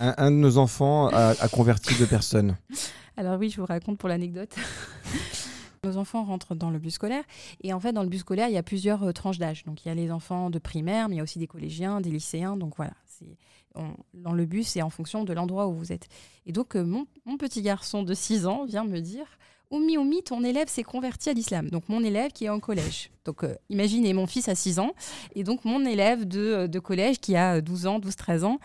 Un, 0.00 0.30
de 0.30 0.36
nos 0.36 0.58
enfants 0.58 1.08
a, 1.08 1.34
a 1.40 1.48
converti 1.48 1.94
deux 1.94 2.06
personnes. 2.06 2.56
Alors 3.16 3.38
oui, 3.38 3.50
je 3.50 3.60
vous 3.60 3.66
raconte 3.66 3.98
pour 3.98 4.08
l'anecdote. 4.08 4.54
Nos 5.84 5.96
enfants 5.96 6.24
rentrent 6.24 6.54
dans 6.54 6.70
le 6.70 6.78
bus 6.78 6.94
scolaire 6.94 7.24
et 7.62 7.72
en 7.72 7.80
fait 7.80 7.92
dans 7.92 8.02
le 8.02 8.08
bus 8.10 8.20
scolaire 8.20 8.48
il 8.48 8.54
y 8.54 8.58
a 8.58 8.62
plusieurs 8.62 9.02
euh, 9.02 9.12
tranches 9.12 9.38
d'âge. 9.38 9.64
Donc 9.64 9.84
il 9.84 9.88
y 9.88 9.90
a 9.90 9.94
les 9.94 10.10
enfants 10.10 10.50
de 10.50 10.58
primaire, 10.58 11.08
mais 11.08 11.14
il 11.14 11.18
y 11.18 11.20
a 11.20 11.22
aussi 11.22 11.38
des 11.38 11.46
collégiens, 11.46 12.02
des 12.02 12.10
lycéens. 12.10 12.56
Donc 12.56 12.76
voilà, 12.76 12.92
dans 14.14 14.32
le 14.32 14.44
bus 14.44 14.68
c'est 14.68 14.82
en 14.82 14.90
fonction 14.90 15.24
de 15.24 15.32
l'endroit 15.32 15.68
où 15.68 15.74
vous 15.74 15.92
êtes. 15.92 16.08
Et 16.44 16.52
donc 16.52 16.76
euh, 16.76 16.84
mon, 16.84 17.06
petit 17.38 17.62
garçon 17.62 18.02
de 18.02 18.12
6 18.12 18.46
ans 18.46 18.64
vient 18.64 18.84
me 18.84 19.00
dire 19.00 19.26
Oumi 19.70 19.98
Oumi, 19.98 20.22
ton 20.22 20.42
élève 20.42 20.68
s'est 20.68 20.82
converti 20.82 21.30
à 21.30 21.32
l'islam. 21.32 21.68
Donc 21.70 21.88
mon 21.88 22.02
élève 22.02 22.32
qui 22.32 22.46
est 22.46 22.48
en 22.48 22.60
collège. 22.60 23.10
Donc 23.24 23.44
euh, 23.44 23.54
imaginez 23.68 24.12
mon 24.12 24.26
fils 24.26 24.48
à 24.48 24.54
6 24.54 24.78
ans 24.80 24.92
et 25.34 25.44
donc 25.44 25.64
mon 25.64 25.84
élève 25.84 26.26
de, 26.26 26.66
de 26.66 26.78
collège 26.78 27.20
qui 27.20 27.36
a 27.36 27.60
12 27.60 27.86
ans, 27.86 28.00
12-13 28.00 28.44
ans 28.44 28.58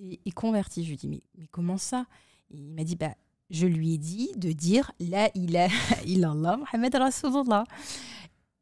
est, 0.00 0.32
converti. 0.32 0.84
Je 0.84 0.90
lui 0.90 0.96
dis 0.96 1.08
mais, 1.08 1.22
mais 1.36 1.46
comment 1.50 1.78
ça? 1.78 2.06
Il 2.50 2.72
m'a 2.72 2.84
dit, 2.84 2.96
bah, 2.96 3.14
je 3.50 3.66
lui 3.66 3.94
ai 3.94 3.98
dit 3.98 4.30
de 4.36 4.52
dire 4.52 4.92
La 5.00 5.30
ilaha 5.34 6.02
illallah 6.06 6.56
Muhammad 6.56 6.94
Rasulullah. 6.94 7.64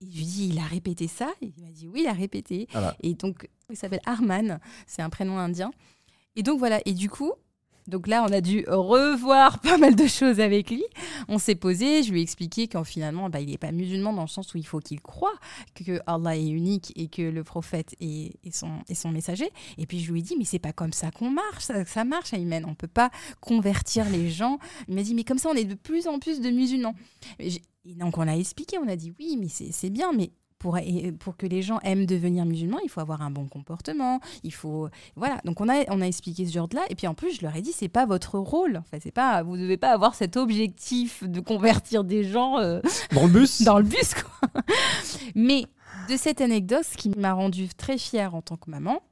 Et 0.01 0.11
je 0.11 0.19
lui 0.19 0.25
dit, 0.25 0.49
il 0.53 0.59
a 0.59 0.65
répété 0.65 1.09
ça? 1.09 1.33
Il 1.41 1.53
m'a 1.61 1.71
dit, 1.71 1.89
oui, 1.89 2.03
il 2.05 2.07
a 2.07 2.13
répété. 2.13 2.69
Et 3.01 3.15
donc, 3.15 3.49
il 3.69 3.77
s'appelle 3.77 4.01
Arman, 4.07 4.61
c'est 4.87 5.03
un 5.03 5.11
prénom 5.11 5.39
indien. 5.39 5.73
Et 6.37 6.45
donc, 6.45 6.61
voilà. 6.61 6.81
Et 6.85 6.95
du 6.95 7.11
coup, 7.11 7.33
donc 7.89 8.07
là, 8.07 8.25
on 8.29 8.33
a 8.33 8.41
dû 8.43 8.65
revoir 8.69 9.59
pas 9.63 9.79
mal 9.79 9.97
de 9.97 10.07
choses 10.07 10.41
avec 10.41 10.71
lui. 10.71 10.85
On 11.27 11.39
s'est 11.39 11.55
posé, 11.55 12.03
je 12.03 12.13
lui 12.13 12.21
ai 12.21 12.23
expliqué 12.23 12.69
qu'en 12.69 12.85
finalement, 12.85 13.31
bah, 13.31 13.41
il 13.41 13.51
n'est 13.51 13.59
pas 13.59 13.73
musulman 13.73 14.13
dans 14.13 14.23
le 14.23 14.29
sens 14.29 14.55
où 14.55 14.59
il 14.59 14.67
faut 14.67 14.79
qu'il 14.79 15.01
croit 15.01 15.35
que 15.75 16.01
Allah 16.07 16.37
est 16.37 16.47
unique 16.47 16.93
et 16.97 17.09
que 17.09 17.23
le 17.23 17.43
prophète 17.43 17.97
est, 18.01 18.33
son, 18.53 19.11
messager. 19.11 19.51
Et 19.79 19.87
puis 19.87 20.01
je 20.01 20.13
lui 20.13 20.21
ai 20.21 20.23
dit, 20.23 20.37
mais 20.39 20.45
c'est 20.45 20.59
pas 20.59 20.73
comme 20.73 20.93
ça 20.93 21.11
qu'on 21.11 21.31
marche, 21.31 21.65
ça, 21.65 21.85
ça 21.87 22.05
marche, 22.05 22.35
Ayman. 22.35 22.65
On 22.67 22.75
peut 22.75 22.87
pas 22.87 23.11
convertir 23.41 24.09
les 24.11 24.29
gens. 24.29 24.59
Il 24.87 24.95
m'a 24.95 25.03
dit, 25.03 25.15
mais 25.15 25.25
comme 25.25 25.39
ça, 25.39 25.49
on 25.51 25.55
est 25.55 25.65
de 25.65 25.75
plus 25.75 26.07
en 26.07 26.19
plus 26.19 26.41
de 26.41 26.51
musulmans. 26.51 26.95
Et 27.39 27.63
donc 27.95 28.19
on 28.19 28.29
a 28.29 28.37
expliqué, 28.37 28.77
on 28.77 28.87
a 28.87 28.97
dit, 28.97 29.15
oui, 29.19 29.39
mais 29.41 29.49
c'est 29.49 29.91
bien, 29.91 30.13
mais 30.13 30.31
pour, 30.59 30.77
que 31.37 31.47
les 31.47 31.63
gens 31.63 31.79
aiment 31.83 32.07
devenir 32.07 32.45
musulmans, 32.45 32.79
il 32.83 32.91
faut 32.91 33.01
avoir 33.01 33.23
un 33.23 33.31
bon 33.31 33.47
comportement. 33.47 34.21
Il 34.43 34.53
faut 34.53 34.89
voilà. 35.17 35.41
Donc 35.45 35.61
on 35.61 35.69
a 35.69 35.85
on 35.89 36.01
a 36.01 36.07
expliqué 36.07 36.47
ce 36.47 36.53
genre-là. 36.53 36.83
Et 36.91 36.95
puis 36.95 37.07
en 37.07 37.15
plus, 37.15 37.37
je 37.37 37.43
leur 37.43 37.55
ai 37.57 37.63
dit, 37.63 37.73
c'est 37.73 37.89
pas 37.89 38.07
votre 38.07 38.39
rôle. 38.39 38.77
Enfin, 38.79 38.99
c'est 39.03 39.13
pas 39.13 39.43
vous 39.43 39.57
devez 39.57 39.77
pas 39.77 39.91
avoir 39.91 40.15
cet 40.15 40.37
objectif 40.37 41.23
de 41.25 41.41
convertir 41.41 42.05
des 42.05 42.25
gens 42.25 42.59
euh, 42.59 42.81
Dans 43.13 43.27
le 43.27 43.33
bus 43.33 43.63
dans 43.63 43.79
le 43.79 43.85
bus. 43.85 44.15
Quoi. 44.15 44.63
Mais 45.35 45.65
de 46.09 46.17
cette 46.17 46.41
anecdote, 46.41 46.85
ce 46.85 46.97
qui 46.97 47.11
m'a 47.11 47.33
rendue 47.33 47.69
très 47.69 47.99
fière 47.99 48.35
en 48.35 48.43
tant 48.43 48.57
que 48.57 48.71
maman, 48.71 49.03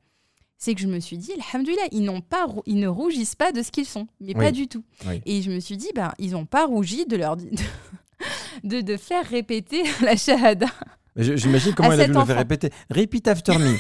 c'est 0.59 0.75
que 0.75 0.81
je 0.81 0.87
me 0.87 1.01
suis 1.01 1.19
dit, 1.19 1.33
alhamdoulilah, 1.53 1.89
ils, 1.93 2.03
n'ont 2.03 2.23
pas, 2.23 2.47
ils 2.65 2.81
ne 2.81 2.89
rougissent 2.89 3.35
pas 3.35 3.53
de 3.53 3.63
ce 3.63 3.71
qu'ils 3.71 3.87
sont, 3.87 4.09
mais 4.21 4.29
Oui. 4.29 4.35
pas 4.35 4.53
du 4.53 4.69
tout. 4.69 4.85
Oui. 5.07 5.21
Et 5.27 5.43
je 5.43 5.51
me 5.51 5.61
suis 5.61 5.77
dit, 5.77 5.91
ben, 5.95 6.13
ils 6.19 6.33
n'ont 6.33 6.47
pas 6.47 6.67
rougi 6.67 7.05
de 7.07 7.17
leur 7.17 7.37
de, 8.65 8.81
de 8.81 8.97
faire 8.97 9.27
répéter 9.27 9.83
la 10.03 10.17
shahada. 10.17 10.69
J'imagine 11.17 11.73
comment 11.75 11.93
elle 11.93 12.01
a 12.01 12.05
dû 12.05 12.11
le 12.11 12.15
faire 12.15 12.23
enfant. 12.25 12.37
répéter. 12.37 12.71
Repeat 12.91 13.29
after 13.29 13.59
me. 13.59 13.77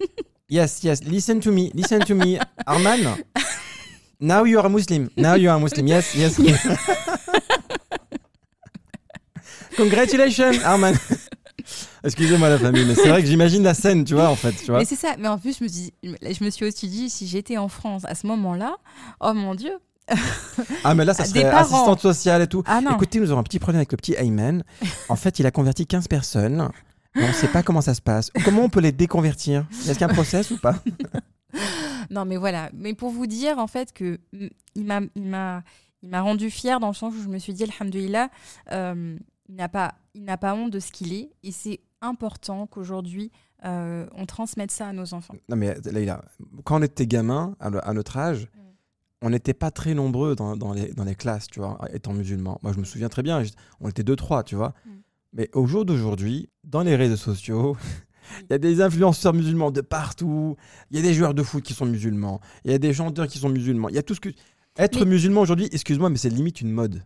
yes, 0.48 0.82
yes. 0.82 1.04
Listen 1.04 1.40
to 1.40 1.52
me. 1.52 1.70
Listen 1.74 2.00
to 2.00 2.14
me. 2.14 2.38
Arman? 2.66 3.16
Now 4.20 4.44
you 4.44 4.58
are 4.58 4.66
a 4.66 4.68
Muslim. 4.70 5.10
Now 5.16 5.34
you 5.34 5.50
are 5.50 5.56
a 5.56 5.60
Muslim. 5.60 5.86
Yes, 5.86 6.14
yes. 6.14 6.40
Congratulations, 9.76 10.58
Arman. 10.64 10.94
Excusez-moi 12.04 12.48
la 12.48 12.58
famille, 12.58 12.84
mais 12.86 12.94
c'est 12.94 13.08
vrai 13.08 13.22
que 13.22 13.28
j'imagine 13.28 13.62
la 13.62 13.74
scène, 13.74 14.04
tu 14.04 14.14
vois, 14.14 14.28
en 14.28 14.36
fait. 14.36 14.52
Tu 14.52 14.66
vois 14.66 14.78
Mais 14.78 14.84
c'est 14.84 14.96
ça. 14.96 15.16
Mais 15.18 15.28
en 15.28 15.38
plus, 15.38 15.58
je 15.58 15.64
me, 15.64 15.68
suis, 15.68 15.92
je 16.02 16.44
me 16.44 16.50
suis 16.50 16.64
aussi 16.64 16.88
dit, 16.88 17.10
si 17.10 17.26
j'étais 17.26 17.58
en 17.58 17.68
France 17.68 18.04
à 18.06 18.14
ce 18.14 18.26
moment-là, 18.26 18.76
oh 19.20 19.34
mon 19.34 19.54
Dieu. 19.54 19.72
ah, 20.84 20.94
mais 20.94 21.04
là, 21.04 21.14
ça 21.14 21.24
serait 21.24 21.44
assistante 21.44 22.00
sociale 22.00 22.42
et 22.42 22.46
tout. 22.46 22.62
Ah 22.66 22.80
non. 22.80 22.92
Écoutez, 22.94 23.20
nous 23.20 23.30
avons 23.30 23.40
un 23.40 23.44
petit 23.44 23.58
problème 23.58 23.78
avec 23.78 23.92
le 23.92 23.96
petit 23.96 24.14
Ayman. 24.14 24.64
En 25.08 25.16
fait, 25.16 25.38
il 25.38 25.46
a 25.46 25.50
converti 25.50 25.86
15 25.86 26.08
personnes. 26.08 26.70
Mais 27.14 27.24
on 27.24 27.28
ne 27.28 27.32
sait 27.32 27.48
pas 27.48 27.62
comment 27.62 27.80
ça 27.80 27.94
se 27.94 28.02
passe. 28.02 28.30
Comment 28.44 28.62
on 28.62 28.68
peut 28.68 28.80
les 28.80 28.92
déconvertir? 28.92 29.66
Est-ce 29.70 29.92
qu'il 29.92 30.00
y 30.00 30.04
a 30.04 30.08
un 30.08 30.14
process 30.14 30.50
ou 30.50 30.58
pas? 30.58 30.76
Non, 32.10 32.24
mais 32.24 32.36
voilà. 32.36 32.70
Mais 32.72 32.94
pour 32.94 33.10
vous 33.10 33.26
dire, 33.26 33.58
en 33.58 33.66
fait, 33.66 33.92
que 33.92 34.18
il 34.74 34.84
m'a, 34.84 35.00
il 35.14 35.26
m'a, 35.26 35.62
il 36.02 36.08
m'a 36.08 36.22
rendu 36.22 36.50
fière 36.50 36.80
dans 36.80 36.88
le 36.88 36.94
sens 36.94 37.14
où 37.14 37.22
je 37.22 37.28
me 37.28 37.38
suis 37.38 37.52
dit, 37.52 37.64
alhamdoulilah, 37.64 38.30
euh, 38.72 39.16
il 39.48 39.54
n'a 39.54 39.68
pas, 39.68 39.94
il 40.14 40.24
n'a 40.24 40.38
pas 40.38 40.54
honte 40.54 40.70
de 40.70 40.80
ce 40.80 40.90
qu'il 40.90 41.12
est, 41.12 41.30
et 41.42 41.52
c'est 41.52 41.80
important 42.00 42.66
qu'aujourd'hui 42.66 43.30
euh, 43.64 44.06
on 44.14 44.24
transmette 44.24 44.70
ça 44.70 44.88
à 44.88 44.92
nos 44.92 45.14
enfants. 45.14 45.34
Non, 45.48 45.56
mais 45.56 45.74
Leïla, 45.84 46.24
quand 46.64 46.78
on 46.78 46.82
était 46.82 47.06
gamin, 47.06 47.56
à, 47.60 47.92
notre 47.92 48.16
âge. 48.16 48.48
On 49.22 49.30
n'était 49.30 49.54
pas 49.54 49.70
très 49.70 49.94
nombreux 49.94 50.34
dans, 50.36 50.56
dans 50.56 50.72
les, 50.72 50.92
dans 50.92 51.04
les 51.04 51.14
classes, 51.14 51.48
tu 51.48 51.58
vois, 51.60 51.78
étant 51.92 52.12
musulmans. 52.12 52.58
Moi, 52.62 52.72
je 52.72 52.78
me 52.78 52.84
souviens 52.84 53.08
très 53.08 53.22
bien, 53.22 53.42
on 53.80 53.88
était 53.88 54.04
deux, 54.04 54.16
trois, 54.16 54.44
tu 54.44 54.54
vois. 54.54 54.74
Mm. 54.86 54.90
Mais 55.34 55.50
au 55.54 55.66
jour 55.66 55.84
d'aujourd'hui, 55.84 56.48
dans 56.64 56.82
les 56.82 56.96
réseaux 56.96 57.16
sociaux, 57.16 57.76
il 58.42 58.46
y 58.50 58.54
a 58.54 58.58
des 58.58 58.80
influenceurs 58.80 59.34
musulmans 59.34 59.70
de 59.70 59.80
partout. 59.80 60.56
Il 60.90 60.96
y 60.96 61.00
a 61.00 61.02
des 61.02 61.14
joueurs 61.14 61.34
de 61.34 61.42
foot 61.42 61.62
qui 61.64 61.74
sont 61.74 61.86
musulmans. 61.86 62.40
Il 62.64 62.70
y 62.70 62.74
a 62.74 62.78
des 62.78 62.94
chanteurs 62.94 63.26
qui 63.28 63.38
sont 63.38 63.48
musulmans. 63.48 63.88
Il 63.88 63.94
y 63.94 63.98
a 63.98 64.02
tout 64.02 64.14
ce 64.14 64.20
que. 64.20 64.30
Être 64.76 65.00
Mais- 65.00 65.06
musulman 65.10 65.40
aujourd'hui, 65.40 65.68
excuse-moi, 65.72 66.08
mais 66.10 66.16
c'est 66.18 66.28
limite 66.30 66.60
une 66.60 66.70
mode. 66.70 67.02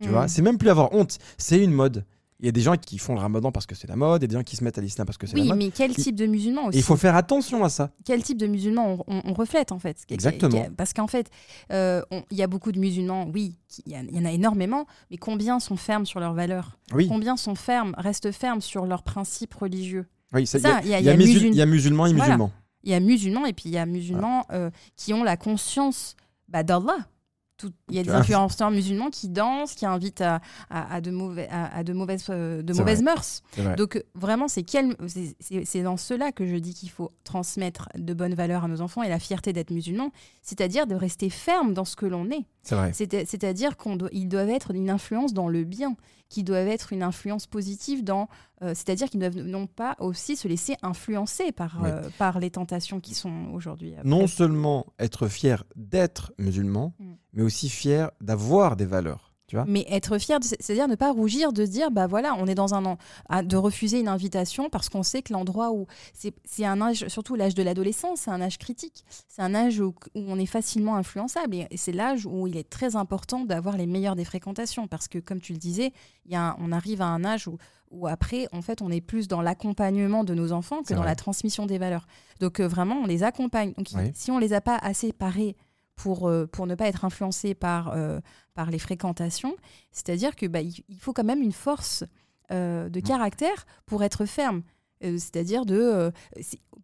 Tu 0.00 0.08
Mm. 0.08 0.12
vois, 0.12 0.28
c'est 0.28 0.40
même 0.42 0.56
plus 0.56 0.70
avoir 0.70 0.94
honte, 0.94 1.18
c'est 1.36 1.62
une 1.62 1.72
mode. 1.72 2.06
Il 2.40 2.46
y 2.46 2.48
a 2.48 2.52
des 2.52 2.62
gens 2.62 2.74
qui 2.76 2.96
font 2.98 3.14
le 3.14 3.20
ramadan 3.20 3.52
parce 3.52 3.66
que 3.66 3.74
c'est 3.74 3.86
la 3.86 3.96
mode, 3.96 4.22
et 4.24 4.26
des 4.26 4.34
gens 4.34 4.42
qui 4.42 4.56
se 4.56 4.64
mettent 4.64 4.78
à 4.78 4.80
l'islam 4.80 5.06
parce 5.06 5.18
que 5.18 5.26
c'est 5.26 5.36
la 5.36 5.42
Oui, 5.42 5.48
mode. 5.48 5.58
mais 5.58 5.70
quel 5.70 5.94
type 5.94 6.16
de 6.16 6.24
musulman 6.26 6.66
aussi 6.68 6.78
il 6.78 6.82
faut 6.82 6.96
faire 6.96 7.14
attention 7.14 7.62
à 7.64 7.68
ça. 7.68 7.90
Quel 8.04 8.22
type 8.22 8.38
de 8.38 8.46
musulman 8.46 9.04
on, 9.06 9.14
on- 9.16 9.22
on 9.26 9.32
reflète 9.34 9.72
en 9.72 9.78
fait 9.78 9.98
Exactement. 10.08 10.66
Parce 10.76 10.92
qu'en 10.94 11.06
fait, 11.06 11.30
euh, 11.70 12.02
il 12.30 12.36
y 12.38 12.42
a 12.42 12.46
beaucoup 12.46 12.72
de 12.72 12.78
musulmans, 12.78 13.26
oui, 13.32 13.56
il 13.86 13.92
y, 13.92 14.18
en 14.18 14.24
a 14.24 14.32
énormément, 14.32 14.86
mais 15.10 15.18
combien 15.18 15.60
sont 15.60 15.76
fermes 15.76 16.06
sur 16.06 16.18
leurs 16.18 16.34
valeurs 16.34 16.78
Oui, 16.94 17.08
Combien 17.08 17.36
sont 17.36 17.54
fermes, 17.54 17.94
restent 17.98 18.32
fermes 18.32 18.60
sur 18.62 18.86
leurs 18.86 19.02
principes 19.02 19.54
religieux 19.54 20.06
oui 20.32 20.46
ça, 20.46 20.58
il 20.82 20.88
y 20.88 20.92
y 20.92 21.02
y 21.04 21.60
a 21.60 21.66
musulmans 21.66 22.06
et 22.06 22.12
musulmans. 22.14 22.52
Il 22.84 22.90
y 22.90 22.94
a 22.94 23.00
musulmans 23.00 23.44
et 23.46 23.52
puis 23.52 23.64
il 23.68 23.72
y 23.72 23.78
a 23.78 23.84
musulmans 23.84 24.46
euh, 24.52 24.70
qui 24.96 25.12
ont 25.12 25.24
la 25.24 25.36
conscience 25.36 26.14
bah, 26.48 26.62
d'Allah. 26.62 26.96
Il 27.88 27.94
y 27.96 27.98
a 27.98 28.02
des 28.02 28.10
influenceurs 28.10 28.70
musulmans 28.70 29.10
qui 29.10 29.28
dansent, 29.28 29.74
qui 29.74 29.86
invitent 29.86 30.20
à, 30.20 30.40
à- 30.70 30.94
à 30.94 31.00
de, 31.00 31.10
mauvais, 31.10 31.48
à, 31.50 31.76
à 31.76 31.84
de 31.84 31.92
mauvaises, 31.92 32.24
euh, 32.30 32.62
de 32.62 32.72
C'est 32.72 32.78
mauvaises 32.80 33.02
vrai. 33.02 33.12
mœurs. 33.14 33.42
Donc 33.76 34.02
vraiment, 34.14 34.46
c'est 34.48 35.82
dans 35.82 35.96
cela 35.96 36.32
que 36.32 36.46
je 36.46 36.56
dis 36.56 36.74
qu'il 36.74 36.90
faut 36.90 37.12
transmettre 37.24 37.88
de 37.96 38.14
bonnes 38.14 38.34
valeurs 38.34 38.64
à 38.64 38.68
nos 38.68 38.80
enfants 38.80 39.02
et 39.02 39.08
la 39.08 39.18
fierté 39.18 39.52
d'être 39.52 39.70
musulman, 39.70 40.10
c'est-à-dire 40.42 40.86
de 40.86 40.94
rester 40.94 41.30
ferme 41.30 41.74
dans 41.74 41.84
ce 41.84 41.96
que 41.96 42.06
l'on 42.06 42.30
est. 42.30 42.44
C'est-à-dire 43.24 43.76
qu'ils 43.76 44.28
doivent 44.28 44.50
être 44.50 44.70
une 44.72 44.90
influence 44.90 45.32
dans 45.32 45.48
le 45.48 45.64
bien, 45.64 45.96
qu'ils 46.28 46.44
doivent 46.44 46.68
être 46.68 46.92
une 46.92 47.02
influence 47.02 47.46
positive 47.46 48.04
dans... 48.04 48.28
euh, 48.62 48.68
C'est-à-dire 48.74 49.08
qu'ils 49.08 49.20
ne 49.20 49.28
doivent 49.28 49.44
non 49.46 49.66
pas 49.66 49.96
aussi 50.00 50.36
se 50.36 50.46
laisser 50.48 50.76
influencer 50.82 51.52
par, 51.52 51.78
Oui. 51.82 51.88
euh, 51.90 52.08
par 52.18 52.38
les 52.40 52.50
tentations 52.50 53.00
qui 53.00 53.14
sont 53.14 53.50
aujourd'hui. 53.52 53.94
euh, 53.96 54.02
Non 54.04 54.26
seulement 54.26 54.86
être 54.98 55.28
fier 55.28 55.64
d'être 55.76 56.32
musulman, 56.38 56.94
Mm. 56.98 57.04
mais 57.34 57.42
aussi 57.42 57.68
fier 57.68 58.10
d'avoir 58.20 58.76
des 58.76 58.86
valeurs. 58.86 59.29
Tu 59.50 59.56
vois 59.56 59.64
Mais 59.66 59.84
être 59.90 60.16
fier, 60.18 60.38
c'est-à-dire 60.40 60.86
ne 60.86 60.94
pas 60.94 61.10
rougir 61.10 61.52
de 61.52 61.66
dire, 61.66 61.90
bah 61.90 62.06
voilà, 62.06 62.36
on 62.38 62.46
est 62.46 62.54
dans 62.54 62.72
un 62.74 62.84
an, 62.84 62.98
de 63.42 63.56
refuser 63.56 63.98
une 63.98 64.06
invitation 64.06 64.70
parce 64.70 64.88
qu'on 64.88 65.02
sait 65.02 65.22
que 65.22 65.32
l'endroit 65.32 65.72
où 65.72 65.88
c'est 66.14 66.64
un 66.64 66.80
âge, 66.80 67.08
surtout 67.08 67.34
l'âge 67.34 67.56
de 67.56 67.64
l'adolescence, 67.64 68.20
c'est 68.20 68.30
un 68.30 68.40
âge 68.40 68.58
critique, 68.58 69.04
c'est 69.26 69.42
un 69.42 69.52
âge 69.56 69.80
où, 69.80 69.88
où 70.14 70.20
on 70.28 70.38
est 70.38 70.46
facilement 70.46 70.94
influençable 70.94 71.56
et, 71.56 71.66
et 71.72 71.76
c'est 71.76 71.90
l'âge 71.90 72.26
où 72.26 72.46
il 72.46 72.56
est 72.56 72.70
très 72.70 72.94
important 72.94 73.44
d'avoir 73.44 73.76
les 73.76 73.86
meilleures 73.86 74.14
des 74.14 74.24
fréquentations 74.24 74.86
parce 74.86 75.08
que 75.08 75.18
comme 75.18 75.40
tu 75.40 75.52
le 75.52 75.58
disais, 75.58 75.92
il 76.26 76.30
y 76.32 76.36
a 76.36 76.50
un- 76.50 76.56
on 76.60 76.70
arrive 76.70 77.02
à 77.02 77.06
un 77.06 77.24
âge 77.24 77.48
où, 77.48 77.58
où 77.90 78.06
après, 78.06 78.46
en 78.52 78.62
fait, 78.62 78.82
on 78.82 78.90
est 78.92 79.00
plus 79.00 79.26
dans 79.26 79.42
l'accompagnement 79.42 80.22
de 80.22 80.32
nos 80.32 80.52
enfants 80.52 80.84
que 80.84 80.94
dans 80.94 81.00
vrai. 81.00 81.08
la 81.08 81.16
transmission 81.16 81.66
des 81.66 81.78
valeurs. 81.78 82.06
Donc 82.38 82.60
euh, 82.60 82.68
vraiment, 82.68 82.94
on 83.02 83.06
les 83.06 83.24
accompagne. 83.24 83.72
Donc 83.76 83.88
Oui. 83.96 84.12
si 84.14 84.30
on 84.30 84.38
les 84.38 84.52
a 84.52 84.60
pas 84.60 84.76
assez 84.76 85.12
parés 85.12 85.56
pour, 85.96 86.28
euh, 86.28 86.46
pour 86.46 86.66
ne 86.66 86.74
pas 86.76 86.86
être 86.86 87.04
influencés 87.04 87.52
par, 87.54 87.92
euh, 87.94 88.20
par 88.60 88.70
les 88.70 88.78
fréquentations, 88.78 89.56
c'est-à-dire 89.90 90.36
que 90.36 90.44
bah, 90.44 90.60
il, 90.60 90.74
il 90.90 91.00
faut 91.00 91.14
quand 91.14 91.24
même 91.24 91.40
une 91.40 91.50
force 91.50 92.04
euh, 92.52 92.90
de 92.90 93.00
caractère 93.00 93.64
pour 93.86 94.04
être 94.04 94.26
ferme. 94.26 94.60
Euh, 95.02 95.16
c'est-à-dire 95.16 95.64
de, 95.64 95.76
euh, 95.80 96.10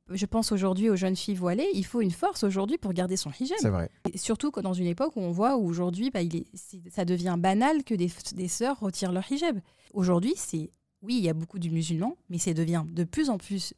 je 0.08 0.24
pense 0.24 0.52
aujourd'hui 0.52 0.88
aux 0.88 0.96
jeunes 0.96 1.16
filles 1.16 1.34
voilées, 1.34 1.68
il 1.74 1.84
faut 1.84 2.00
une 2.00 2.12
force 2.12 2.44
aujourd'hui 2.44 2.78
pour 2.78 2.94
garder 2.94 3.18
son 3.18 3.30
hijab. 3.30 3.58
C'est 3.60 3.68
vrai. 3.68 3.90
Et 4.10 4.16
surtout 4.16 4.50
que 4.50 4.60
dans 4.60 4.72
une 4.72 4.86
époque 4.86 5.16
où 5.16 5.20
on 5.20 5.32
voit 5.32 5.58
où 5.58 5.66
aujourd'hui, 5.66 6.08
bah, 6.10 6.22
il 6.22 6.34
est, 6.36 6.46
ça 6.90 7.04
devient 7.04 7.36
banal 7.38 7.84
que 7.84 7.94
des, 7.94 8.10
des 8.34 8.48
sœurs 8.48 8.80
retirent 8.80 9.12
leur 9.12 9.30
hijab. 9.30 9.60
Aujourd'hui, 9.92 10.32
c'est 10.34 10.70
oui, 11.02 11.16
il 11.18 11.24
y 11.24 11.28
a 11.28 11.34
beaucoup 11.34 11.58
de 11.58 11.68
musulmans, 11.68 12.16
mais 12.30 12.38
ça 12.38 12.54
devient 12.54 12.84
de 12.88 13.04
plus 13.04 13.28
en 13.28 13.36
plus 13.36 13.74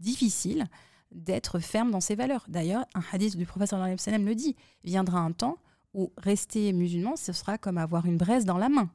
difficile 0.00 0.66
d'être 1.12 1.60
ferme 1.60 1.92
dans 1.92 2.00
ses 2.00 2.16
valeurs. 2.16 2.44
D'ailleurs, 2.48 2.86
un 2.96 3.02
hadith 3.12 3.36
du 3.36 3.46
wa 3.56 3.66
sallam 3.68 4.24
le 4.24 4.34
dit 4.34 4.56
viendra 4.82 5.20
un 5.20 5.30
temps 5.30 5.58
où 5.96 6.12
rester 6.18 6.72
musulman, 6.72 7.16
ce 7.16 7.32
sera 7.32 7.58
comme 7.58 7.78
avoir 7.78 8.06
une 8.06 8.18
braise 8.18 8.44
dans 8.44 8.58
la 8.58 8.68
main. 8.68 8.90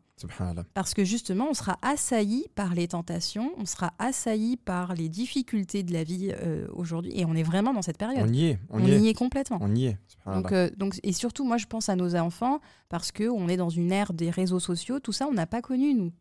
Parce 0.76 0.94
que 0.94 1.04
justement, 1.04 1.48
on 1.50 1.54
sera 1.56 1.80
assailli 1.82 2.46
par 2.54 2.76
les 2.76 2.88
tentations, 2.88 3.52
on 3.58 3.66
sera 3.66 3.92
assailli 3.98 4.56
par 4.56 4.94
les 4.94 5.10
difficultés 5.10 5.82
de 5.82 5.92
la 5.94 6.04
vie 6.04 6.32
euh, 6.32 6.68
aujourd'hui, 6.74 7.12
et 7.16 7.26
on 7.26 7.34
est 7.34 7.42
vraiment 7.44 7.74
dans 7.74 7.82
cette 7.82 7.98
période. 7.98 8.28
On 8.30 8.32
y 8.32 8.46
est. 8.46 8.60
On, 8.70 8.80
On, 8.80 8.86
y 8.86 8.92
est. 8.92 9.00
y 9.00 9.08
est 9.08 9.14
complètement. 9.16 9.58
On 9.62 9.74
y 9.74 9.86
est. 9.86 9.98
Donc, 10.28 10.52
euh, 10.52 10.70
donc, 10.78 11.00
et 11.02 11.12
surtout, 11.12 11.44
moi, 11.44 11.58
je 11.58 11.66
pense 11.66 11.90
à 11.90 11.96
nos 11.96 12.16
enfants 12.16 12.60
parce 12.88 13.12
que 13.12 13.28
on 13.28 13.48
est 13.50 13.58
dans 13.58 13.70
une 13.70 13.92
ère 13.92 14.14
des 14.14 14.30
réseaux 14.30 14.60
sociaux. 14.60 15.00
Tout 15.00 15.12
ça, 15.12 15.28
on 15.28 15.34
n'a 15.34 15.48
pas 15.48 15.64
connu 15.64 15.96
nous. 15.96 16.12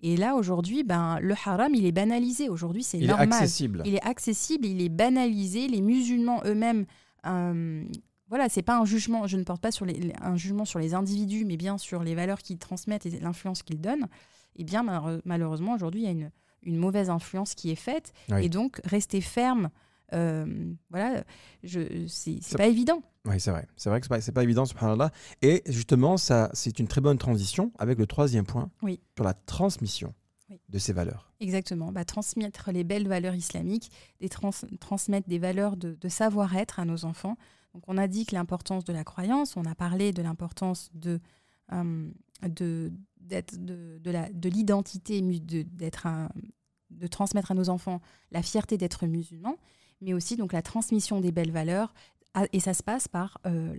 Et 0.00 0.16
là, 0.16 0.36
aujourd'hui, 0.36 0.84
ben, 0.84 1.18
le 1.20 1.34
haram, 1.44 1.74
il 1.74 1.84
est 1.84 1.92
banalisé. 1.92 2.48
Aujourd'hui, 2.48 2.84
c'est 2.84 2.98
il 2.98 3.04
est 3.04 3.08
normal. 3.08 3.32
accessible. 3.32 3.82
Il 3.84 3.96
est 3.96 4.06
accessible, 4.06 4.66
il 4.66 4.80
est 4.80 4.88
banalisé. 4.88 5.66
Les 5.66 5.80
musulmans 5.80 6.40
eux-mêmes, 6.44 6.86
euh, 7.26 7.84
voilà, 8.28 8.48
c'est 8.48 8.62
pas 8.62 8.78
un 8.78 8.84
jugement. 8.84 9.26
Je 9.26 9.36
ne 9.36 9.44
porte 9.44 9.60
pas 9.62 9.70
sur 9.72 9.84
les, 9.84 10.12
un 10.20 10.36
jugement 10.36 10.64
sur 10.64 10.78
les 10.78 10.94
individus, 10.94 11.44
mais 11.44 11.56
bien 11.56 11.78
sur 11.78 12.02
les 12.02 12.14
valeurs 12.14 12.38
qu'ils 12.38 12.58
transmettent 12.58 13.06
et 13.06 13.20
l'influence 13.20 13.62
qu'ils 13.62 13.80
donnent. 13.80 14.06
Et 14.56 14.64
bien, 14.64 14.82
malheure- 14.82 15.20
malheureusement, 15.24 15.74
aujourd'hui, 15.74 16.02
il 16.02 16.04
y 16.04 16.08
a 16.08 16.12
une, 16.12 16.30
une 16.62 16.76
mauvaise 16.76 17.10
influence 17.10 17.54
qui 17.54 17.70
est 17.70 17.74
faite. 17.76 18.12
Oui. 18.30 18.44
Et 18.44 18.48
donc, 18.48 18.80
rester 18.84 19.20
ferme. 19.20 19.70
euh, 20.14 20.72
voilà, 20.90 21.22
je, 21.62 22.06
c'est 22.08 22.40
pas 22.56 22.66
évident. 22.66 23.02
Oui, 23.26 23.38
c'est 23.40 23.50
vrai. 23.50 23.66
C'est 23.76 23.90
vrai 23.90 24.00
que 24.00 24.06
c'est 24.20 24.32
pas, 24.32 24.40
pas 24.40 24.42
évident, 24.42 24.64
subhanallah. 24.64 25.10
Et 25.42 25.62
justement, 25.66 26.16
ça, 26.16 26.50
c'est 26.54 26.78
une 26.78 26.88
très 26.88 27.00
bonne 27.02 27.18
transition 27.18 27.72
avec 27.78 27.98
le 27.98 28.06
troisième 28.06 28.46
point 28.46 28.70
Oui. 28.82 29.00
sur 29.16 29.24
la 29.24 29.34
transmission 29.34 30.14
Oui. 30.50 30.60
de 30.70 30.78
ces 30.78 30.92
valeurs. 30.94 31.30
Exactement, 31.40 31.92
bah, 31.92 32.04
transmettre 32.06 32.70
les 32.72 32.84
belles 32.84 33.06
valeurs 33.06 33.34
islamiques, 33.34 33.90
trans- 34.30 34.50
transmettre 34.80 35.28
des 35.28 35.38
valeurs 35.38 35.76
de, 35.76 35.94
de 36.00 36.08
savoir-être 36.08 36.80
à 36.80 36.84
nos 36.86 37.04
enfants. 37.04 37.36
Donc 37.74 37.84
on 37.86 37.98
a 37.98 38.06
dit 38.06 38.26
que 38.26 38.34
l'importance 38.34 38.84
de 38.84 38.92
la 38.92 39.04
croyance, 39.04 39.56
on 39.56 39.64
a 39.64 39.74
parlé 39.74 40.12
de 40.12 40.22
l'importance 40.22 40.90
de, 40.94 41.20
euh, 41.72 42.10
de, 42.42 42.92
de, 43.18 43.98
de 44.00 44.48
l'identité, 44.48 45.20
de, 45.20 47.06
transmettre 47.08 47.50
à 47.50 47.54
nos 47.54 47.68
enfants 47.68 48.00
la 48.30 48.42
fierté 48.42 48.78
d'être 48.78 49.06
musulman, 49.06 49.56
mais 50.00 50.14
aussi 50.14 50.36
donc 50.36 50.52
la 50.52 50.62
transmission 50.62 51.20
des 51.20 51.32
belles 51.32 51.52
valeurs. 51.52 51.94
Ah, 52.34 52.46
Et 52.52 52.60
ça 52.60 52.74
se 52.74 52.82
passe 52.82 53.08
par 53.08 53.38
euh, 53.46 53.74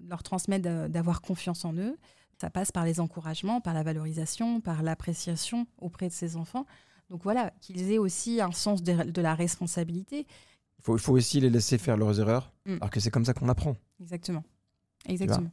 leur 0.00 0.22
transmettre 0.22 0.88
d'avoir 0.88 1.20
confiance 1.20 1.64
en 1.64 1.74
eux. 1.74 1.98
Ça 2.40 2.50
passe 2.50 2.72
par 2.72 2.84
les 2.84 3.00
encouragements, 3.00 3.60
par 3.60 3.74
la 3.74 3.82
valorisation, 3.82 4.60
par 4.60 4.82
l'appréciation 4.82 5.66
auprès 5.78 6.08
de 6.08 6.12
ces 6.12 6.36
enfants. 6.36 6.66
Donc 7.10 7.22
voilà, 7.22 7.52
qu'ils 7.60 7.92
aient 7.92 7.98
aussi 7.98 8.40
un 8.40 8.52
sens 8.52 8.82
de 8.82 9.22
la 9.22 9.34
responsabilité. 9.34 10.26
Il 10.88 10.98
faut, 10.98 11.12
aussi 11.14 11.40
les 11.40 11.50
laisser 11.50 11.78
faire 11.78 11.96
leurs 11.96 12.20
erreurs, 12.20 12.52
Mm. 12.66 12.74
alors 12.76 12.90
que 12.90 13.00
c'est 13.00 13.10
comme 13.10 13.24
ça 13.24 13.32
qu'on 13.34 13.48
apprend. 13.48 13.76
Exactement. 14.00 14.42
Exactement. 15.06 15.50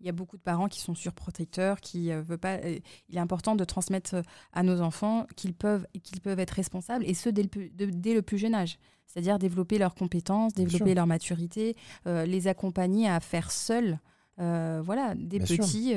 Il 0.00 0.04
y 0.06 0.08
a 0.10 0.12
beaucoup 0.12 0.36
de 0.36 0.42
parents 0.42 0.68
qui 0.68 0.80
sont 0.80 0.94
surprotecteurs, 0.94 1.80
qui 1.80 2.12
euh, 2.12 2.20
veulent 2.20 2.36
pas. 2.38 2.56
euh, 2.58 2.78
il 3.08 3.16
est 3.16 3.20
important 3.20 3.56
de 3.56 3.64
transmettre 3.64 4.14
euh, 4.16 4.22
à 4.52 4.62
nos 4.62 4.82
enfants 4.82 5.26
qu'ils 5.36 5.54
peuvent, 5.54 5.86
qu'ils 6.02 6.20
peuvent 6.20 6.38
être 6.38 6.50
responsables, 6.50 7.04
et 7.06 7.14
ce 7.14 7.30
dès 7.30 7.42
le, 7.42 7.48
plus- 7.48 7.70
de- 7.70 7.86
dès 7.86 8.12
le 8.12 8.20
plus 8.20 8.36
jeune 8.36 8.54
âge. 8.54 8.78
C'est-à-dire 9.06 9.38
développer 9.38 9.78
leurs 9.78 9.94
compétences, 9.94 10.52
développer 10.52 10.94
leur 10.94 11.06
maturité, 11.06 11.76
euh, 12.06 12.26
les 12.26 12.46
accompagner 12.48 13.08
à 13.08 13.20
faire 13.20 13.50
seuls. 13.50 13.98
voilà, 14.38 15.14
des 15.14 15.38
Bien 15.38 15.46
petits. 15.46 15.94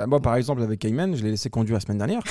Bah, 0.00 0.06
moi, 0.06 0.20
par 0.20 0.36
exemple, 0.36 0.62
avec 0.62 0.82
Ayman, 0.86 1.14
je 1.14 1.22
l'ai 1.22 1.32
laissé 1.32 1.50
conduire 1.50 1.74
la 1.74 1.80
semaine 1.80 1.98
dernière. 1.98 2.22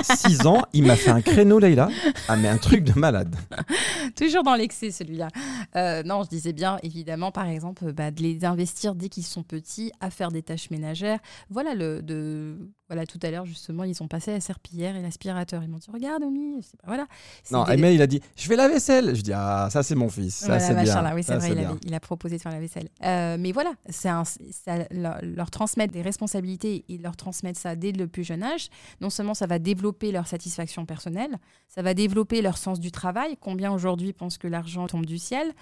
6 0.00 0.46
ans, 0.46 0.62
il 0.72 0.84
m'a 0.84 0.94
fait 0.94 1.10
un 1.10 1.22
créneau, 1.22 1.58
Leïla. 1.58 1.88
Ah, 2.28 2.36
mais 2.36 2.46
un 2.46 2.56
truc 2.56 2.84
de 2.84 2.96
malade. 2.96 3.34
Toujours 4.16 4.44
dans 4.44 4.54
l'excès, 4.54 4.92
celui-là. 4.92 5.26
Euh, 5.74 6.04
non, 6.04 6.22
je 6.22 6.28
disais 6.28 6.52
bien, 6.52 6.78
évidemment, 6.84 7.32
par 7.32 7.48
exemple, 7.48 7.92
bah, 7.92 8.12
de 8.12 8.22
les 8.22 8.44
investir 8.44 8.94
dès 8.94 9.08
qu'ils 9.08 9.26
sont 9.26 9.42
petits 9.42 9.90
à 9.98 10.10
faire 10.10 10.30
des 10.30 10.42
tâches 10.42 10.70
ménagères. 10.70 11.18
Voilà, 11.48 11.74
le, 11.74 12.00
de, 12.00 12.56
voilà 12.90 13.06
tout 13.06 13.20
à 13.22 13.30
l'heure, 13.30 13.46
justement, 13.46 13.84
ils 13.84 14.02
ont 14.02 14.08
passé 14.08 14.32
la 14.32 14.40
serpillière 14.40 14.96
et 14.96 15.00
l'aspirateur. 15.02 15.62
Ils 15.62 15.68
m'ont 15.68 15.78
dit, 15.78 15.90
regarde, 15.92 16.24
Omi, 16.24 16.56
je 16.60 16.66
sais 16.66 16.76
pas, 16.76 16.88
voilà. 16.88 17.06
Non, 17.52 17.62
des- 17.64 17.94
il 17.94 18.02
a 18.02 18.06
dit 18.08 18.20
Je 18.36 18.46
fais 18.48 18.56
la 18.56 18.66
vaisselle. 18.68 19.14
Je 19.14 19.22
dis 19.22 19.32
Ah, 19.32 19.68
ça, 19.70 19.84
c'est 19.84 19.94
mon 19.94 20.08
fils. 20.08 20.34
Ça, 20.34 20.46
Voilà, 20.46 20.60
c'est 20.60 20.74
bien. 20.74 21.02
là, 21.02 21.14
oui, 21.14 21.22
c'est 21.22 21.36
vrai, 21.36 21.48
il, 21.50 21.54
bien. 21.54 21.70
avait- 21.70 21.78
il 21.86 21.94
a 21.94 22.00
proposé 22.00 22.36
de 22.36 22.42
faire 22.42 22.50
la 22.52 22.58
vaisselle. 22.58 22.88
Euh, 23.04 23.36
mais 23.38 23.52
voilà, 23.52 23.72
un- 24.04 24.24
ça 24.24 24.78
leur, 24.90 25.18
leur 25.22 25.50
transmettre 25.50 25.92
des 25.92 26.02
responsabilités 26.02 26.84
et 26.88 26.98
leur 26.98 27.14
transmettre 27.16 27.58
ça 27.60 27.76
dès 27.76 27.92
le 27.92 28.08
plus 28.08 28.24
jeune 28.24 28.42
âge. 28.42 28.68
Non 29.00 29.08
seulement 29.08 29.34
ça 29.34 29.46
va 29.46 29.58
développer 29.60 30.10
leur 30.10 30.26
satisfaction 30.26 30.84
personnelle, 30.84 31.38
ça 31.68 31.82
va 31.82 31.94
développer 31.94 32.42
leur 32.42 32.58
sens 32.58 32.80
du 32.80 32.90
travail. 32.90 33.36
Combien 33.40 33.72
aujourd'hui 33.72 34.12
pensent 34.12 34.36
que 34.38 34.48
l'argent 34.48 34.86
tombe 34.88 35.06
du 35.06 35.18
ciel? 35.18 35.52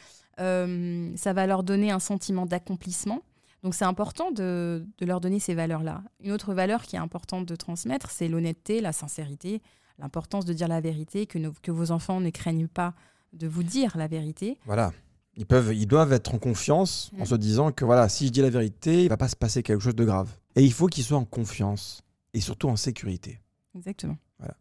Euh, 0.41 1.11
Ça 1.17 1.33
va 1.33 1.47
leur 1.47 1.63
donner 1.63 1.91
un 1.91 1.99
sentiment 1.99 2.47
d'accomplissement. 2.47 3.21
Donc 3.63 3.75
c'est 3.75 3.85
important 3.85 4.31
de, 4.31 4.87
de 4.99 5.07
leur 5.07 5.21
donner 5.21 5.41
ces 5.41 5.55
valeurs-là. 5.55 6.03
Une 6.21 6.33
autre 6.33 6.55
valeur 6.55 6.83
qui 6.83 6.97
est 6.97 7.01
importante 7.01 7.47
de 7.47 7.57
transmettre, 7.57 8.11
c'est 8.11 8.29
l'honnêteté, 8.29 8.81
la 8.81 8.93
sincérité, 8.93 9.61
l'importance 9.99 10.45
de 10.45 10.53
dire 10.53 10.69
la 10.69 10.81
vérité, 10.81 11.27
que, 11.27 11.39
nos- 11.39 11.53
que 11.63 11.71
vos 11.73 11.91
enfants 11.91 12.21
ne 12.21 12.31
craignent 12.31 12.69
pas 12.69 12.95
de 13.33 13.47
vous 13.49 13.65
dire 13.65 13.97
la 13.97 14.07
vérité. 14.07 14.59
Voilà. 14.65 14.93
Ils, 15.37 15.45
peuvent, 15.47 15.75
ils 15.75 15.87
doivent 15.87 16.13
être 16.13 16.35
en 16.35 16.39
confiance 16.39 17.11
en 17.19 17.23
Mm. 17.23 17.27
se 17.27 17.35
disant 17.35 17.73
que 17.73 17.85
voilà, 17.85 18.09
si 18.09 18.27
je 18.27 18.33
dis 18.33 18.41
la 18.43 18.51
vérité, 18.51 19.03
il 19.05 19.09
va 19.09 19.17
pas 19.17 19.29
se 19.29 19.37
passer 19.37 19.63
quelque 19.63 19.83
chose 19.83 19.95
de 19.97 20.05
grave. 20.05 20.31
Et 20.57 20.63
il 20.63 20.73
faut 20.73 20.87
qu'ils 20.87 21.05
soient 21.05 21.19
en 21.19 21.25
confiance 21.25 22.03
et 22.35 22.41
surtout 22.41 22.69
en 22.69 22.77
sécurité. 22.77 23.41
Exactement. 23.75 24.17
Voilà. 24.39 24.55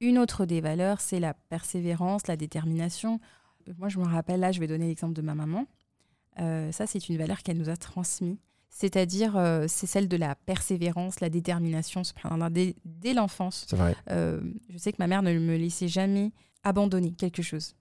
Une 0.00 0.18
autre 0.18 0.46
des 0.46 0.60
valeurs, 0.60 1.00
c'est 1.00 1.20
la 1.20 1.32
persévérance, 1.34 2.26
la 2.26 2.36
détermination. 2.36 3.20
Euh, 3.68 3.72
Moi, 3.78 3.88
je 3.88 3.98
me 3.98 4.04
rappelle, 4.04 4.40
là, 4.40 4.52
je 4.52 4.58
vais 4.60 4.66
donner 4.66 4.86
l'exemple 4.88 5.14
de 5.14 5.22
ma 5.22 5.34
maman. 5.34 5.66
Euh, 6.40 6.72
ça, 6.72 6.86
c'est 6.86 7.08
une 7.08 7.18
valeur 7.18 7.42
qu'elle 7.42 7.58
nous 7.58 7.68
a 7.68 7.76
transmise. 7.76 8.36
C'est-à-dire, 8.70 9.36
euh, 9.36 9.66
c'est 9.68 9.86
celle 9.86 10.08
de 10.08 10.16
la 10.16 10.34
persévérance, 10.34 11.20
la 11.20 11.28
détermination, 11.28 12.02
dès, 12.50 12.74
dès 12.86 13.12
l'enfance. 13.12 13.66
Euh, 14.10 14.40
je 14.70 14.78
sais 14.78 14.92
que 14.92 14.96
ma 14.98 15.06
mère 15.06 15.22
ne 15.22 15.38
me 15.38 15.56
laissait 15.56 15.88
jamais 15.88 16.32
abandonner 16.64 17.12
quelque 17.12 17.42
chose. 17.42 17.74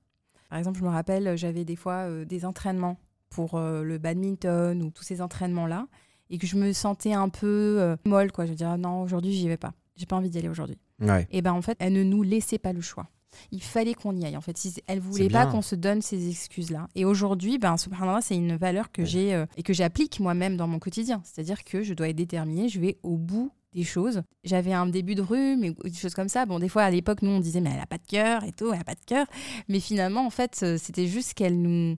Par 0.49 0.59
exemple, 0.59 0.79
je 0.79 0.83
me 0.83 0.89
rappelle, 0.89 1.37
j'avais 1.37 1.63
des 1.63 1.77
fois 1.77 2.09
euh, 2.09 2.25
des 2.25 2.43
entraînements 2.43 2.97
pour 3.29 3.55
euh, 3.55 3.83
le 3.83 3.97
badminton 3.99 4.83
ou 4.83 4.91
tous 4.91 5.03
ces 5.03 5.21
entraînements-là, 5.21 5.87
et 6.29 6.37
que 6.37 6.45
je 6.45 6.57
me 6.57 6.73
sentais 6.73 7.13
un 7.13 7.29
peu 7.29 7.77
euh, 7.79 7.95
molle, 8.05 8.33
quoi. 8.33 8.45
Je 8.45 8.53
dire, 8.53 8.69
Ah 8.69 8.77
non, 8.77 9.01
aujourd'hui, 9.01 9.31
j'y 9.31 9.47
vais 9.47 9.55
pas. 9.55 9.73
J'ai 9.95 10.05
pas 10.05 10.17
envie 10.17 10.29
d'y 10.29 10.39
aller 10.39 10.49
aujourd'hui. 10.49 10.77
Ouais. 10.99 11.25
Et 11.31 11.41
ben 11.41 11.53
en 11.53 11.61
fait, 11.61 11.77
elle 11.79 11.93
ne 11.93 12.03
nous 12.03 12.21
laissait 12.21 12.59
pas 12.59 12.73
le 12.73 12.81
choix. 12.81 13.07
Il 13.51 13.61
fallait 13.63 13.93
qu'on 13.93 14.15
y 14.15 14.25
aille. 14.25 14.37
En 14.37 14.41
fait, 14.41 14.57
si 14.57 14.73
elle 14.87 14.99
voulait 14.99 15.29
pas 15.29 15.45
qu'on 15.45 15.61
se 15.61 15.75
donne 15.75 16.01
ces 16.01 16.29
excuses-là. 16.29 16.87
Et 16.95 17.05
aujourd'hui, 17.05 17.57
ben 17.57 17.77
subhanallah, 17.77 18.21
c'est 18.21 18.35
une 18.35 18.55
valeur 18.55 18.91
que 18.91 19.01
Ouais. 19.01 19.07
j'ai 19.07 19.33
euh, 19.33 19.45
et 19.57 19.63
que 19.63 19.73
j'applique 19.73 20.19
moi-même 20.19 20.57
dans 20.57 20.67
mon 20.67 20.79
quotidien. 20.79 21.21
C'est-à-dire 21.23 21.63
que 21.63 21.81
je 21.83 21.93
dois 21.93 22.09
être 22.09 22.15
déterminée, 22.15 22.69
je 22.69 22.79
vais 22.79 22.97
au 23.03 23.17
bout 23.17 23.51
des 23.73 23.83
choses. 23.83 24.21
J'avais 24.43 24.73
un 24.73 24.85
début 24.85 25.15
de 25.15 25.21
rhume 25.21 25.63
et 25.63 25.71
des 25.71 25.93
choses 25.97 26.13
comme 26.13 26.27
ça. 26.27 26.45
Bon, 26.45 26.59
des 26.59 26.67
fois 26.67 26.83
à 26.83 26.91
l'époque, 26.91 27.21
nous 27.21 27.29
on 27.31 27.39
disait 27.39 27.61
mais 27.61 27.71
elle 27.73 27.79
a 27.79 27.85
pas 27.85 27.97
de 27.97 28.05
cœur 28.05 28.43
et 28.43 28.51
tout, 28.51 28.73
elle 28.73 28.81
a 28.81 28.83
pas 28.83 28.95
de 28.95 29.05
cœur. 29.05 29.25
Mais 29.69 29.79
finalement, 29.79 30.25
en 30.25 30.29
fait, 30.29 30.59
euh, 30.63 30.77
c'était 30.77 31.07
juste 31.07 31.33
qu'elle 31.33 31.61
nous 31.61 31.95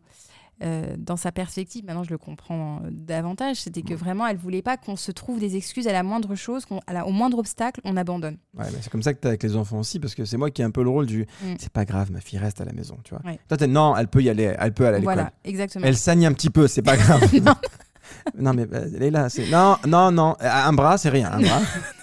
euh, 0.63 0.95
dans 0.97 1.17
sa 1.17 1.31
perspective, 1.31 1.83
maintenant 1.85 2.03
je 2.03 2.09
le 2.11 2.17
comprends 2.17 2.77
euh, 2.83 2.89
davantage, 2.91 3.57
c'était 3.57 3.81
que 3.81 3.93
vraiment 3.93 4.25
elle 4.27 4.37
voulait 4.37 4.61
pas 4.61 4.77
qu'on 4.77 4.95
se 4.95 5.11
trouve 5.11 5.39
des 5.39 5.55
excuses 5.57 5.87
à 5.87 5.91
la 5.93 6.03
moindre 6.03 6.35
chose, 6.35 6.65
à 6.87 6.93
la- 6.93 7.05
au 7.05 7.11
moindre 7.11 7.37
obstacle, 7.39 7.81
on 7.83 7.97
abandonne. 7.97 8.37
Ouais, 8.57 8.65
mais 8.71 8.77
c'est 8.81 8.89
comme 8.91 9.03
ça 9.03 9.13
que 9.13 9.19
tu 9.19 9.27
avec 9.27 9.43
les 9.43 9.55
enfants 9.55 9.79
aussi, 9.79 9.99
parce 9.99 10.15
que 10.15 10.25
c'est 10.25 10.37
moi 10.37 10.49
qui 10.51 10.61
ai 10.61 10.65
un 10.65 10.71
peu 10.71 10.83
le 10.83 10.89
rôle 10.89 11.05
du 11.05 11.21
Mm. 11.43 11.55
c'est 11.59 11.71
pas 11.71 11.85
grave, 11.85 12.11
ma 12.11 12.21
fille 12.21 12.39
reste 12.39 12.61
à 12.61 12.65
la 12.65 12.73
maison, 12.73 12.97
tu 13.03 13.13
vois. 13.15 13.21
Ouais. 13.25 13.39
Toi, 13.47 13.57
t'es 13.57 13.67
non, 13.67 13.95
elle 13.97 14.07
peut 14.07 14.21
y 14.23 14.29
aller, 14.29 14.55
elle 14.57 14.73
peut 14.73 14.85
aller 14.85 14.97
à 14.97 14.99
l'école. 14.99 15.13
Voilà, 15.15 15.31
exactement. 15.43 15.85
Elle 15.85 15.97
saigne 15.97 16.25
un 16.25 16.33
petit 16.33 16.49
peu, 16.49 16.67
c'est 16.67 16.81
pas 16.81 16.95
grave. 16.97 17.21
Non. 17.41 17.55
non, 18.37 18.53
mais 18.53 18.65
euh, 18.73 18.89
elle 18.95 19.03
est 19.03 19.11
là, 19.11 19.29
c'est 19.29 19.49
non, 19.49 19.77
non, 19.87 20.11
non, 20.11 20.35
un 20.39 20.73
bras, 20.73 20.97
c'est 20.97 21.09
rien, 21.09 21.31
un 21.31 21.41
bras. 21.41 21.61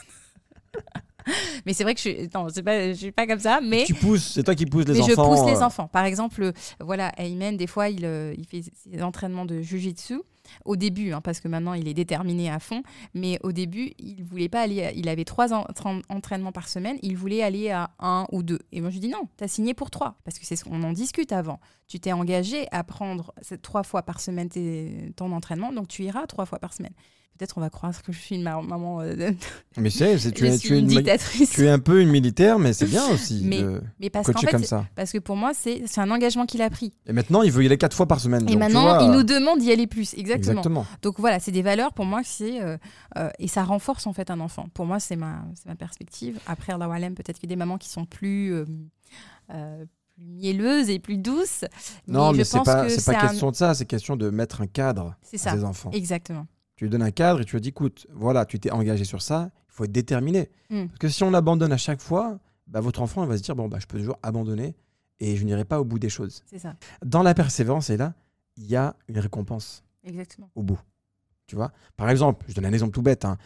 Mais 1.66 1.72
c'est 1.72 1.84
vrai 1.84 1.94
que 1.94 2.00
je 2.00 2.08
suis, 2.10 2.28
non, 2.34 2.48
c'est 2.48 2.62
pas, 2.62 2.88
je 2.88 2.94
suis 2.98 3.12
pas 3.12 3.26
comme 3.26 3.38
ça, 3.40 3.60
mais, 3.62 3.84
tu 3.84 3.94
pousses, 3.94 4.32
c'est 4.34 4.42
toi 4.42 4.54
qui 4.54 4.66
pousses 4.66 4.86
les 4.86 4.94
mais 4.94 5.02
je 5.06 5.12
enfants. 5.12 5.28
pousse 5.36 5.46
les 5.50 5.58
euh, 5.58 5.64
enfants. 5.66 5.88
Par 5.88 6.04
exemple, 6.04 6.52
voilà, 6.80 7.12
Ayman, 7.18 7.56
des 7.56 7.66
fois, 7.66 7.88
il, 7.88 8.04
euh, 8.04 8.34
il 8.36 8.46
fait 8.46 8.62
ses 8.74 9.02
entraînements 9.02 9.44
de 9.46 9.60
jujitsu. 9.60 10.20
Au 10.64 10.74
début, 10.74 11.12
hein, 11.12 11.20
parce 11.20 11.38
que 11.38 11.46
maintenant 11.46 11.74
il 11.74 11.86
est 11.86 11.94
déterminé 11.94 12.50
à 12.50 12.58
fond, 12.58 12.82
mais 13.14 13.38
au 13.44 13.52
début, 13.52 13.92
il 14.00 14.24
voulait 14.24 14.48
pas 14.48 14.62
aller. 14.62 14.82
à- 14.82 14.90
il 14.92 15.08
avait 15.08 15.24
trois 15.24 15.52
en- 15.52 15.62
tra- 15.66 16.02
entraînements 16.08 16.50
par 16.50 16.68
semaine, 16.68 16.96
il 17.02 17.16
voulait 17.16 17.42
aller 17.44 17.70
à 17.70 17.90
un 18.00 18.26
ou 18.32 18.42
deux. 18.42 18.58
Et 18.72 18.80
moi 18.80 18.90
je 18.90 18.94
lui 18.94 19.00
dis 19.00 19.08
non, 19.10 19.28
tu 19.38 19.44
as 19.44 19.48
signé 19.48 19.74
pour 19.74 19.90
trois, 19.90 20.16
parce 20.24 20.40
que 20.40 20.46
c'est 20.46 20.56
ce 20.56 20.64
qu'on 20.64 20.82
en 20.82 20.92
discute 20.92 21.30
avant. 21.30 21.60
Tu 21.86 22.00
t'es 22.00 22.10
engagé 22.12 22.66
à 22.72 22.82
prendre 22.82 23.32
trois 23.62 23.84
fois 23.84 24.02
par 24.02 24.18
semaine 24.20 24.48
tes- 24.48 25.12
ton 25.14 25.30
entraînement, 25.30 25.72
donc 25.72 25.86
tu 25.86 26.02
iras 26.02 26.26
trois 26.26 26.46
fois 26.46 26.58
par 26.58 26.72
semaine. 26.72 26.94
Peut-être 27.40 27.56
on 27.56 27.62
va 27.62 27.70
croire 27.70 28.02
que 28.02 28.12
je 28.12 28.18
suis 28.18 28.34
une 28.36 28.42
ma- 28.42 28.60
maman. 28.60 29.00
euh, 29.00 29.30
Mais 29.78 29.88
c'est, 29.88 30.18
tu, 30.30 30.46
es, 30.46 30.58
tu, 30.58 30.74
es 30.74 30.78
une 30.78 30.84
une, 30.84 30.86
dictatrice. 30.88 31.48
tu 31.48 31.64
es 31.64 31.70
un 31.70 31.78
peu 31.78 32.02
une 32.02 32.10
militaire, 32.10 32.58
mais 32.58 32.74
c'est 32.74 32.84
bien 32.84 33.08
aussi 33.08 33.40
Mais- 33.46 33.62
de 33.62 33.80
Mais 33.98 34.10
parce 34.10 34.26
coacher 34.26 34.46
fait, 34.46 34.52
comme 34.52 34.64
ça. 34.64 34.84
Parce 34.94 35.10
que 35.10 35.16
pour 35.16 35.36
moi, 35.36 35.52
c'est 35.54 35.84
c'est 35.86 36.02
un 36.02 36.10
engagement 36.10 36.44
qu'il 36.44 36.60
a 36.60 36.68
pris. 36.68 36.92
Et 37.06 37.14
maintenant, 37.14 37.40
il 37.40 37.50
veut 37.50 37.62
y 37.62 37.66
aller 37.66 37.78
quatre 37.78 37.96
fois 37.96 38.04
par 38.04 38.20
semaine. 38.20 38.42
Et 38.42 38.52
donc, 38.52 38.58
maintenant, 38.58 38.82
vois, 38.82 38.98
il 39.04 39.10
nous 39.10 39.22
demande 39.22 39.58
d'y 39.60 39.72
aller 39.72 39.86
plus. 39.86 40.12
Exactement. 40.18 40.50
Exactement. 40.60 40.86
Donc 41.00 41.18
voilà, 41.18 41.40
c'est 41.40 41.50
des 41.50 41.62
valeurs 41.62 41.94
pour 41.94 42.04
moi, 42.04 42.20
c'est 42.26 42.60
euh, 42.60 42.76
euh, 43.16 43.30
et 43.38 43.48
ça 43.48 43.64
renforce 43.64 44.06
en 44.06 44.12
fait 44.12 44.30
un 44.30 44.40
enfant. 44.40 44.66
Pour 44.74 44.84
moi, 44.84 45.00
c'est 45.00 45.16
ma, 45.16 45.42
c'est 45.54 45.64
ma 45.64 45.76
perspective. 45.76 46.38
Après, 46.46 46.74
Allah 46.74 46.90
Walem, 46.90 47.14
peut-être 47.14 47.38
qu'il 47.38 47.48
y 47.48 47.52
a 47.52 47.56
des 47.56 47.58
mamans 47.58 47.78
qui 47.78 47.88
sont 47.88 48.04
plus, 48.04 48.52
mielleuses 50.18 50.90
et 50.90 50.98
plus 50.98 51.16
douces. 51.16 51.64
Non, 52.06 52.32
mais, 52.32 52.38
je 52.40 52.44
c'est 52.44 52.62
pas, 52.62 52.84
que 52.84 52.90
c'est 52.90 53.10
pas 53.10 53.18
un- 53.18 53.28
question 53.28 53.50
de 53.50 53.56
ça, 53.56 53.72
c'est 53.74 53.86
question 53.86 54.16
de 54.16 54.28
mettre 54.30 54.60
un 54.60 54.66
cadre 54.66 55.16
à 55.32 55.38
ça, 55.38 55.52
ses 55.52 55.64
enfants. 55.64 55.90
exactement. 55.92 56.46
Tu 56.80 56.84
lui 56.86 56.90
donnes 56.90 57.02
un 57.02 57.10
cadre 57.10 57.42
et 57.42 57.44
tu 57.44 57.56
lui 57.56 57.60
dis, 57.60 57.68
écoute, 57.68 58.06
voilà, 58.10 58.46
tu 58.46 58.58
t'es 58.58 58.70
engagé 58.70 59.04
sur 59.04 59.20
ça, 59.20 59.50
il 59.68 59.72
faut 59.74 59.84
être 59.84 59.92
déterminé. 59.92 60.48
Mm. 60.70 60.86
Parce 60.86 60.98
que 60.98 61.08
si 61.10 61.22
on 61.24 61.34
abandonne 61.34 61.72
à 61.72 61.76
chaque 61.76 62.00
fois, 62.00 62.38
bah, 62.68 62.80
votre 62.80 63.02
enfant 63.02 63.22
il 63.22 63.28
va 63.28 63.36
se 63.36 63.42
dire, 63.42 63.54
bon, 63.54 63.68
bah, 63.68 63.76
je 63.78 63.86
peux 63.86 63.98
toujours 63.98 64.18
abandonner 64.22 64.74
et 65.18 65.36
je 65.36 65.44
n'irai 65.44 65.66
pas 65.66 65.78
au 65.78 65.84
bout 65.84 65.98
des 65.98 66.08
choses. 66.08 66.42
C'est 66.46 66.58
ça, 66.58 66.76
Dans 67.04 67.22
la 67.22 67.34
persévérance, 67.34 67.90
et 67.90 67.98
là, 67.98 68.14
il 68.56 68.64
y 68.64 68.76
a 68.76 68.96
une 69.08 69.18
récompense 69.18 69.84
exactement. 70.04 70.48
au 70.54 70.62
bout. 70.62 70.80
Tu 71.46 71.54
vois? 71.54 71.70
Par 71.98 72.08
exemple, 72.08 72.46
je 72.48 72.54
donne 72.54 72.64
un 72.64 72.72
exemple 72.72 72.92
tout 72.92 73.02
bête, 73.02 73.26
hein, 73.26 73.36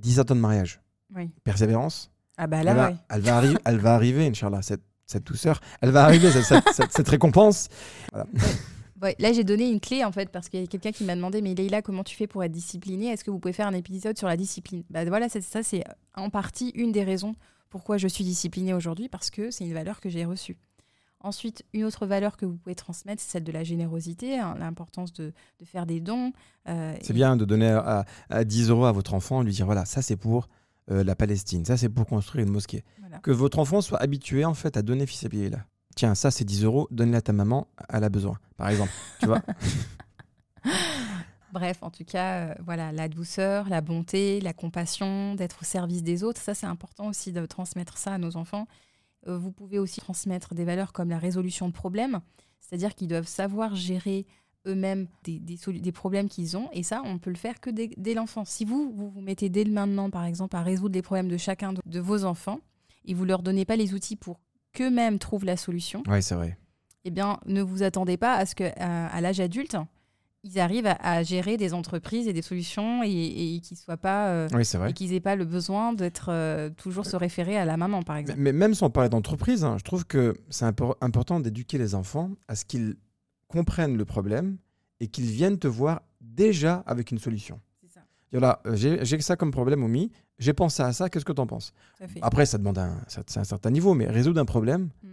17 0.00 0.32
ans 0.32 0.34
de 0.34 0.40
mariage, 0.40 0.80
Oui. 1.14 1.30
persévérance, 1.44 2.10
Ah 2.38 2.48
bah 2.48 2.56
elle, 2.58 2.64
là, 2.64 2.74
va, 2.74 2.88
ouais. 2.88 2.96
elle, 3.08 3.20
va 3.20 3.40
arri- 3.40 3.58
elle 3.66 3.78
va 3.78 3.94
arriver, 3.94 4.26
Inch'Allah, 4.26 4.62
cette, 4.62 4.82
cette 5.06 5.22
douceur, 5.28 5.60
elle 5.80 5.90
va 5.92 6.02
arriver, 6.02 6.28
cette, 6.32 6.64
cette- 6.90 7.08
récompense. 7.08 7.68
Ouais, 9.02 9.16
là, 9.18 9.32
j'ai 9.32 9.44
donné 9.44 9.70
une 9.70 9.80
clé 9.80 10.04
en 10.04 10.12
fait 10.12 10.28
parce 10.30 10.48
qu'il 10.48 10.60
y 10.60 10.64
a 10.64 10.66
quelqu'un 10.66 10.92
qui 10.92 11.04
m'a 11.04 11.14
demandé 11.16 11.40
Mais 11.40 11.54
Leïla, 11.54 11.80
comment 11.82 12.04
tu 12.04 12.14
fais 12.14 12.26
pour 12.26 12.44
être 12.44 12.52
disciplinée? 12.52 13.06
Est-ce 13.06 13.24
que 13.24 13.30
vous 13.30 13.38
pouvez 13.38 13.54
faire 13.54 13.66
un 13.68 13.72
épisode 13.74 14.18
sur 14.18 14.28
la 14.28 14.36
discipline? 14.36 14.82
Bah 14.90 15.04
voilà, 15.06 15.28
ça, 15.28 15.62
c'est 15.62 15.84
en 16.14 16.28
partie 16.30 16.70
une 16.74 16.92
des 16.92 17.02
raisons 17.04 17.34
pourquoi 17.70 17.96
je 17.98 18.08
suis 18.08 18.24
disciplinée 18.24 18.74
aujourd'hui 18.74 19.08
parce 19.08 19.30
que 19.30 19.50
c'est 19.50 19.64
une 19.64 19.72
valeur 19.72 20.00
que 20.00 20.08
j'ai 20.10 20.24
reçue. 20.24 20.58
Ensuite, 21.22 21.64
une 21.74 21.84
autre 21.84 22.06
valeur 22.06 22.36
que 22.38 22.46
vous 22.46 22.56
pouvez 22.56 22.74
transmettre, 22.74 23.22
c'est 23.22 23.30
celle 23.32 23.44
de 23.44 23.52
la 23.52 23.62
générosité, 23.62 24.38
hein, 24.38 24.54
l'importance 24.58 25.12
de, 25.12 25.32
de 25.60 25.64
faire 25.66 25.84
des 25.86 26.00
dons. 26.00 26.32
euh, 26.68 26.94
C'est 27.02 27.10
et- 27.10 27.14
bien 27.14 27.36
de 27.36 27.44
donner 27.44 27.68
à, 27.68 28.06
à 28.30 28.44
10 28.44 28.70
euros 28.70 28.86
à 28.86 28.92
votre 28.92 29.12
enfant, 29.14 29.42
lui 29.42 29.52
dire 29.52 29.66
voilà, 29.66 29.84
ça 29.84 30.00
c'est 30.02 30.16
pour 30.16 30.48
euh, 30.90 31.04
la 31.04 31.14
Palestine, 31.14 31.64
ça 31.64 31.76
c'est 31.76 31.90
pour 31.90 32.06
construire 32.06 32.44
une 32.46 32.52
mosquée. 32.52 32.84
voilà. 33.00 33.18
Que 33.18 33.30
votre 33.30 33.58
enfant 33.58 33.82
soit 33.82 33.98
habitué 34.02 34.44
en 34.46 34.54
fait 34.54 34.76
à 34.78 34.82
donner 34.82 35.06
fils 35.06 35.24
là. 35.24 35.64
Tiens, 36.00 36.14
ça 36.14 36.30
c'est 36.30 36.46
10 36.46 36.64
euros, 36.64 36.88
donne-le 36.90 37.18
à 37.18 37.20
ta 37.20 37.34
maman, 37.34 37.66
elle 37.90 38.04
a 38.04 38.08
besoin, 38.08 38.38
par 38.56 38.70
exemple. 38.70 38.90
tu 39.18 39.26
vois 39.26 39.42
Bref, 41.52 41.82
en 41.82 41.90
tout 41.90 42.06
cas, 42.06 42.36
euh, 42.36 42.54
voilà, 42.64 42.90
la 42.90 43.06
douceur, 43.06 43.68
la 43.68 43.82
bonté, 43.82 44.40
la 44.40 44.54
compassion, 44.54 45.34
d'être 45.34 45.58
au 45.60 45.66
service 45.66 46.02
des 46.02 46.24
autres, 46.24 46.40
ça 46.40 46.54
c'est 46.54 46.64
important 46.64 47.08
aussi 47.08 47.32
de 47.32 47.44
transmettre 47.44 47.98
ça 47.98 48.14
à 48.14 48.16
nos 48.16 48.38
enfants. 48.38 48.66
Euh, 49.28 49.36
vous 49.36 49.52
pouvez 49.52 49.78
aussi 49.78 50.00
transmettre 50.00 50.54
des 50.54 50.64
valeurs 50.64 50.94
comme 50.94 51.10
la 51.10 51.18
résolution 51.18 51.68
de 51.68 51.74
problèmes, 51.74 52.20
c'est-à-dire 52.60 52.94
qu'ils 52.94 53.08
doivent 53.08 53.28
savoir 53.28 53.74
gérer 53.74 54.26
eux-mêmes 54.66 55.06
des, 55.24 55.92
problèmes 55.92 56.30
qu'ils 56.30 56.56
ont, 56.56 56.70
et 56.72 56.82
ça, 56.82 57.02
on 57.04 57.18
peut 57.18 57.28
le 57.28 57.36
faire 57.36 57.60
que 57.60 57.68
dès, 57.68 57.90
dès 57.98 58.14
l'enfance. 58.14 58.48
Si 58.48 58.64
vous, 58.64 58.90
vous 58.96 59.10
vous 59.10 59.20
mettez 59.20 59.50
dès 59.50 59.66
maintenant, 59.66 60.08
par 60.08 60.24
exemple, 60.24 60.56
à 60.56 60.62
résoudre 60.62 60.94
les 60.94 61.02
problèmes 61.02 61.28
de 61.28 61.36
chacun 61.36 61.74
de, 61.74 61.82
de 61.84 62.00
vos 62.00 62.24
enfants, 62.24 62.60
et 63.04 63.12
vous 63.12 63.26
leur 63.26 63.42
donnez 63.42 63.66
pas 63.66 63.76
les 63.76 63.92
outils 63.92 64.16
pour 64.16 64.40
qu'eux-mêmes 64.72 65.18
trouvent 65.18 65.44
la 65.44 65.56
solution, 65.56 66.02
Ouais, 66.08 66.22
c'est 66.22 66.34
vrai. 66.34 66.58
eh 67.04 67.10
bien, 67.10 67.38
ne 67.46 67.62
vous 67.62 67.82
attendez 67.82 68.16
pas 68.16 68.34
à 68.34 68.46
ce 68.46 68.54
que, 68.54 68.64
à, 68.78 69.06
à 69.08 69.20
l'âge 69.20 69.40
adulte, 69.40 69.76
ils 70.42 70.58
arrivent 70.58 70.86
à, 70.86 70.92
à 71.02 71.22
gérer 71.22 71.56
des 71.58 71.74
entreprises 71.74 72.26
et 72.26 72.32
des 72.32 72.40
solutions 72.42 73.02
et, 73.02 73.08
et 73.56 73.60
qu'ils 73.60 73.76
soient 73.76 73.98
pas 73.98 74.28
euh, 74.28 74.48
Oui, 74.54 74.62
et 74.88 74.92
qu'ils 74.94 75.12
aient 75.12 75.20
pas 75.20 75.36
le 75.36 75.44
besoin 75.44 75.92
d'être 75.92 76.30
euh, 76.30 76.70
toujours 76.70 77.04
se 77.04 77.14
référer 77.16 77.58
à 77.58 77.66
la 77.66 77.76
maman, 77.76 78.02
par 78.02 78.14
Mais, 78.16 78.20
exemple. 78.22 78.40
mais 78.40 78.52
même 78.52 78.72
sans 78.74 78.88
parler 78.88 79.10
d'entreprise, 79.10 79.64
hein, 79.64 79.76
je 79.78 79.84
trouve 79.84 80.06
que 80.06 80.34
c'est 80.48 80.64
impor- 80.64 80.96
important 81.02 81.40
d'éduquer 81.40 81.76
les 81.76 81.94
enfants 81.94 82.30
à 82.48 82.56
ce 82.56 82.64
qu'ils 82.64 82.96
comprennent 83.48 83.96
le 83.98 84.04
problème 84.06 84.56
et 85.00 85.08
qu'ils 85.08 85.26
viennent 85.30 85.58
te 85.58 85.68
voir 85.68 86.00
déjà 86.22 86.84
avec 86.86 87.10
une 87.10 87.18
solution. 87.18 87.60
C'est 88.32 88.36
ça, 88.36 88.40
Dire 88.40 88.40
là, 88.40 88.60
euh, 88.66 88.76
j'ai 89.04 89.20
ça 89.20 89.36
comme 89.36 89.50
problème, 89.50 89.82
Omi, 89.82 90.10
j'ai 90.38 90.52
pensé 90.52 90.82
à 90.82 90.92
ça, 90.92 91.08
qu'est-ce 91.10 91.24
que 91.24 91.32
tu 91.32 91.40
en 91.40 91.46
penses. 91.46 91.72
Après, 92.22 92.46
ça 92.46 92.58
demande 92.58 92.78
un, 92.78 92.96
ça- 93.08 93.22
un 93.36 93.44
certain 93.44 93.70
niveau, 93.70 93.94
mais 93.94 94.06
résoudre 94.06 94.40
un 94.40 94.44
problème, 94.44 94.90
Mm. 95.02 95.08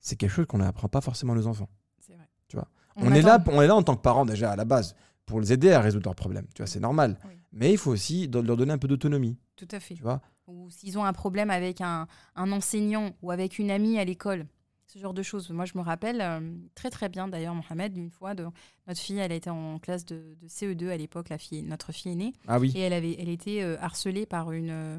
c'est 0.00 0.16
quelque 0.16 0.30
chose 0.30 0.46
qu'on 0.46 0.58
n'apprend 0.58 0.88
pas 0.88 1.00
forcément 1.00 1.32
aux 1.34 1.46
enfants. 1.46 1.68
C'est 2.00 2.14
vrai. 2.14 2.28
tu 2.48 2.56
vois? 2.56 2.68
On, 2.96 3.12
est 3.12 3.22
là, 3.22 3.42
on 3.46 3.60
est 3.62 3.66
là 3.66 3.74
en 3.76 3.82
tant 3.82 3.96
que 3.96 4.02
parents 4.02 4.24
déjà 4.26 4.50
à 4.52 4.56
la 4.56 4.64
base 4.64 4.94
pour 5.26 5.40
les 5.40 5.52
aider 5.52 5.70
à 5.72 5.80
résoudre 5.80 6.04
leurs 6.06 6.14
problèmes. 6.14 6.46
Tu 6.54 6.62
vois, 6.62 6.66
c'est 6.66 6.80
normal. 6.80 7.18
Oui. 7.24 7.34
Mais 7.52 7.72
il 7.72 7.78
faut 7.78 7.90
aussi 7.90 8.28
leur 8.28 8.56
donner 8.56 8.72
un 8.72 8.78
peu 8.78 8.88
d'autonomie. 8.88 9.36
Tout 9.56 9.68
à 9.72 9.80
fait. 9.80 9.94
Tu 9.94 10.02
vois? 10.02 10.20
Ou 10.46 10.68
s'ils 10.70 10.98
ont 10.98 11.04
un 11.04 11.12
problème 11.12 11.50
avec 11.50 11.80
un, 11.80 12.06
un 12.36 12.52
enseignant 12.52 13.10
ou 13.22 13.30
avec 13.30 13.58
une 13.58 13.70
amie 13.70 13.98
à 13.98 14.04
l'école, 14.04 14.46
ce 14.92 14.98
genre 14.98 15.14
de 15.14 15.22
choses. 15.22 15.50
Moi, 15.50 15.64
je 15.66 15.72
me 15.78 15.82
rappelle 15.82 16.20
euh, 16.20 16.40
très 16.74 16.90
très 16.90 17.08
bien 17.08 17.28
d'ailleurs, 17.28 17.54
Mohamed, 17.54 17.96
une 17.96 18.10
fois, 18.10 18.34
de, 18.34 18.46
notre 18.88 19.00
fille, 19.00 19.18
elle 19.18 19.30
était 19.32 19.50
en 19.50 19.78
classe 19.78 20.04
de, 20.04 20.36
de 20.40 20.48
CE2 20.48 20.88
à 20.90 20.96
l'époque, 20.96 21.28
la 21.28 21.38
fille, 21.38 21.62
notre 21.62 21.92
fille 21.92 22.12
aînée, 22.12 22.32
Ah 22.48 22.58
oui. 22.58 22.72
et 22.74 22.80
elle 22.80 22.92
avait, 22.92 23.14
elle 23.18 23.28
était 23.28 23.62
euh, 23.62 23.76
harcelée 23.80 24.26
par 24.26 24.50
une, 24.52 24.70
euh, 24.70 24.98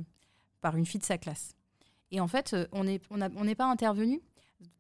par 0.62 0.78
une 0.78 0.86
fille 0.86 1.02
de 1.02 1.06
sa 1.06 1.18
classe. 1.18 1.56
Et 2.12 2.20
en 2.22 2.28
fait, 2.28 2.56
on 2.72 2.84
n'est 2.86 3.02
on 3.10 3.22
a- 3.22 3.30
on 3.36 3.54
pas 3.56 3.66
intervenu. 3.70 4.22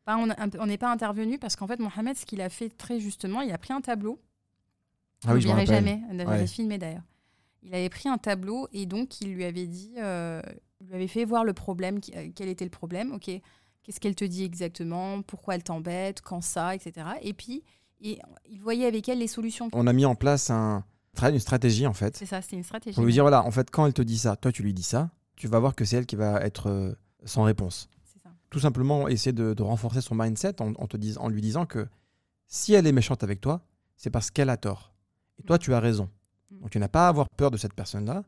Pas, 0.05 0.17
on 0.17 0.27
on 0.59 0.65
n'est 0.65 0.77
pas 0.77 0.91
intervenu 0.91 1.39
parce 1.39 1.55
qu'en 1.55 1.67
fait, 1.67 1.79
Mohamed, 1.79 2.15
ce 2.17 2.25
qu'il 2.25 2.41
a 2.41 2.49
fait 2.49 2.69
très 2.69 2.99
justement, 2.99 3.41
il 3.41 3.51
a 3.51 3.57
pris 3.57 3.73
un 3.73 3.81
tableau 3.81 4.19
Ah 5.25 5.33
oui, 5.33 5.41
je 5.41 5.47
rappelle. 5.47 5.67
jamais. 5.67 6.01
Ouais. 6.11 6.21
avait 6.25 6.47
filmé 6.47 6.77
d'ailleurs. 6.77 7.03
Il 7.63 7.73
avait 7.75 7.89
pris 7.89 8.09
un 8.09 8.17
tableau 8.17 8.67
et 8.73 8.85
donc 8.85 9.21
il 9.21 9.33
lui 9.33 9.43
avait 9.45 9.67
dit, 9.67 9.93
il 9.95 10.87
lui 10.87 10.93
avait 10.95 11.07
fait 11.07 11.25
voir 11.25 11.43
le 11.45 11.53
problème, 11.53 11.99
quel 12.01 12.49
était 12.49 12.65
le 12.65 12.71
problème. 12.71 13.11
Ok, 13.13 13.29
qu'est-ce 13.83 13.99
qu'elle 13.99 14.15
te 14.15 14.25
dit 14.25 14.43
exactement, 14.43 15.21
pourquoi 15.21 15.55
elle 15.55 15.63
t'embête, 15.63 16.21
quand 16.21 16.41
ça, 16.41 16.75
etc. 16.75 17.07
Et 17.21 17.33
puis 17.33 17.63
et 18.03 18.19
il 18.49 18.59
voyait 18.59 18.87
avec 18.87 19.07
elle 19.09 19.19
les 19.19 19.27
solutions. 19.27 19.69
On 19.73 19.85
a 19.85 19.93
mis 19.93 20.05
en 20.05 20.15
place 20.15 20.49
un, 20.49 20.83
une 21.21 21.39
stratégie 21.39 21.85
en 21.85 21.93
fait 21.93 22.17
C'est 22.17 22.25
ça, 22.25 22.41
c'est 22.41 22.55
une 22.55 22.63
stratégie. 22.63 22.95
pour 22.95 23.03
lui 23.05 23.13
dire 23.13 23.23
voilà, 23.23 23.45
en 23.45 23.51
fait, 23.51 23.69
quand 23.69 23.85
elle 23.85 23.93
te 23.93 24.01
dit 24.01 24.17
ça, 24.17 24.35
toi 24.35 24.51
tu 24.51 24.63
lui 24.63 24.73
dis 24.73 24.81
ça, 24.83 25.11
tu 25.35 25.47
vas 25.47 25.59
voir 25.59 25.75
que 25.75 25.85
c'est 25.85 25.97
elle 25.97 26.05
qui 26.07 26.15
va 26.15 26.41
être 26.41 26.67
euh, 26.69 26.93
sans 27.25 27.43
réponse. 27.43 27.89
C'est 28.03 28.19
ça. 28.23 28.29
Tout 28.49 28.59
simplement 28.59 29.07
essayer 29.07 29.33
de, 29.33 29.53
de 29.53 29.63
renforcer 29.63 30.01
son 30.01 30.15
mindset 30.15 30.61
en, 30.61 30.73
en 30.73 30.87
te 30.87 30.97
dis- 30.97 31.17
en 31.19 31.29
lui 31.29 31.41
disant 31.41 31.65
que 31.67 31.87
si 32.47 32.73
elle 32.73 32.87
est 32.87 32.91
méchante 32.91 33.23
avec 33.23 33.39
toi, 33.39 33.61
c'est 33.97 34.09
parce 34.09 34.31
qu'elle 34.31 34.49
a 34.49 34.57
tort. 34.57 34.93
Et 35.37 35.43
toi, 35.43 35.57
tu 35.59 35.73
as 35.73 35.79
raison. 35.79 36.09
Mm. 36.49 36.59
Donc 36.61 36.69
tu 36.71 36.79
n'as 36.79 36.87
pas 36.87 37.05
à 37.05 37.09
avoir 37.09 37.27
peur 37.37 37.51
de 37.51 37.57
cette 37.57 37.73
personne-là. 37.75 38.23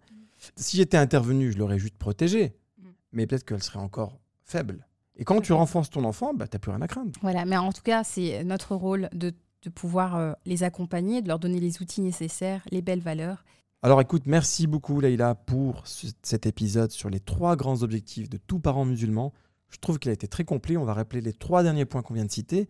Si 0.55 0.77
j'étais 0.77 0.97
intervenu, 0.97 1.51
je 1.51 1.57
l'aurais 1.57 1.79
juste 1.79 1.97
protégée. 1.97 2.53
Mm. 2.77 2.87
Mais 3.13 3.25
peut-être 3.27 3.43
qu'elle 3.43 3.63
serait 3.63 3.79
encore 3.79 4.19
faible. 4.43 4.85
Et 5.17 5.23
quand 5.25 5.41
tu 5.41 5.53
renforces 5.53 5.89
ton 5.89 6.03
enfant, 6.05 6.33
bah, 6.33 6.47
tu 6.47 6.55
n'as 6.55 6.59
plus 6.59 6.71
rien 6.71 6.81
à 6.81 6.87
craindre. 6.87 7.11
Voilà, 7.21 7.45
mais 7.45 7.57
en 7.57 7.71
tout 7.71 7.81
cas, 7.83 8.03
c'est 8.03 8.43
notre 8.43 8.75
rôle 8.75 9.09
de, 9.13 9.33
de 9.61 9.69
pouvoir 9.69 10.15
euh, 10.15 10.33
les 10.45 10.63
accompagner, 10.63 11.21
de 11.21 11.27
leur 11.27 11.39
donner 11.39 11.59
les 11.59 11.81
outils 11.81 12.01
nécessaires, 12.01 12.63
les 12.71 12.81
belles 12.81 12.99
valeurs. 13.01 13.45
Alors 13.83 13.99
écoute, 14.01 14.23
merci 14.25 14.65
beaucoup 14.65 14.99
Leïla 15.01 15.35
pour 15.35 15.85
ce- 15.85 16.07
cet 16.23 16.45
épisode 16.45 16.91
sur 16.91 17.09
les 17.09 17.19
trois 17.19 17.55
grands 17.55 17.83
objectifs 17.83 18.29
de 18.29 18.37
tout 18.37 18.59
parent 18.59 18.85
musulman. 18.85 19.33
Je 19.69 19.77
trouve 19.77 19.99
qu'il 19.99 20.09
a 20.09 20.13
été 20.13 20.27
très 20.27 20.45
complet. 20.45 20.77
On 20.77 20.85
va 20.85 20.93
rappeler 20.93 21.19
les 21.21 21.33
trois 21.33 21.63
derniers 21.63 21.85
points 21.85 22.01
qu'on 22.01 22.13
vient 22.13 22.25
de 22.25 22.31
citer. 22.31 22.69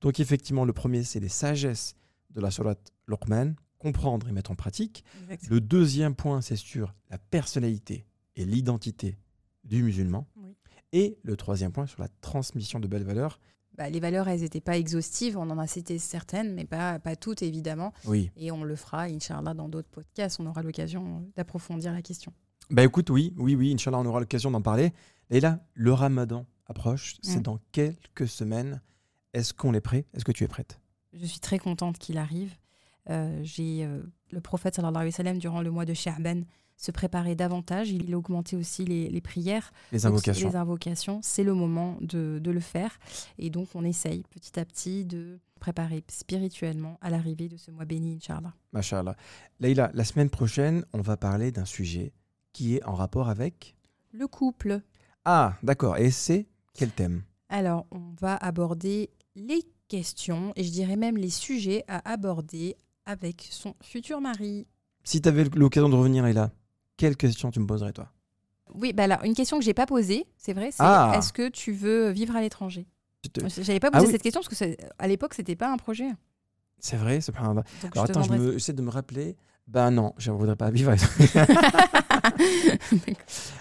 Donc 0.00 0.20
effectivement, 0.20 0.64
le 0.64 0.72
premier, 0.72 1.02
c'est 1.04 1.20
les 1.20 1.28
sagesses 1.28 1.94
de 2.30 2.40
la 2.40 2.50
Surat 2.50 2.76
Luqman, 3.08 3.54
comprendre 3.78 4.26
et 4.28 4.32
mettre 4.32 4.50
en 4.50 4.54
pratique. 4.54 5.04
Le 5.50 5.60
deuxième 5.60 6.14
point, 6.14 6.40
c'est 6.40 6.56
sur 6.56 6.94
la 7.10 7.18
personnalité 7.18 8.06
et 8.36 8.44
l'identité 8.44 9.18
du 9.64 9.82
musulman. 9.82 10.26
Oui. 10.36 10.56
Et 10.96 11.18
le 11.24 11.36
troisième 11.36 11.72
point, 11.72 11.86
sur 11.86 12.00
la 12.00 12.08
transmission 12.22 12.78
de 12.80 12.86
belles 12.86 13.02
valeurs. 13.04 13.40
Bah, 13.76 13.90
les 13.90 13.98
valeurs, 13.98 14.28
elles 14.28 14.40
n'étaient 14.42 14.60
pas 14.60 14.78
exhaustives. 14.78 15.36
On 15.36 15.50
en 15.50 15.58
a 15.58 15.66
cité 15.66 15.98
certaines, 15.98 16.54
mais 16.54 16.64
pas, 16.64 17.00
pas 17.00 17.16
toutes, 17.16 17.42
évidemment. 17.42 17.92
Oui. 18.06 18.30
Et 18.36 18.52
on 18.52 18.62
le 18.62 18.76
fera, 18.76 19.02
Inch'Allah, 19.06 19.54
dans 19.54 19.68
d'autres 19.68 19.88
podcasts. 19.90 20.38
On 20.38 20.46
aura 20.46 20.62
l'occasion 20.62 21.28
d'approfondir 21.36 21.92
la 21.92 22.00
question. 22.00 22.32
Bah 22.70 22.84
écoute, 22.84 23.10
oui, 23.10 23.34
oui, 23.36 23.56
oui, 23.56 23.74
Inch'Allah, 23.74 23.98
on 23.98 24.06
aura 24.06 24.20
l'occasion 24.20 24.50
d'en 24.52 24.62
parler. 24.62 24.92
Et 25.30 25.40
là, 25.40 25.58
le 25.74 25.92
ramadan 25.92 26.46
approche, 26.66 27.16
c'est 27.22 27.40
Mm. 27.40 27.42
dans 27.42 27.58
quelques 27.72 28.28
semaines. 28.28 28.80
Est-ce 29.32 29.52
qu'on 29.52 29.74
est 29.74 29.80
prêt? 29.80 30.06
Est-ce 30.14 30.24
que 30.24 30.30
tu 30.32 30.44
es 30.44 30.48
prête? 30.48 30.78
Je 31.12 31.26
suis 31.26 31.40
très 31.40 31.58
contente 31.58 31.98
qu'il 31.98 32.18
arrive. 32.18 32.54
Euh, 33.10 33.40
J'ai 33.42 33.84
euh, 33.84 34.00
le 34.30 34.40
prophète, 34.40 34.76
sallallahu 34.76 34.94
alayhi 34.96 35.12
wa 35.12 35.16
sallam, 35.16 35.38
durant 35.38 35.60
le 35.60 35.70
mois 35.72 35.84
de 35.84 35.92
Sha'ban, 35.92 36.42
se 36.76 36.90
préparait 36.90 37.34
davantage. 37.34 37.90
Il 37.90 38.12
a 38.12 38.18
augmenté 38.18 38.56
aussi 38.56 38.84
les, 38.84 39.08
les 39.08 39.20
prières. 39.20 39.72
Les 39.92 40.00
Donc, 40.00 40.06
invocations. 40.12 40.48
les 40.48 40.56
invocations, 40.56 41.20
c'est 41.22 41.44
le 41.44 41.54
moment 41.54 41.96
de, 42.00 42.38
de 42.42 42.50
le 42.50 42.60
faire. 42.60 42.98
Et 43.38 43.50
donc, 43.50 43.68
on 43.74 43.84
essaye 43.84 44.24
petit 44.30 44.58
à 44.58 44.64
petit 44.64 45.04
de 45.04 45.38
préparer 45.60 46.04
spirituellement 46.08 46.98
à 47.00 47.08
l'arrivée 47.10 47.48
de 47.48 47.56
ce 47.56 47.70
mois 47.70 47.84
béni, 47.86 48.16
Inch'Allah. 48.16 48.52
Masha'Allah. 48.72 49.16
Leïla, 49.60 49.90
la 49.94 50.04
semaine 50.04 50.28
prochaine, 50.30 50.84
on 50.92 51.00
va 51.00 51.16
parler 51.16 51.52
d'un 51.52 51.64
sujet 51.64 52.12
qui 52.52 52.76
est 52.76 52.84
en 52.84 52.94
rapport 52.94 53.28
avec... 53.28 53.74
Le 54.12 54.26
couple. 54.28 54.80
Ah, 55.24 55.56
d'accord. 55.62 55.96
Et 55.96 56.10
c'est 56.10 56.46
quel 56.74 56.90
thème? 56.90 57.22
Alors, 57.48 57.86
on 57.90 58.12
va 58.20 58.36
aborder 58.36 59.10
les 59.36 59.62
questions 59.88 60.52
et 60.56 60.64
je 60.64 60.70
dirais 60.70 60.96
même 60.96 61.16
les 61.16 61.30
sujets 61.30 61.84
à 61.88 62.10
aborder 62.10 62.76
avec 63.06 63.46
son 63.50 63.74
futur 63.82 64.20
mari. 64.20 64.66
Si 65.02 65.20
tu 65.20 65.28
avais 65.28 65.44
l'occasion 65.44 65.88
de 65.88 65.96
revenir, 65.96 66.24
Leïla, 66.24 66.50
quelle 66.96 67.16
question 67.16 67.50
tu 67.50 67.60
me 67.60 67.66
poserais, 67.66 67.92
toi? 67.92 68.08
Oui, 68.74 68.92
bah 68.92 69.04
alors, 69.04 69.22
une 69.24 69.34
question 69.34 69.58
que 69.58 69.64
j'ai 69.64 69.74
pas 69.74 69.86
posée, 69.86 70.26
c'est 70.36 70.52
vrai, 70.52 70.70
c'est 70.70 70.82
Ah. 70.82 71.12
est-ce 71.16 71.32
que 71.32 71.48
tu 71.48 71.72
veux 71.72 72.10
vivre 72.10 72.34
à 72.34 72.40
l'étranger? 72.40 72.86
Te- 73.32 73.40
J'avais 73.62 73.80
pas 73.80 73.88
Ah 73.92 73.98
posé 73.98 74.06
oui. 74.06 74.12
cette 74.12 74.22
question 74.22 74.40
parce 74.42 74.58
que 74.58 74.76
à 74.98 75.08
l'époque, 75.08 75.34
c'était 75.34 75.56
pas 75.56 75.70
un 75.72 75.76
projet. 75.76 76.08
C'est 76.78 76.96
vrai, 76.96 77.20
c'est 77.20 77.32
pas 77.32 77.40
un... 77.42 77.54
Donc, 77.54 77.64
Alors 77.92 78.06
je 78.06 78.10
attends, 78.12 78.22
j'essaie 78.52 78.72
de 78.72 78.82
me 78.82 78.90
rappeler. 78.90 79.36
Ben 79.66 79.90
non, 79.90 80.12
je 80.18 80.30
ne 80.30 80.36
voudrais 80.36 80.56
pas 80.56 80.70
vivre. 80.70 80.94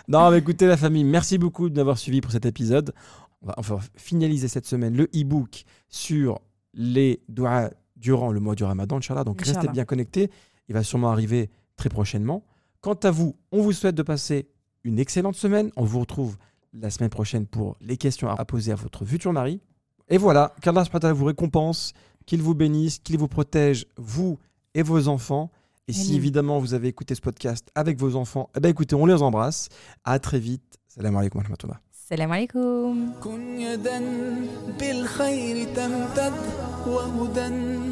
non, 0.07 0.31
mais 0.31 0.39
écoutez 0.39 0.67
la 0.67 0.77
famille, 0.77 1.03
merci 1.03 1.37
beaucoup 1.37 1.69
de 1.69 1.75
m'avoir 1.75 1.97
suivi 1.97 2.21
pour 2.21 2.31
cet 2.31 2.45
épisode. 2.45 2.93
On 3.41 3.47
va, 3.47 3.55
va 3.75 3.79
finaliser 3.95 4.47
cette 4.47 4.65
semaine 4.65 4.95
le 4.95 5.05
e-book 5.15 5.63
sur 5.89 6.39
les 6.73 7.21
doigts 7.29 7.69
durant 7.95 8.31
le 8.31 8.39
mois 8.39 8.55
du 8.55 8.63
ramadan, 8.63 8.97
Inch'Allah. 8.97 9.23
Donc 9.23 9.41
restez 9.41 9.67
bien 9.69 9.85
connectés. 9.85 10.29
Il 10.67 10.73
va 10.73 10.83
sûrement 10.83 11.11
arriver 11.11 11.49
très 11.77 11.89
prochainement. 11.89 12.43
Quant 12.82 12.94
à 13.02 13.10
vous, 13.10 13.36
on 13.52 13.62
vous 13.62 13.72
souhaite 13.72 13.94
de 13.94 14.02
passer 14.02 14.48
une 14.84 14.98
excellente 14.98 15.36
semaine. 15.36 15.70
On 15.76 15.84
vous 15.84 16.00
retrouve 16.00 16.36
la 16.72 16.90
semaine 16.90 17.10
prochaine 17.10 17.46
pour 17.46 17.76
les 17.80 17.96
questions 17.96 18.28
à 18.28 18.44
poser 18.44 18.72
à 18.72 18.74
votre 18.76 19.04
futur 19.04 19.32
mari. 19.32 19.60
Et 20.08 20.16
voilà, 20.18 20.54
qu'Allah 20.62 20.84
subhanahu 20.84 20.94
wa 20.94 21.00
ta'ala 21.00 21.14
vous 21.14 21.24
récompense, 21.26 21.92
qu'il 22.26 22.40
vous 22.42 22.54
bénisse, 22.54 22.98
qu'il 22.98 23.18
vous 23.18 23.28
protège, 23.28 23.86
vous 23.96 24.38
et 24.74 24.82
vos 24.82 25.08
enfants. 25.08 25.50
Et 25.88 25.92
si 25.92 26.10
Amin. 26.10 26.16
évidemment 26.16 26.58
vous 26.58 26.74
avez 26.74 26.88
écouté 26.88 27.14
ce 27.14 27.20
podcast 27.20 27.68
avec 27.74 27.98
vos 27.98 28.14
enfants, 28.16 28.50
eh 28.56 28.60
ben 28.60 28.68
écoutez, 28.68 28.94
on 28.94 29.06
les 29.06 29.22
embrasse. 29.22 29.68
À 30.04 30.18
très 30.18 30.38
vite. 30.38 30.78
Salam 30.86 31.16
alaikum 31.16 31.38
wa 31.40 31.44
rahmatullah. 31.44 31.80
Salam 31.90 32.30
alaikum. 32.32 33.12
كن 33.22 33.60
يدا 33.60 34.00
بالخير 34.80 35.74
تمتد 35.74 36.32
وهدى 36.86 37.91